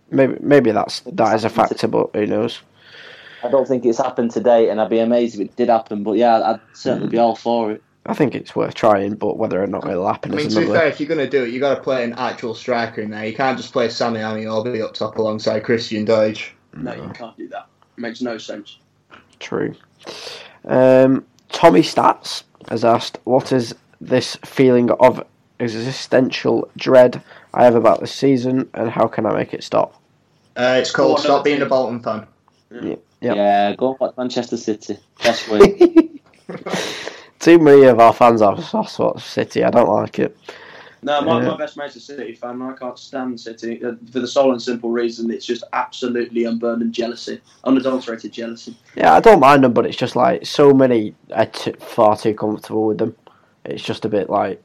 maybe 0.09 0.37
maybe 0.39 0.71
that's 0.71 1.01
that 1.01 1.35
is 1.35 1.43
a 1.43 1.49
factor, 1.49 1.87
but 1.87 2.09
who 2.13 2.25
knows? 2.25 2.61
I 3.43 3.49
don't 3.49 3.67
think 3.67 3.85
it's 3.85 3.97
happened 3.99 4.31
today, 4.31 4.69
and 4.69 4.79
I'd 4.81 4.89
be 4.89 4.99
amazed 4.99 5.35
if 5.35 5.41
it 5.41 5.55
did 5.55 5.69
happen. 5.69 6.03
But 6.03 6.13
yeah, 6.13 6.41
I'd 6.41 6.59
certainly 6.73 7.09
be 7.09 7.17
all 7.17 7.35
for 7.35 7.71
it. 7.73 7.83
I 8.07 8.13
think 8.13 8.35
it's 8.35 8.55
worth 8.55 8.75
trying, 8.75 9.15
but 9.15 9.37
whether 9.37 9.61
or 9.61 9.67
not 9.67 9.87
it'll 9.89 10.07
happen 10.07 10.31
I 10.31 10.35
mean, 10.35 10.47
is 10.47 10.53
to 10.53 10.61
be 10.61 10.67
fair, 10.67 10.85
if 10.87 10.99
you're 10.99 11.09
going 11.09 11.19
to 11.19 11.29
do 11.29 11.43
it, 11.43 11.49
you've 11.49 11.61
got 11.61 11.73
to 11.75 11.81
play 11.81 12.03
an 12.03 12.13
actual 12.13 12.53
striker 12.53 13.01
in 13.01 13.09
there. 13.09 13.25
You 13.25 13.33
can't 13.35 13.57
just 13.57 13.73
play 13.73 13.89
Sammy 13.89 14.19
Ameobi 14.19 14.83
up 14.83 14.93
top 14.93 15.17
alongside 15.17 15.63
Christian 15.63 16.05
Doidge. 16.05 16.49
No, 16.75 16.93
you 16.93 17.09
can't 17.15 17.35
do 17.35 17.47
that. 17.49 17.67
It 17.97 18.01
Makes 18.01 18.21
no 18.21 18.37
sense. 18.37 18.77
True. 19.39 19.73
Um, 20.65 21.25
Tommy 21.49 21.81
Stats 21.81 22.43
has 22.69 22.85
asked, 22.85 23.17
"What 23.23 23.51
is 23.51 23.73
this 24.07 24.35
feeling 24.45 24.91
of 24.91 25.23
existential 25.59 26.69
dread 26.77 27.21
I 27.53 27.63
have 27.63 27.75
about 27.75 27.99
this 28.01 28.13
season, 28.13 28.69
and 28.73 28.89
how 28.89 29.07
can 29.07 29.25
I 29.25 29.33
make 29.33 29.53
it 29.53 29.63
stop?" 29.63 30.01
Uh, 30.57 30.77
it's 30.81 30.91
Go 30.91 31.07
called 31.07 31.19
Stop 31.19 31.43
Being 31.43 31.61
a. 31.61 31.65
Bolton 31.65 32.01
fan. 32.01 32.27
Yep. 32.71 32.99
Yeah, 33.21 33.75
go 33.75 33.91
and 33.91 33.99
watch 33.99 34.15
Manchester 34.17 34.57
City. 34.57 34.97
Best 35.23 35.49
way. 35.49 35.77
Too 37.39 37.59
many 37.59 37.83
of 37.83 37.99
our 37.99 38.13
fans 38.13 38.41
are 38.41 38.55
Sassuatch 38.55 39.21
City. 39.21 39.63
I 39.63 39.69
don't 39.69 39.89
like 39.89 40.19
it. 40.19 40.37
No, 41.03 41.21
my, 41.21 41.39
Yeah. 41.41 41.49
my 41.49 41.57
best 41.57 41.77
mate's 41.77 41.95
a 41.95 41.99
City 41.99 42.33
fan. 42.33 42.61
and 42.61 42.63
I 42.63 42.73
can't 42.73 42.97
stand 42.97 43.39
City 43.39 43.83
uh, 43.83 43.93
for 44.11 44.19
the 44.19 44.27
sole 44.27 44.51
and 44.51 44.61
simple 44.61 44.89
reason 44.89 45.29
it's 45.29 45.45
just 45.45 45.63
absolutely 45.73 46.45
unburdened 46.45 46.93
jealousy, 46.93 47.39
unadulterated 47.63 48.31
jealousy. 48.33 48.75
Yeah, 48.95 49.13
I 49.13 49.19
don't 49.19 49.39
mind 49.39 49.63
them, 49.63 49.73
but 49.73 49.85
it's 49.85 49.97
just 49.97 50.15
like 50.15 50.45
so 50.45 50.71
many 50.73 51.13
are 51.33 51.45
t- 51.45 51.73
far 51.79 52.17
too 52.17 52.33
comfortable 52.33 52.87
with 52.87 52.97
them. 52.97 53.15
It's 53.65 53.83
just 53.83 54.05
a 54.05 54.09
bit 54.09 54.29
like. 54.29 54.63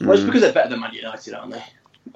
Well, 0.00 0.12
it's 0.12 0.22
mm. 0.22 0.26
because 0.26 0.42
they're 0.42 0.52
better 0.52 0.70
than 0.70 0.80
Man 0.80 0.92
United, 0.92 1.34
aren't 1.34 1.52
they? 1.52 1.62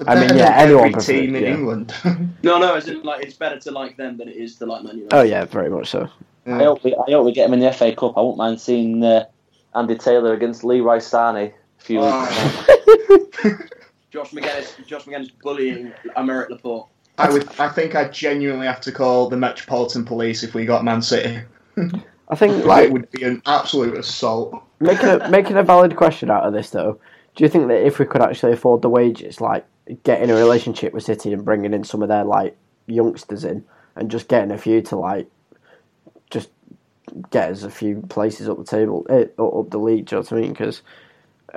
I 0.07 0.15
mean, 0.15 0.37
yeah, 0.37 0.51
than 0.51 0.69
anyone 0.69 0.85
every 0.85 0.93
prefer- 0.93 1.13
team 1.13 1.35
in 1.37 1.43
yeah. 1.43 1.55
England. 1.55 1.95
No, 2.43 2.59
no, 2.59 2.75
as 2.75 2.89
in, 2.89 3.03
like 3.03 3.25
it's 3.25 3.37
better 3.37 3.59
to 3.59 3.71
like 3.71 3.97
them 3.97 4.17
than 4.17 4.29
it 4.29 4.37
is 4.37 4.57
to 4.57 4.67
like 4.67 4.85
Man 4.85 4.97
United. 4.97 5.17
Oh 5.17 5.23
yeah, 5.23 5.45
very 5.45 5.71
much 5.71 5.89
so. 5.89 6.09
I 6.47 6.65
hope 6.65 6.83
we, 6.83 6.95
I 6.95 7.11
hope 7.11 7.27
we 7.27 7.33
get 7.33 7.47
him 7.47 7.53
in 7.55 7.61
the 7.61 7.73
FA 7.73 7.95
Cup. 7.95 8.17
I 8.17 8.21
won't 8.21 8.39
mind 8.39 8.61
seeing 8.61 9.05
uh, 9.05 9.27
Andy 9.75 9.97
Taylor 9.97 10.33
against 10.33 10.65
Leroy 10.65 10.99
Sane 10.99 11.37
a 11.37 11.53
few 11.79 12.01
weeks. 12.01 12.11
Oh. 12.11 12.67
Josh 14.11 14.31
Magennis, 14.31 14.87
Josh 14.87 15.05
Magennis 15.05 15.31
bullying 15.43 15.93
Aymeric 16.17 16.49
Laporte. 16.49 16.89
I 17.19 17.31
would. 17.31 17.49
I 17.61 17.69
think 17.69 17.95
I 17.95 18.09
genuinely 18.09 18.67
have 18.67 18.81
to 18.83 18.93
call 18.93 19.29
the 19.29 19.37
Metropolitan 19.37 20.05
Police 20.05 20.43
if 20.43 20.55
we 20.55 20.65
got 20.65 20.85
Man 20.85 21.03
City. 21.03 21.41
I 22.29 22.37
think 22.37 22.65
it 22.67 22.67
like 22.67 22.91
would 22.91 23.11
be 23.11 23.25
an 23.25 23.43
absolute 23.47 23.97
assault. 23.97 24.63
making 24.81 25.09
a 25.09 25.21
making 25.31 25.57
a 25.57 25.63
valid 25.63 25.97
question 25.97 26.31
out 26.31 26.45
of 26.45 26.53
this 26.53 26.71
though. 26.71 27.01
Do 27.37 27.45
you 27.45 27.51
think 27.51 27.69
that 27.69 27.87
if 27.87 27.99
we 27.99 28.07
could 28.07 28.23
actually 28.23 28.53
afford 28.53 28.83
the 28.83 28.91
wages, 28.91 29.41
like 29.41 29.67
getting 30.05 30.31
a 30.31 30.37
relationship 30.37 30.93
with 30.93 31.05
City 31.05 31.33
and 31.33 31.45
bringing 31.45 31.75
in 31.75 31.85
some 31.85 32.03
of 32.03 32.09
their 32.09 32.25
like 32.25 32.57
youngsters 32.87 33.45
in, 33.45 33.65
and 33.97 34.11
just 34.11 34.29
getting 34.29 34.51
a 34.53 34.59
few 34.59 34.83
to 34.83 34.97
like 34.97 35.29
just 36.31 36.51
get 37.31 37.51
us 37.51 37.63
a 37.63 37.71
few 37.71 38.03
places 38.09 38.49
up 38.49 38.59
the 38.59 38.65
table, 38.65 39.07
eh, 39.11 39.27
up 39.39 39.71
the 39.71 39.79
league? 39.79 40.07
Do 40.07 40.17
you 40.17 40.23
know 40.23 40.27
what 40.29 40.33
I 40.33 40.41
mean? 40.41 40.51
Because 40.53 40.83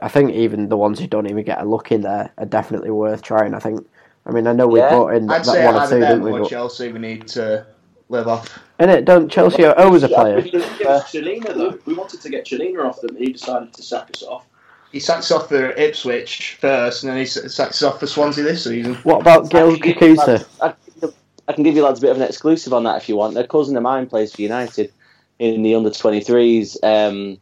I 0.01 0.07
think 0.07 0.31
even 0.33 0.69
the 0.69 0.77
ones 0.77 0.99
who 0.99 1.07
don't 1.07 1.29
even 1.29 1.43
get 1.45 1.61
a 1.61 1.65
look 1.65 1.91
in 1.91 2.01
there 2.01 2.31
are 2.37 2.45
definitely 2.45 2.91
worth 2.91 3.21
trying. 3.21 3.53
I 3.53 3.59
think. 3.59 3.85
I 4.25 4.31
mean, 4.31 4.47
I 4.47 4.53
know 4.53 4.67
we 4.67 4.81
Yeah. 4.81 4.89
brought 4.89 5.15
in 5.15 5.27
I'd 5.29 5.45
that 5.45 5.59
say 5.59 5.61
one 5.61 5.75
or 5.75 5.81
either 5.81 5.97
two, 5.97 5.99
them 5.99 6.21
didn't 6.21 6.23
we? 6.23 6.33
or 6.33 6.39
But, 6.39 6.49
Chelsea. 6.49 6.91
We 6.91 6.99
need 6.99 7.27
to 7.29 7.65
live 8.11 8.27
off. 8.27 8.59
and 8.79 8.91
it 8.91 9.05
don't 9.05 9.29
Chelsea 9.31 9.63
are 9.65 9.77
always 9.79 10.03
a 10.03 10.09
player. 10.09 10.37
It 10.39 10.53
was 10.85 11.09
Celina 11.09 11.53
though. 11.53 11.79
We 11.85 11.93
wanted 11.93 12.21
to 12.21 12.29
get 12.29 12.45
Celina 12.47 12.81
off 12.83 13.01
them, 13.01 13.15
and 13.15 13.25
he 13.25 13.31
decided 13.33 13.73
to 13.73 13.81
sack 13.81 14.09
us 14.13 14.21
off. 14.23 14.45
He 14.91 14.99
sacks 14.99 15.31
off 15.31 15.47
for 15.47 15.71
Ipswich 15.71 16.57
first, 16.59 17.03
and 17.03 17.09
then 17.09 17.17
he 17.17 17.23
s- 17.23 17.53
sacks 17.55 17.81
off 17.81 17.99
for 18.01 18.07
Swansea 18.07 18.43
this 18.43 18.65
season. 18.65 18.95
What 19.03 19.21
about 19.21 19.49
Gaël 19.49 19.69
I 19.75 19.77
can 19.77 19.79
give 19.79 20.01
you 20.01 20.15
Kakuta? 20.15 20.27
lads- 20.27 20.45
I 20.61 20.67
can- 20.99 21.13
I 21.47 21.53
can 21.53 21.63
give 21.63 21.75
you 21.75 21.83
lads 21.83 21.99
a 21.99 22.01
bit 22.01 22.11
of 22.11 22.17
an 22.17 22.23
exclusive 22.23 22.73
on 22.73 22.83
that 22.83 22.97
if 23.01 23.09
you 23.09 23.15
want. 23.15 23.37
A 23.37 23.45
cousin 23.47 23.75
of 23.77 23.83
mine 23.83 24.07
plays 24.07 24.33
for 24.35 24.41
United 24.41 24.91
in 25.39 25.63
the 25.63 25.75
under 25.75 25.89
23s. 25.89 26.77
Um, 26.83 27.37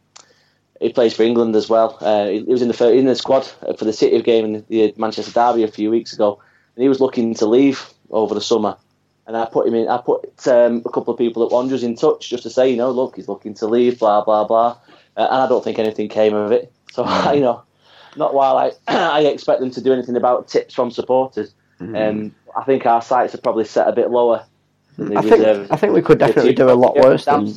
he 0.80 0.92
plays 0.92 1.12
for 1.14 1.22
England 1.24 1.54
as 1.56 1.68
well. 1.68 1.98
Uh, 2.00 2.26
he, 2.26 2.38
he 2.44 2.52
was 2.52 2.62
in 2.62 2.68
the 2.68 2.92
in 2.92 3.04
the 3.06 3.14
squad 3.14 3.44
for 3.76 3.84
the 3.84 3.92
City 3.92 4.16
of 4.16 4.24
game 4.24 4.44
in 4.46 4.64
the 4.68 4.94
Manchester 4.96 5.32
Derby 5.32 5.62
a 5.64 5.68
few 5.68 5.90
weeks 5.90 6.12
ago, 6.12 6.40
and 6.76 6.82
he 6.82 6.88
was 6.88 7.00
looking 7.00 7.34
to 7.34 7.46
leave 7.46 7.92
over 8.10 8.34
the 8.34 8.40
summer. 8.40 8.76
And 9.30 9.36
I 9.36 9.46
put 9.46 9.68
him 9.68 9.76
in. 9.76 9.86
I 9.86 9.98
put 9.98 10.48
um, 10.48 10.82
a 10.84 10.90
couple 10.90 11.14
of 11.14 11.18
people 11.18 11.44
at 11.44 11.52
Wanderers 11.52 11.84
in 11.84 11.94
touch 11.94 12.28
just 12.28 12.42
to 12.42 12.50
say, 12.50 12.68
you 12.68 12.76
know, 12.76 12.90
look, 12.90 13.14
he's 13.14 13.28
looking 13.28 13.54
to 13.54 13.66
leave, 13.68 14.00
blah 14.00 14.24
blah 14.24 14.42
blah. 14.42 14.76
Uh, 15.16 15.28
and 15.30 15.42
I 15.42 15.48
don't 15.48 15.62
think 15.62 15.78
anything 15.78 16.08
came 16.08 16.34
of 16.34 16.50
it. 16.50 16.72
So 16.90 17.04
you 17.32 17.40
know, 17.40 17.62
not 18.16 18.34
while 18.34 18.58
I 18.58 18.72
I 18.88 19.20
expect 19.20 19.60
them 19.60 19.70
to 19.70 19.80
do 19.80 19.92
anything 19.92 20.16
about 20.16 20.48
tips 20.48 20.74
from 20.74 20.90
supporters. 20.90 21.54
Um, 21.78 22.34
I 22.58 22.64
think 22.64 22.86
our 22.86 23.00
sights 23.00 23.36
are 23.36 23.40
probably 23.40 23.66
set 23.66 23.86
a 23.86 23.92
bit 23.92 24.10
lower. 24.10 24.44
Than 24.96 25.10
they 25.10 25.16
I 25.16 25.22
think. 25.22 25.70
I 25.70 25.76
think 25.76 25.94
we 25.94 26.02
could 26.02 26.18
definitely 26.18 26.52
do 26.52 26.68
a 26.68 26.74
lot 26.74 26.96
worse 26.96 27.24
than 27.24 27.54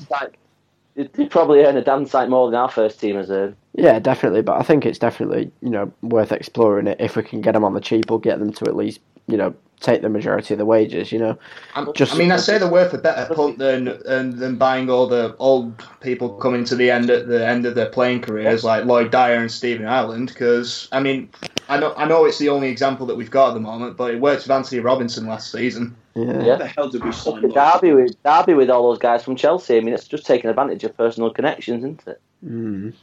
they 0.96 1.26
probably 1.26 1.66
earn 1.66 1.76
a 1.76 1.82
damn 1.82 2.06
sight 2.06 2.30
more 2.30 2.50
than 2.50 2.60
our 2.60 2.70
first 2.70 3.00
team 3.00 3.16
has 3.16 3.32
earned. 3.32 3.56
Yeah, 3.74 3.98
definitely. 3.98 4.44
But 4.44 4.60
I 4.60 4.64
think 4.64 4.86
it's 4.86 5.00
definitely 5.00 5.52
you 5.62 5.72
know 5.72 5.92
worth 6.04 6.32
exploring 6.32 6.86
it 6.86 6.98
if 7.00 7.16
we 7.16 7.24
can 7.24 7.42
get 7.42 7.54
them 7.54 7.64
on 7.64 7.74
the 7.74 7.82
cheap 7.82 8.12
or 8.12 8.20
get 8.20 8.38
them 8.38 8.54
to 8.54 8.66
at 8.66 8.76
least 8.76 9.00
you 9.28 9.38
know 9.38 9.56
take 9.84 10.02
the 10.02 10.10
majority 10.10 10.54
of 10.54 10.58
the 10.58 10.66
wages. 10.66 11.12
You 11.12 11.20
know, 11.20 11.38
I'm, 11.76 11.94
Just- 11.94 12.16
I 12.16 12.18
mean, 12.18 12.32
I 12.32 12.38
say 12.38 12.58
they're 12.58 12.70
worth 12.70 12.94
a 12.94 12.98
better 12.98 13.34
punt 13.34 13.60
than 13.60 14.00
than, 14.06 14.38
than 14.40 14.56
buying 14.58 14.90
all 14.90 15.08
the 15.08 15.36
old 15.38 15.84
people 16.02 16.30
coming 16.38 16.64
to 16.66 16.76
the 16.76 16.90
end 16.90 17.10
at 17.10 17.28
the 17.28 17.46
end 17.46 17.66
of 17.66 17.76
their 17.76 17.90
playing 17.90 18.22
careers, 18.22 18.64
like 18.64 18.86
Lloyd 18.86 19.12
Dyer 19.12 19.36
and 19.36 19.52
Stephen 19.52 19.86
Ireland. 19.86 20.30
Because 20.30 20.88
I 20.92 21.00
mean, 21.00 21.30
I 21.70 21.78
know 21.80 21.94
I 21.96 22.06
know 22.08 22.26
it's 22.26 22.40
the 22.40 22.50
only 22.50 22.70
example 22.70 23.06
that 23.08 23.16
we've 23.16 23.32
got 23.32 23.50
at 23.50 23.54
the 23.54 23.60
moment, 23.60 23.98
but 23.98 24.14
it 24.14 24.20
worked 24.20 24.44
with 24.44 24.52
Antonee 24.52 24.80
Robinson 24.82 25.28
last 25.28 25.52
season. 25.52 25.96
Yeah. 26.16 26.24
Yeah. 26.26 26.44
What 26.48 26.60
the 26.60 26.68
hell 26.68 26.90
did 26.90 27.04
we 27.04 27.12
sign? 27.12 27.50
Derby 27.50 27.94
with 27.94 28.22
Derby 28.24 28.54
with 28.54 28.70
all 28.70 28.90
those 28.90 29.00
guys 29.00 29.24
from 29.24 29.36
Chelsea. 29.36 29.78
I 29.78 29.82
mean, 29.82 29.94
it's 29.94 30.08
just 30.08 30.26
taking 30.26 30.50
advantage 30.50 30.84
of 30.84 30.96
personal 30.96 31.30
connections, 31.32 31.80
isn't 31.84 32.04
it? 32.08 32.22
Mm. 32.46 32.94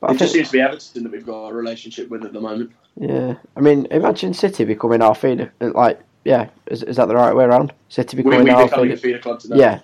But 0.00 0.10
I 0.10 0.14
It 0.14 0.18
just 0.18 0.32
think, 0.32 0.44
seems 0.44 0.48
to 0.48 0.52
be 0.52 0.60
Everton 0.60 1.02
that 1.04 1.12
we've 1.12 1.26
got 1.26 1.48
a 1.48 1.52
relationship 1.54 2.08
with 2.08 2.24
at 2.24 2.32
the 2.32 2.40
moment. 2.40 2.70
yeah. 2.96 3.34
I 3.56 3.60
mean, 3.60 3.86
imagine 3.90 4.32
City 4.34 4.64
becoming 4.64 5.02
our 5.02 5.14
feeder. 5.14 5.52
Like, 5.60 6.00
yeah, 6.24 6.48
is, 6.66 6.82
is 6.84 6.96
that 6.96 7.06
the 7.08 7.14
right 7.16 7.34
way 7.34 7.44
around? 7.44 7.72
City 7.88 8.16
becoming 8.16 8.44
we 8.44 8.50
our 8.50 8.64
becoming 8.64 8.92
a 8.92 8.96
feeder. 8.96 9.00
feeder 9.00 9.18
club 9.18 9.40
to 9.40 9.48
them. 9.48 9.58
Yeah. 9.58 9.80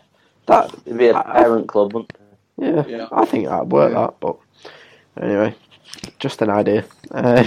That. 0.47 0.73
It'd 0.87 0.99
be 0.99 1.09
a 1.09 1.17
I- 1.17 1.23
parent 1.43 1.69
club, 1.69 1.95
wouldn't 1.95 2.13
it? 2.13 2.21
Yeah. 2.57 2.87
Yeah. 2.87 3.09
I 3.11 3.25
think 3.25 3.47
that'd 3.47 3.73
work. 3.73 3.93
Yeah. 3.93 4.01
That, 4.07 4.21
but 4.21 4.37
anyway, 5.21 5.55
just 6.21 6.41
an 6.43 6.51
idea. 6.51 6.85
Uh, 7.11 7.45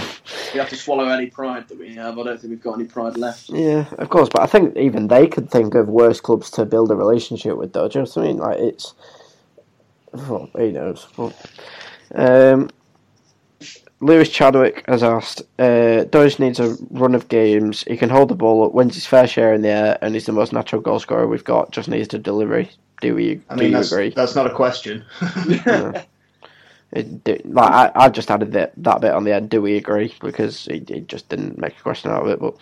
We 0.52 0.58
have 0.60 0.68
to 0.68 0.76
swallow 0.76 1.08
any 1.08 1.26
pride 1.26 1.68
that 1.68 1.78
we 1.78 1.94
have. 1.94 2.18
I 2.18 2.22
don't 2.24 2.38
think 2.40 2.50
we've 2.50 2.62
got 2.62 2.74
any 2.74 2.84
pride 2.84 3.16
left. 3.16 3.48
Yeah, 3.48 3.86
of 3.98 4.10
course, 4.10 4.28
but 4.30 4.42
I 4.42 4.46
think 4.46 4.76
even 4.76 5.08
they 5.08 5.26
could 5.26 5.50
think 5.50 5.74
of 5.74 5.88
worse 5.88 6.20
clubs 6.20 6.50
to 6.52 6.64
build 6.66 6.90
a 6.90 6.96
relationship 6.96 7.56
with, 7.56 7.72
though. 7.72 7.88
Do 7.88 8.00
you 8.00 8.04
know 8.04 8.10
what 8.12 8.18
I 8.24 8.26
mean? 8.26 8.36
Like 8.38 8.58
it's, 8.58 8.94
well, 10.12 10.50
who 10.54 10.72
knows? 10.72 11.06
But, 11.16 11.34
um, 12.14 12.70
Lewis 14.00 14.28
Chadwick 14.28 14.84
has 14.86 15.02
asked, 15.02 15.42
uh, 15.58 16.04
Doidge 16.04 16.38
needs 16.38 16.60
a 16.60 16.76
run 16.90 17.14
of 17.14 17.28
games. 17.28 17.82
He 17.84 17.96
can 17.96 18.10
hold 18.10 18.28
the 18.28 18.34
ball 18.34 18.64
up, 18.64 18.72
wins 18.72 18.94
his 18.94 19.06
fair 19.06 19.26
share 19.26 19.52
in 19.52 19.62
the 19.62 19.68
air, 19.68 19.98
and 20.00 20.14
he's 20.14 20.26
the 20.26 20.32
most 20.32 20.52
natural 20.52 20.80
goal 20.80 21.00
scorer 21.00 21.26
we've 21.26 21.44
got. 21.44 21.72
Just 21.72 21.88
needs 21.88 22.08
to 22.08 22.18
delivery. 22.18 22.70
Do 23.00 23.14
we? 23.14 23.40
I 23.48 23.54
do 23.54 23.60
mean, 23.62 23.70
you 23.70 23.76
that's, 23.76 23.92
agree? 23.92 24.10
that's 24.10 24.34
not 24.34 24.46
a 24.46 24.54
question. 24.54 25.04
Yeah. 25.48 26.04
It, 26.90 27.22
do- 27.22 27.38
like 27.44 27.70
I, 27.70 27.92
I 27.94 28.08
just 28.08 28.30
added 28.30 28.52
that 28.52 28.72
that 28.78 29.02
bit 29.02 29.12
on 29.12 29.24
the 29.24 29.34
end. 29.34 29.50
Do 29.50 29.60
we 29.60 29.76
agree? 29.76 30.14
Because 30.22 30.64
he, 30.64 30.82
he 30.88 31.00
just 31.00 31.28
didn't 31.28 31.58
make 31.58 31.78
a 31.78 31.82
question 31.82 32.10
out 32.10 32.26
of 32.26 32.28
it. 32.28 32.40
But 32.40 32.54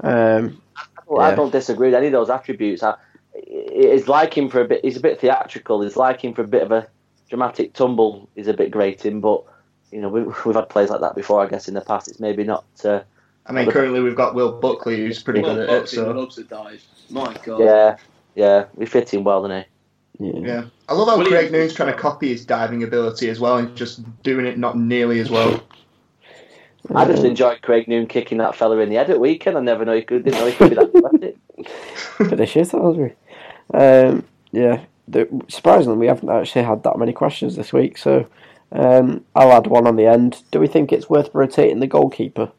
um, 0.00 0.60
Well, 1.06 1.24
I 1.24 1.36
don't 1.36 1.52
disagree 1.52 1.86
with 1.88 1.94
any 1.94 2.08
of 2.08 2.12
those 2.12 2.30
attributes. 2.30 2.82
I, 2.82 2.96
it's 3.32 4.08
like 4.08 4.36
him 4.36 4.48
for 4.48 4.60
a 4.60 4.64
bit. 4.64 4.84
He's 4.84 4.96
a 4.96 5.00
bit 5.00 5.20
theatrical. 5.20 5.82
It's 5.82 5.96
like 5.96 6.20
him 6.24 6.34
for 6.34 6.42
a 6.42 6.48
bit 6.48 6.62
of 6.64 6.72
a 6.72 6.88
dramatic 7.30 7.72
tumble. 7.72 8.28
Is 8.36 8.48
a 8.48 8.54
bit 8.54 8.70
grating, 8.70 9.20
but 9.20 9.42
you 9.90 10.00
know 10.00 10.08
we, 10.08 10.22
we've 10.44 10.54
had 10.54 10.68
players 10.68 10.90
like 10.90 11.00
that 11.00 11.14
before. 11.14 11.40
I 11.42 11.46
guess 11.48 11.68
in 11.68 11.74
the 11.74 11.80
past, 11.80 12.08
it's 12.08 12.20
maybe 12.20 12.44
not. 12.44 12.64
Uh, 12.84 13.00
I 13.46 13.52
mean, 13.52 13.70
currently 13.70 14.00
we've 14.00 14.14
got 14.16 14.34
Will 14.34 14.52
Buckley, 14.60 14.96
who's 14.98 15.22
pretty 15.22 15.40
Will 15.40 15.54
good 15.54 15.68
at 15.68 15.74
it. 15.74 15.82
Buckley, 15.82 15.98
the 15.98 16.04
So 16.04 16.10
loves 16.12 16.36
have 16.36 16.48
died. 16.48 16.80
My 17.08 17.34
God. 17.44 17.60
yeah, 17.60 17.96
yeah, 18.34 18.64
we 18.74 18.84
fit 18.86 19.12
him 19.14 19.24
well, 19.24 19.42
doesn't 19.42 19.64
he? 20.18 20.26
yeah. 20.26 20.46
yeah, 20.46 20.64
I 20.88 20.92
love 20.92 21.08
how 21.08 21.16
William- 21.16 21.32
Craig 21.32 21.50
Noone's 21.50 21.72
trying 21.72 21.92
to 21.92 21.98
copy 21.98 22.28
his 22.28 22.44
diving 22.44 22.82
ability 22.82 23.30
as 23.30 23.40
well, 23.40 23.56
and 23.56 23.74
just 23.74 24.02
doing 24.22 24.44
it 24.46 24.58
not 24.58 24.76
nearly 24.76 25.18
as 25.20 25.30
well. 25.30 25.62
I 26.94 27.04
just 27.04 27.24
enjoyed 27.24 27.62
Craig 27.62 27.88
Noone 27.88 28.06
kicking 28.06 28.38
that 28.38 28.56
fella 28.56 28.78
in 28.78 28.88
the 28.88 28.96
head 28.96 29.10
at 29.10 29.20
weekend. 29.20 29.56
I 29.56 29.60
never 29.60 29.84
know 29.84 29.94
he 29.94 30.02
could. 30.02 30.24
Didn't 30.24 30.40
know 30.40 30.46
he 30.46 30.52
could 30.52 30.70
be 30.70 30.76
that 30.76 30.94
athletic. 30.94 31.36
Bit 32.18 32.40
of 32.40 32.48
shit, 32.48 32.68
that 32.70 32.80
was. 32.82 33.10
Um, 33.72 34.24
yeah, 34.50 34.84
the, 35.10 35.44
surprisingly, 35.48 35.98
we 35.98 36.06
haven't 36.06 36.30
actually 36.30 36.64
had 36.64 36.82
that 36.84 36.98
many 36.98 37.12
questions 37.12 37.56
this 37.56 37.72
week, 37.72 37.98
so 37.98 38.26
um, 38.72 39.24
I'll 39.34 39.52
add 39.52 39.66
one 39.66 39.86
on 39.86 39.96
the 39.96 40.06
end. 40.06 40.42
Do 40.50 40.60
we 40.60 40.66
think 40.66 40.92
it's 40.92 41.10
worth 41.10 41.30
rotating 41.34 41.80
the 41.80 41.86
goalkeeper? 41.86 42.50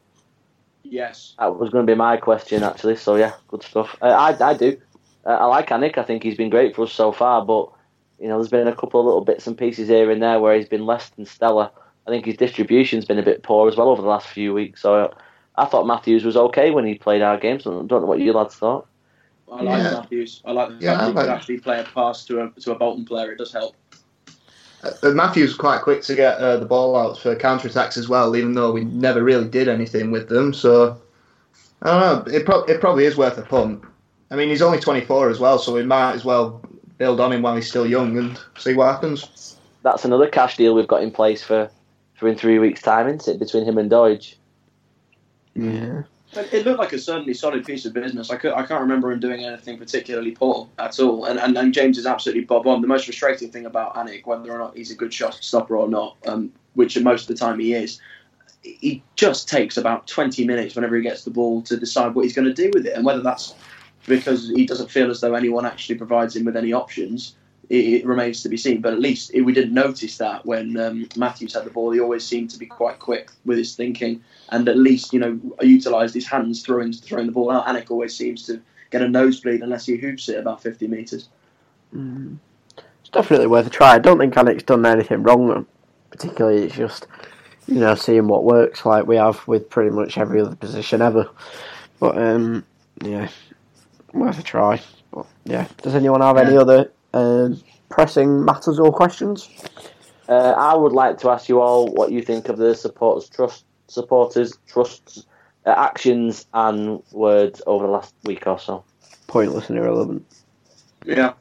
Yes. 0.82 1.34
That 1.38 1.58
was 1.58 1.70
going 1.70 1.86
to 1.86 1.90
be 1.90 1.96
my 1.96 2.18
question 2.18 2.62
actually. 2.62 2.96
So 2.96 3.16
yeah, 3.16 3.32
good 3.48 3.62
stuff. 3.62 3.96
Uh, 4.02 4.08
I 4.08 4.50
I 4.50 4.54
do. 4.54 4.78
Uh, 5.24 5.30
I 5.30 5.46
like 5.46 5.68
Alnwick. 5.68 5.96
I 5.96 6.02
think 6.02 6.22
he's 6.22 6.36
been 6.36 6.50
great 6.50 6.76
for 6.76 6.82
us 6.82 6.92
so 6.92 7.12
far. 7.12 7.44
But 7.44 7.70
you 8.20 8.28
know, 8.28 8.36
there's 8.36 8.50
been 8.50 8.68
a 8.68 8.76
couple 8.76 9.00
of 9.00 9.06
little 9.06 9.24
bits 9.24 9.46
and 9.46 9.56
pieces 9.56 9.88
here 9.88 10.10
and 10.10 10.22
there 10.22 10.38
where 10.38 10.54
he's 10.54 10.68
been 10.68 10.84
less 10.84 11.08
than 11.10 11.24
stellar. 11.24 11.70
I 12.06 12.10
think 12.10 12.26
his 12.26 12.36
distribution's 12.36 13.06
been 13.06 13.18
a 13.18 13.22
bit 13.22 13.42
poor 13.42 13.68
as 13.68 13.76
well 13.76 13.88
over 13.88 14.02
the 14.02 14.08
last 14.08 14.26
few 14.26 14.52
weeks. 14.52 14.82
So 14.82 14.94
uh, 14.96 15.14
I 15.56 15.64
thought 15.64 15.86
Matthews 15.86 16.24
was 16.24 16.36
okay 16.36 16.70
when 16.70 16.84
he 16.84 16.94
played 16.96 17.22
our 17.22 17.38
games. 17.38 17.66
I 17.66 17.70
don't 17.70 17.90
know 17.90 18.00
what 18.00 18.20
you 18.20 18.34
lads 18.34 18.56
thought. 18.56 18.86
I 19.52 19.62
like 19.62 19.82
Yeah. 19.82 19.90
Matthews. 19.92 20.40
I 20.44 20.52
like 20.52 20.68
the 20.68 20.74
fact 20.74 20.82
Yeah, 20.82 20.94
that 20.94 21.00
he 21.00 21.04
I 21.04 21.06
like- 21.08 21.24
could 21.26 21.30
actually 21.32 21.58
play 21.58 21.80
a 21.80 21.84
pass 21.84 22.24
to 22.26 22.42
a 22.44 22.50
to 22.60 22.72
a 22.72 22.74
Bolton 22.74 23.04
player. 23.04 23.32
It 23.32 23.38
does 23.38 23.52
help. 23.52 23.74
Uh, 24.82 25.10
Matthews 25.10 25.50
was 25.50 25.56
quite 25.56 25.82
quick 25.82 26.02
to 26.02 26.14
get 26.16 26.38
uh, 26.38 26.56
the 26.56 26.64
ball 26.66 26.96
out 26.96 27.18
for 27.18 27.36
counter 27.36 27.68
attacks 27.68 27.96
as 27.96 28.08
well, 28.08 28.34
even 28.34 28.54
though 28.54 28.72
we 28.72 28.84
never 28.84 29.22
really 29.22 29.46
did 29.46 29.68
anything 29.68 30.10
with 30.10 30.28
them. 30.28 30.52
So 30.52 30.96
I 31.82 31.90
don't 32.00 32.26
know. 32.28 32.32
It, 32.34 32.44
pro- 32.44 32.64
it 32.64 32.80
probably 32.80 33.04
is 33.04 33.16
worth 33.16 33.38
a 33.38 33.42
punt. 33.42 33.82
I 34.30 34.36
mean, 34.36 34.48
he's 34.48 34.62
only 34.62 34.80
24 34.80 35.30
as 35.30 35.38
well, 35.38 35.58
so 35.58 35.72
we 35.74 35.82
might 35.84 36.14
as 36.14 36.24
well 36.24 36.62
build 36.98 37.20
on 37.20 37.32
him 37.32 37.42
while 37.42 37.54
he's 37.54 37.68
still 37.68 37.86
young 37.86 38.16
and 38.18 38.40
see 38.58 38.74
what 38.74 38.86
happens. 38.86 39.56
That's 39.82 40.04
another 40.04 40.26
cash 40.28 40.56
deal 40.56 40.74
we've 40.74 40.88
got 40.88 41.02
in 41.02 41.10
place 41.10 41.42
for, 41.44 41.68
for 42.14 42.28
in 42.28 42.36
three 42.36 42.58
weeks' 42.58 42.80
time, 42.82 43.08
isn't 43.08 43.34
it? 43.34 43.38
Between 43.38 43.64
him 43.64 43.78
and 43.78 43.90
Doidge. 43.90 44.36
Yeah. 45.54 46.02
It 46.34 46.52
it 46.52 46.64
looked 46.64 46.78
like 46.78 46.92
a 46.92 46.98
certainly 46.98 47.34
solid 47.34 47.64
piece 47.64 47.84
of 47.84 47.92
business. 47.92 48.30
I, 48.30 48.36
could, 48.36 48.52
I 48.52 48.64
can't 48.64 48.80
remember 48.80 49.12
him 49.12 49.20
doing 49.20 49.44
anything 49.44 49.78
particularly 49.78 50.32
poor 50.32 50.68
at 50.78 50.98
all. 50.98 51.26
And, 51.26 51.38
and, 51.38 51.56
and 51.58 51.74
James 51.74 51.98
is 51.98 52.06
absolutely 52.06 52.44
bob 52.44 52.66
on. 52.66 52.80
The 52.80 52.88
most 52.88 53.04
frustrating 53.04 53.50
thing 53.50 53.66
about 53.66 53.94
Alnwick, 53.94 54.26
whether 54.26 54.50
or 54.50 54.58
not 54.58 54.76
he's 54.76 54.90
a 54.90 54.94
good 54.94 55.12
shot 55.12 55.34
stopper 55.34 55.76
or 55.76 55.88
not, 55.88 56.16
um, 56.26 56.52
which 56.74 56.98
most 57.00 57.22
of 57.22 57.28
the 57.28 57.34
time 57.34 57.58
he 57.58 57.74
is, 57.74 58.00
he 58.62 59.02
just 59.16 59.48
takes 59.48 59.76
about 59.76 60.06
20 60.06 60.46
minutes 60.46 60.74
whenever 60.74 60.96
he 60.96 61.02
gets 61.02 61.24
the 61.24 61.30
ball 61.30 61.62
to 61.62 61.76
decide 61.76 62.14
what 62.14 62.24
he's 62.24 62.34
going 62.34 62.48
to 62.48 62.54
do 62.54 62.70
with 62.72 62.86
it. 62.86 62.94
And 62.94 63.04
whether 63.04 63.20
that's 63.20 63.54
because 64.06 64.48
he 64.48 64.66
doesn't 64.66 64.90
feel 64.90 65.10
as 65.10 65.20
though 65.20 65.34
anyone 65.34 65.66
actually 65.66 65.96
provides 65.96 66.34
him 66.34 66.44
with 66.44 66.56
any 66.56 66.72
options, 66.72 67.34
it, 67.68 67.84
it 67.84 68.06
remains 68.06 68.42
to 68.42 68.48
be 68.48 68.56
seen. 68.56 68.80
But 68.80 68.94
at 68.94 69.00
least 69.00 69.32
we 69.34 69.52
didn't 69.52 69.74
notice 69.74 70.16
that 70.18 70.46
when 70.46 70.76
um, 70.78 71.08
Matthews 71.16 71.54
had 71.54 71.64
the 71.64 71.70
ball. 71.70 71.90
He 71.90 72.00
always 72.00 72.24
seemed 72.24 72.50
to 72.50 72.58
be 72.58 72.66
quite 72.66 72.98
quick 72.98 73.30
with 73.44 73.58
his 73.58 73.74
thinking 73.74 74.22
and 74.50 74.68
at 74.68 74.76
least 74.76 75.12
you 75.12 75.20
know 75.20 75.40
utilised 75.60 76.14
his 76.14 76.26
hands 76.26 76.62
throwing 76.62 76.92
throwing 76.92 77.26
the 77.26 77.32
ball 77.32 77.50
out. 77.50 77.66
Alnwick 77.66 77.90
always 77.90 78.16
seems 78.16 78.46
to 78.46 78.60
get 78.92 79.02
a 79.02 79.08
nosebleed 79.08 79.62
unless 79.62 79.86
he 79.86 79.96
hoops 79.96 80.28
it 80.28 80.38
about 80.38 80.62
50 80.62 80.86
metres. 80.86 81.28
Mm. 81.94 82.38
It's 82.76 83.10
definitely 83.10 83.48
worth 83.48 83.66
a 83.66 83.70
try. 83.70 83.94
I 83.94 83.98
don't 83.98 84.18
think 84.18 84.34
Alnwick's 84.34 84.62
done 84.62 84.86
anything 84.86 85.22
wrong, 85.22 85.66
particularly. 86.10 86.64
It's 86.64 86.76
just, 86.76 87.06
you 87.66 87.80
know, 87.80 87.94
seeing 87.94 88.28
what 88.28 88.44
works 88.44 88.84
like 88.84 89.06
we 89.06 89.16
have 89.16 89.46
with 89.48 89.68
pretty 89.68 89.90
much 89.90 90.18
every 90.18 90.40
other 90.40 90.54
position 90.54 91.02
ever. 91.02 91.28
But, 91.98 92.18
um, 92.18 92.64
yeah, 93.02 93.28
worth 94.12 94.38
a 94.38 94.42
try. 94.42 94.80
But, 95.10 95.26
yeah, 95.44 95.66
does 95.82 95.94
anyone 95.94 96.20
have 96.20 96.36
any 96.36 96.56
other 96.56 96.92
um, 97.14 97.62
pressing 97.88 98.44
matters 98.44 98.78
or 98.78 98.92
questions? 98.92 99.48
Uh, 100.28 100.54
I 100.56 100.74
would 100.74 100.92
like 100.92 101.18
to 101.18 101.30
ask 101.30 101.48
you 101.48 101.60
all 101.60 101.88
what 101.88 102.12
you 102.12 102.22
think 102.22 102.48
of 102.48 102.56
the 102.56 102.74
supporters 102.74 103.28
trust 103.28 103.64
supporters 103.92 104.58
trust 104.66 105.26
uh, 105.66 105.74
actions 105.76 106.46
and 106.54 107.02
words 107.12 107.60
over 107.66 107.86
the 107.86 107.92
last 107.92 108.14
week 108.24 108.46
or 108.46 108.58
so. 108.58 108.84
Pointless 109.26 109.68
and 109.68 109.78
irrelevant. 109.78 110.26
Yeah, 111.04 111.34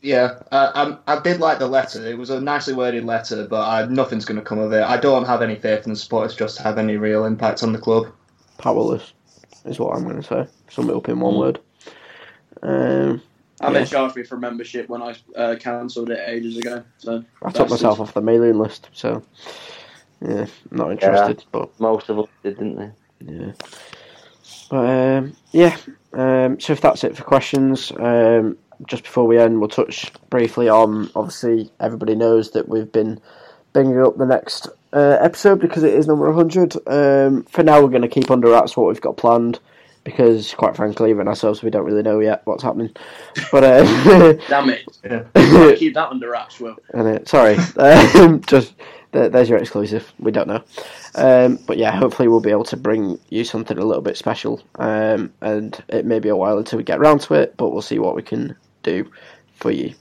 Yeah, 0.00 0.40
uh, 0.50 0.96
I, 1.06 1.14
I 1.16 1.20
did 1.20 1.40
like 1.40 1.58
the 1.58 1.68
letter. 1.68 2.04
It 2.04 2.18
was 2.18 2.30
a 2.30 2.40
nicely 2.40 2.74
worded 2.74 3.04
letter, 3.04 3.46
but 3.46 3.68
I, 3.68 3.86
nothing's 3.86 4.24
going 4.24 4.38
to 4.38 4.44
come 4.44 4.58
of 4.58 4.72
it. 4.72 4.82
I 4.82 4.96
don't 4.96 5.26
have 5.26 5.42
any 5.42 5.54
faith 5.54 5.86
in 5.86 5.92
the 5.92 5.98
supporters 5.98 6.34
just 6.34 6.56
to 6.56 6.62
have 6.64 6.76
any 6.78 6.96
real 6.96 7.24
impact 7.24 7.62
on 7.62 7.72
the 7.72 7.78
club. 7.78 8.06
Powerless 8.58 9.12
is 9.64 9.78
what 9.78 9.96
I'm 9.96 10.02
going 10.02 10.20
to 10.20 10.22
say. 10.22 10.46
Sum 10.70 10.90
it 10.90 10.96
up 10.96 11.08
in 11.08 11.20
one 11.20 11.36
word. 11.36 11.60
Um, 12.62 13.22
and 13.60 13.74
Yeah. 13.74 13.80
they 13.80 13.84
charged 13.84 14.16
me 14.16 14.24
for 14.24 14.36
membership 14.36 14.88
when 14.88 15.02
I 15.02 15.14
uh, 15.36 15.56
cancelled 15.56 16.10
it 16.10 16.20
ages 16.26 16.56
ago. 16.58 16.82
So 16.98 17.24
I 17.44 17.50
took 17.50 17.70
myself 17.70 18.00
off 18.00 18.14
the 18.14 18.20
mailing 18.20 18.58
list, 18.58 18.88
so 18.92 19.22
yeah, 20.24 20.46
not 20.70 20.92
interested. 20.92 21.44
But 21.52 21.78
Most 21.80 22.08
of 22.08 22.18
us 22.18 22.28
did, 22.42 22.58
didn't 22.58 22.76
they? 22.76 22.90
Yeah. 23.32 23.52
But 24.70 24.76
um, 24.88 25.36
yeah, 25.52 25.76
um, 26.12 26.58
so 26.60 26.72
if 26.72 26.80
that's 26.80 27.04
it 27.04 27.16
for 27.16 27.24
questions, 27.24 27.92
um, 27.98 28.56
just 28.86 29.04
before 29.04 29.26
we 29.26 29.38
end, 29.38 29.60
we'll 29.60 29.68
touch 29.68 30.10
briefly 30.30 30.68
on. 30.68 31.10
Obviously, 31.14 31.70
everybody 31.80 32.14
knows 32.14 32.50
that 32.52 32.68
we've 32.68 32.90
been 32.90 33.20
bringing 33.72 34.00
up 34.00 34.16
the 34.18 34.26
next 34.26 34.68
uh, 34.92 35.18
episode 35.20 35.60
because 35.60 35.82
it 35.82 35.94
is 35.94 36.06
number 36.06 36.30
100. 36.30 36.76
Um, 36.86 37.44
for 37.44 37.62
now, 37.62 37.80
we're 37.82 37.88
going 37.88 38.02
to 38.02 38.08
keep 38.08 38.30
under 38.30 38.50
wraps 38.50 38.76
what 38.76 38.88
we've 38.88 39.00
got 39.00 39.16
planned 39.16 39.58
because, 40.04 40.52
quite 40.54 40.74
frankly, 40.74 41.10
even 41.10 41.28
ourselves, 41.28 41.62
we 41.62 41.70
don't 41.70 41.84
really 41.84 42.02
know 42.02 42.18
yet 42.20 42.42
what's 42.44 42.62
happening. 42.62 42.90
But 43.52 43.64
uh, 43.64 44.32
Damn 44.48 44.70
it! 44.70 44.82
Yeah. 45.44 45.74
Keep 45.76 45.94
that 45.94 46.08
under 46.10 46.30
wraps, 46.30 46.58
Will. 46.60 46.76
and 46.94 47.08
it, 47.08 47.28
sorry, 47.28 47.56
um, 47.76 48.40
just 48.42 48.74
there, 48.74 48.76
there's 49.12 49.48
your 49.48 49.58
exclusive. 49.58 50.12
We 50.18 50.32
don't 50.32 50.48
know, 50.48 50.64
um, 51.14 51.58
but 51.66 51.78
yeah, 51.78 51.92
hopefully 51.92 52.28
we'll 52.28 52.40
be 52.40 52.50
able 52.50 52.64
to 52.64 52.76
bring 52.76 53.18
you 53.28 53.44
something 53.44 53.78
a 53.78 53.84
little 53.84 54.02
bit 54.02 54.16
special. 54.16 54.62
Um, 54.76 55.32
and 55.40 55.82
it 55.88 56.04
may 56.06 56.18
be 56.18 56.28
a 56.28 56.36
while 56.36 56.58
until 56.58 56.78
we 56.78 56.84
get 56.84 57.00
round 57.00 57.20
to 57.22 57.34
it, 57.34 57.56
but 57.56 57.70
we'll 57.70 57.82
see 57.82 57.98
what 57.98 58.16
we 58.16 58.22
can 58.22 58.56
do 58.82 59.10
for 59.54 59.70
you. 59.70 59.94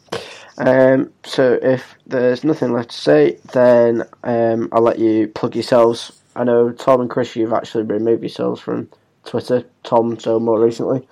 Um, 0.58 1.12
so 1.24 1.60
if 1.62 1.96
there's 2.08 2.44
nothing 2.44 2.72
left 2.72 2.92
to 2.92 2.98
say, 2.98 3.38
then 3.54 4.04
um, 4.24 4.70
I'll 4.72 4.82
let 4.82 5.00
you 5.00 5.28
plug 5.28 5.56
yourselves. 5.56 6.22
I 6.36 6.44
know 6.44 6.72
Tom 6.72 7.02
and 7.02 7.10
Chris, 7.10 7.36
you've 7.36 7.54
actually 7.54 7.84
removed 7.84 8.24
yourselves 8.24 8.62
from 8.62 8.90
Twitter. 9.26 9.66
Tom, 9.84 10.20
so 10.20 10.40
more 10.40 10.60
recently. 10.60 11.08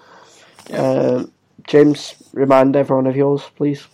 Um, 0.73 1.31
James, 1.67 2.15
remind 2.33 2.75
everyone 2.75 3.07
of 3.07 3.15
yours, 3.15 3.43
please. 3.55 3.85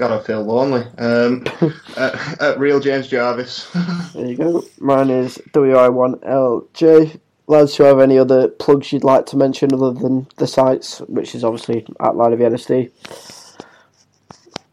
God, 0.00 0.12
I 0.12 0.24
feel 0.24 0.42
lonely. 0.42 0.86
Um, 0.96 1.44
at, 1.98 2.40
at 2.40 2.58
Real 2.58 2.80
James 2.80 3.06
Jarvis. 3.06 3.70
There 4.14 4.26
you 4.26 4.34
go. 4.34 4.64
Mine 4.78 5.10
is 5.10 5.36
WI1LJ. 5.50 7.20
lads, 7.46 7.76
do 7.76 7.82
you 7.82 7.86
have 7.86 8.00
any 8.00 8.16
other 8.16 8.48
plugs 8.48 8.94
you'd 8.94 9.04
like 9.04 9.26
to 9.26 9.36
mention 9.36 9.74
other 9.74 9.92
than 9.92 10.26
the 10.38 10.46
sites, 10.46 11.00
which 11.00 11.34
is 11.34 11.44
obviously 11.44 11.86
at 12.00 12.16
Line 12.16 12.32
of 12.32 12.38
the 12.38 12.46
NSD? 12.46 12.90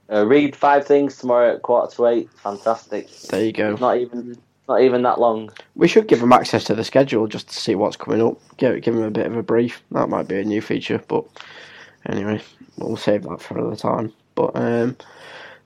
Uh, 0.09 0.25
read 0.25 0.55
five 0.55 0.88
things 0.88 1.17
tomorrow 1.17 1.55
at 1.55 1.61
quarter 1.61 1.93
to 1.97 2.07
eight. 2.07 2.30
Fantastic. 2.32 3.11
There 3.23 3.43
you 3.43 3.51
go. 3.51 3.75
Not 3.75 3.97
even 3.97 4.38
not 4.69 4.80
even 4.80 5.01
that 5.01 5.19
long. 5.19 5.51
We 5.75 5.89
should 5.89 6.07
give 6.07 6.21
them 6.21 6.32
access 6.32 6.63
to 6.65 6.75
the 6.75 6.86
schedule 6.86 7.28
just 7.28 7.49
to 7.49 7.55
see 7.55 7.75
what's 7.75 7.97
coming 7.97 8.21
up. 8.21 8.38
Give 8.55 8.82
give 8.82 8.95
them 8.95 9.03
a 9.03 9.11
bit 9.11 9.25
of 9.25 9.36
a 9.36 9.43
brief. 9.43 9.84
That 9.91 10.07
might 10.07 10.30
be 10.30 10.39
a 10.39 10.45
new 10.45 10.61
feature, 10.61 11.03
but 11.09 11.25
anyway, 12.05 12.41
we'll 12.78 12.95
save 12.95 13.23
that 13.23 13.41
for 13.41 13.57
another 13.57 13.75
time. 13.75 14.13
But 14.36 14.55
um, 14.55 14.95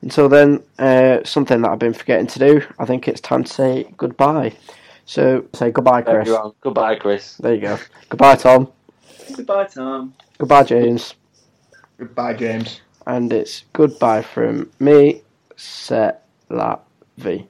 until 0.01 0.29
then, 0.29 0.63
uh, 0.79 1.23
something 1.23 1.61
that 1.61 1.71
I've 1.71 1.79
been 1.79 1.93
forgetting 1.93 2.27
to 2.27 2.39
do. 2.39 2.61
I 2.79 2.85
think 2.85 3.07
it's 3.07 3.21
time 3.21 3.43
to 3.43 3.51
say 3.51 3.87
goodbye. 3.97 4.53
So 5.05 5.45
say 5.53 5.71
goodbye, 5.71 6.01
Chris. 6.01 6.27
Everyone. 6.27 6.51
Goodbye, 6.61 6.95
Chris. 6.95 7.35
There 7.37 7.53
you 7.53 7.61
go. 7.61 7.77
Goodbye, 8.09 8.35
Tom. 8.35 8.71
Goodbye, 9.35 9.65
Tom. 9.65 10.13
Goodbye, 10.37 10.63
James. 10.63 11.15
Goodbye, 11.97 12.33
James. 12.33 12.81
And 13.05 13.31
it's 13.33 13.63
goodbye 13.73 14.21
from 14.21 14.71
me, 14.79 15.21
Set 15.55 16.25
La 16.49 16.79
Vie. 17.17 17.47